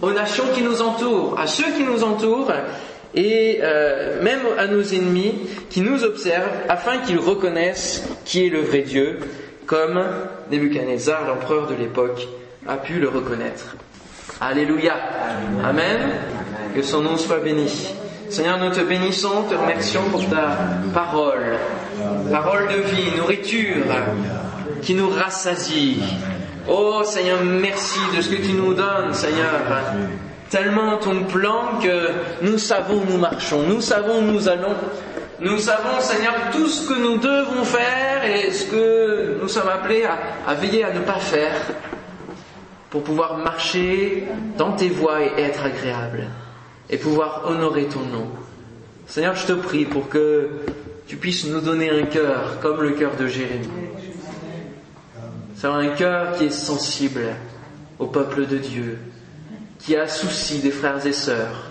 aux 0.00 0.12
nations 0.12 0.44
qui 0.54 0.62
nous 0.62 0.80
entourent, 0.80 1.38
à 1.40 1.48
ceux 1.48 1.72
qui 1.76 1.82
nous 1.82 2.04
entourent 2.04 2.52
et 3.14 3.60
euh, 3.62 4.22
même 4.22 4.40
à 4.58 4.66
nos 4.66 4.82
ennemis 4.82 5.34
qui 5.70 5.80
nous 5.80 6.04
observent 6.04 6.52
afin 6.68 6.98
qu'ils 6.98 7.18
reconnaissent 7.18 8.04
qui 8.24 8.46
est 8.46 8.50
le 8.50 8.60
vrai 8.60 8.82
Dieu, 8.82 9.18
comme 9.66 10.04
Nebuchadnezzar, 10.50 11.26
l'empereur 11.26 11.66
de 11.66 11.74
l'époque, 11.74 12.28
a 12.68 12.76
pu 12.76 12.94
le 13.00 13.08
reconnaître. 13.08 13.76
Alléluia. 14.40 14.94
Amen. 15.64 16.00
Que 16.74 16.82
son 16.82 17.02
nom 17.02 17.16
soit 17.16 17.38
béni. 17.38 17.70
Seigneur, 18.30 18.58
nous 18.58 18.70
te 18.70 18.80
bénissons, 18.80 19.44
te 19.48 19.54
remercions 19.54 20.02
pour 20.10 20.28
ta 20.28 20.58
parole, 20.92 21.56
parole 22.32 22.66
de 22.68 22.80
vie, 22.80 23.16
nourriture 23.16 23.84
qui 24.82 24.94
nous 24.94 25.08
rassasie. 25.08 26.02
Oh 26.68 27.02
Seigneur, 27.04 27.38
merci 27.44 28.00
de 28.16 28.20
ce 28.20 28.28
que 28.28 28.42
tu 28.42 28.54
nous 28.54 28.74
donnes, 28.74 29.12
Seigneur. 29.12 29.60
Tellement 30.50 30.96
ton 30.96 31.22
plan 31.24 31.78
que 31.80 32.08
nous 32.42 32.58
savons 32.58 33.02
où 33.02 33.04
nous 33.08 33.18
marchons, 33.18 33.62
nous 33.62 33.80
savons 33.80 34.18
où 34.18 34.22
nous 34.32 34.48
allons. 34.48 34.74
Nous 35.40 35.58
savons, 35.58 36.00
Seigneur, 36.00 36.34
tout 36.52 36.66
ce 36.66 36.88
que 36.88 36.94
nous 36.98 37.18
devons 37.18 37.64
faire 37.64 38.24
et 38.24 38.50
ce 38.50 38.64
que 38.64 39.38
nous 39.40 39.48
sommes 39.48 39.68
appelés 39.68 40.04
à, 40.46 40.54
veiller 40.54 40.84
à 40.84 40.92
ne 40.92 41.00
pas 41.00 41.18
faire 41.20 41.54
pour 42.90 43.02
pouvoir 43.02 43.36
marcher 43.38 44.24
dans 44.56 44.72
tes 44.72 44.88
voies 44.88 45.22
et 45.22 45.40
être 45.42 45.64
agréable 45.64 46.26
et 46.90 46.96
pouvoir 46.96 47.44
honorer 47.46 47.86
ton 47.86 48.00
nom. 48.00 48.28
Seigneur, 49.06 49.36
je 49.36 49.46
te 49.46 49.52
prie 49.52 49.84
pour 49.84 50.08
que 50.08 50.48
tu 51.06 51.16
puisses 51.16 51.46
nous 51.46 51.60
donner 51.60 51.90
un 51.90 52.06
cœur 52.06 52.58
comme 52.60 52.82
le 52.82 52.92
cœur 52.92 53.16
de 53.16 53.26
Jérémie. 53.26 53.68
C'est 55.56 55.66
un 55.66 55.88
cœur 55.90 56.36
qui 56.36 56.44
est 56.44 56.50
sensible 56.50 57.22
au 57.98 58.06
peuple 58.06 58.46
de 58.46 58.58
Dieu, 58.58 58.98
qui 59.78 59.96
a 59.96 60.08
souci 60.08 60.58
des 60.58 60.70
frères 60.70 61.06
et 61.06 61.12
sœurs, 61.12 61.70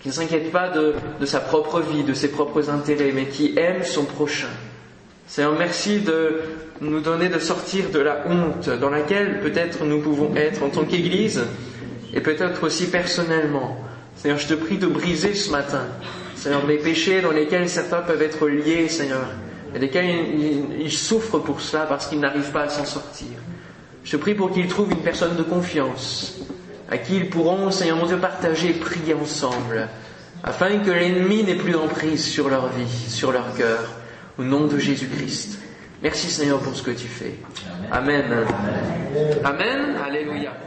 qui 0.00 0.08
ne 0.08 0.12
s'inquiète 0.12 0.52
pas 0.52 0.68
de, 0.68 0.94
de, 1.20 1.26
sa 1.26 1.40
propre 1.40 1.80
vie, 1.80 2.04
de 2.04 2.14
ses 2.14 2.28
propres 2.28 2.70
intérêts, 2.70 3.12
mais 3.12 3.26
qui 3.26 3.54
aime 3.58 3.82
son 3.82 4.04
prochain. 4.04 4.48
Seigneur, 5.26 5.58
merci 5.58 6.00
de 6.00 6.40
nous 6.80 7.00
donner 7.00 7.28
de 7.28 7.38
sortir 7.38 7.90
de 7.90 7.98
la 7.98 8.24
honte 8.28 8.68
dans 8.68 8.90
laquelle 8.90 9.40
peut-être 9.40 9.84
nous 9.84 10.00
pouvons 10.00 10.34
être 10.36 10.62
en 10.62 10.68
tant 10.68 10.84
qu'Église 10.84 11.42
et 12.12 12.20
peut-être 12.20 12.64
aussi 12.64 12.86
personnellement. 12.86 13.78
Seigneur, 14.24 14.38
je 14.38 14.48
te 14.48 14.54
prie 14.54 14.78
de 14.78 14.86
briser 14.86 15.34
ce 15.34 15.50
matin, 15.50 15.86
Seigneur, 16.34 16.66
les 16.66 16.78
péchés 16.78 17.20
dans 17.20 17.30
lesquels 17.30 17.68
certains 17.68 18.00
peuvent 18.00 18.22
être 18.22 18.48
liés, 18.48 18.88
Seigneur, 18.88 19.26
et 19.74 19.78
lesquels 19.78 20.06
ils, 20.06 20.80
ils 20.80 20.90
souffrent 20.90 21.40
pour 21.40 21.60
cela 21.60 21.84
parce 21.84 22.06
qu'ils 22.06 22.20
n'arrivent 22.20 22.50
pas 22.50 22.62
à 22.62 22.68
s'en 22.70 22.86
sortir. 22.86 23.26
Je 24.02 24.12
te 24.12 24.16
prie 24.16 24.32
pour 24.32 24.50
qu'ils 24.50 24.66
trouvent 24.66 24.90
une 24.90 25.02
personne 25.02 25.36
de 25.36 25.42
confiance, 25.42 26.38
à 26.90 26.96
qui 26.96 27.16
ils 27.16 27.28
pourront, 27.28 27.70
Seigneur 27.70 27.98
mon 27.98 28.06
Dieu, 28.06 28.16
partager 28.16 28.70
et 28.70 28.72
prier 28.72 29.12
ensemble, 29.12 29.88
afin 30.42 30.78
que 30.78 30.90
l'ennemi 30.90 31.44
n'ait 31.44 31.56
plus 31.56 31.72
d'emprise 31.72 32.24
sur 32.24 32.48
leur 32.48 32.68
vie, 32.68 33.10
sur 33.10 33.30
leur 33.30 33.54
cœur, 33.54 33.92
au 34.38 34.42
nom 34.42 34.68
de 34.68 34.78
Jésus-Christ. 34.78 35.58
Merci 36.02 36.30
Seigneur 36.30 36.60
pour 36.60 36.74
ce 36.74 36.82
que 36.82 36.92
tu 36.92 37.08
fais. 37.08 37.34
Amen. 37.92 38.24
Amen. 38.24 39.38
Amen. 39.44 39.96
Alléluia. 40.02 40.64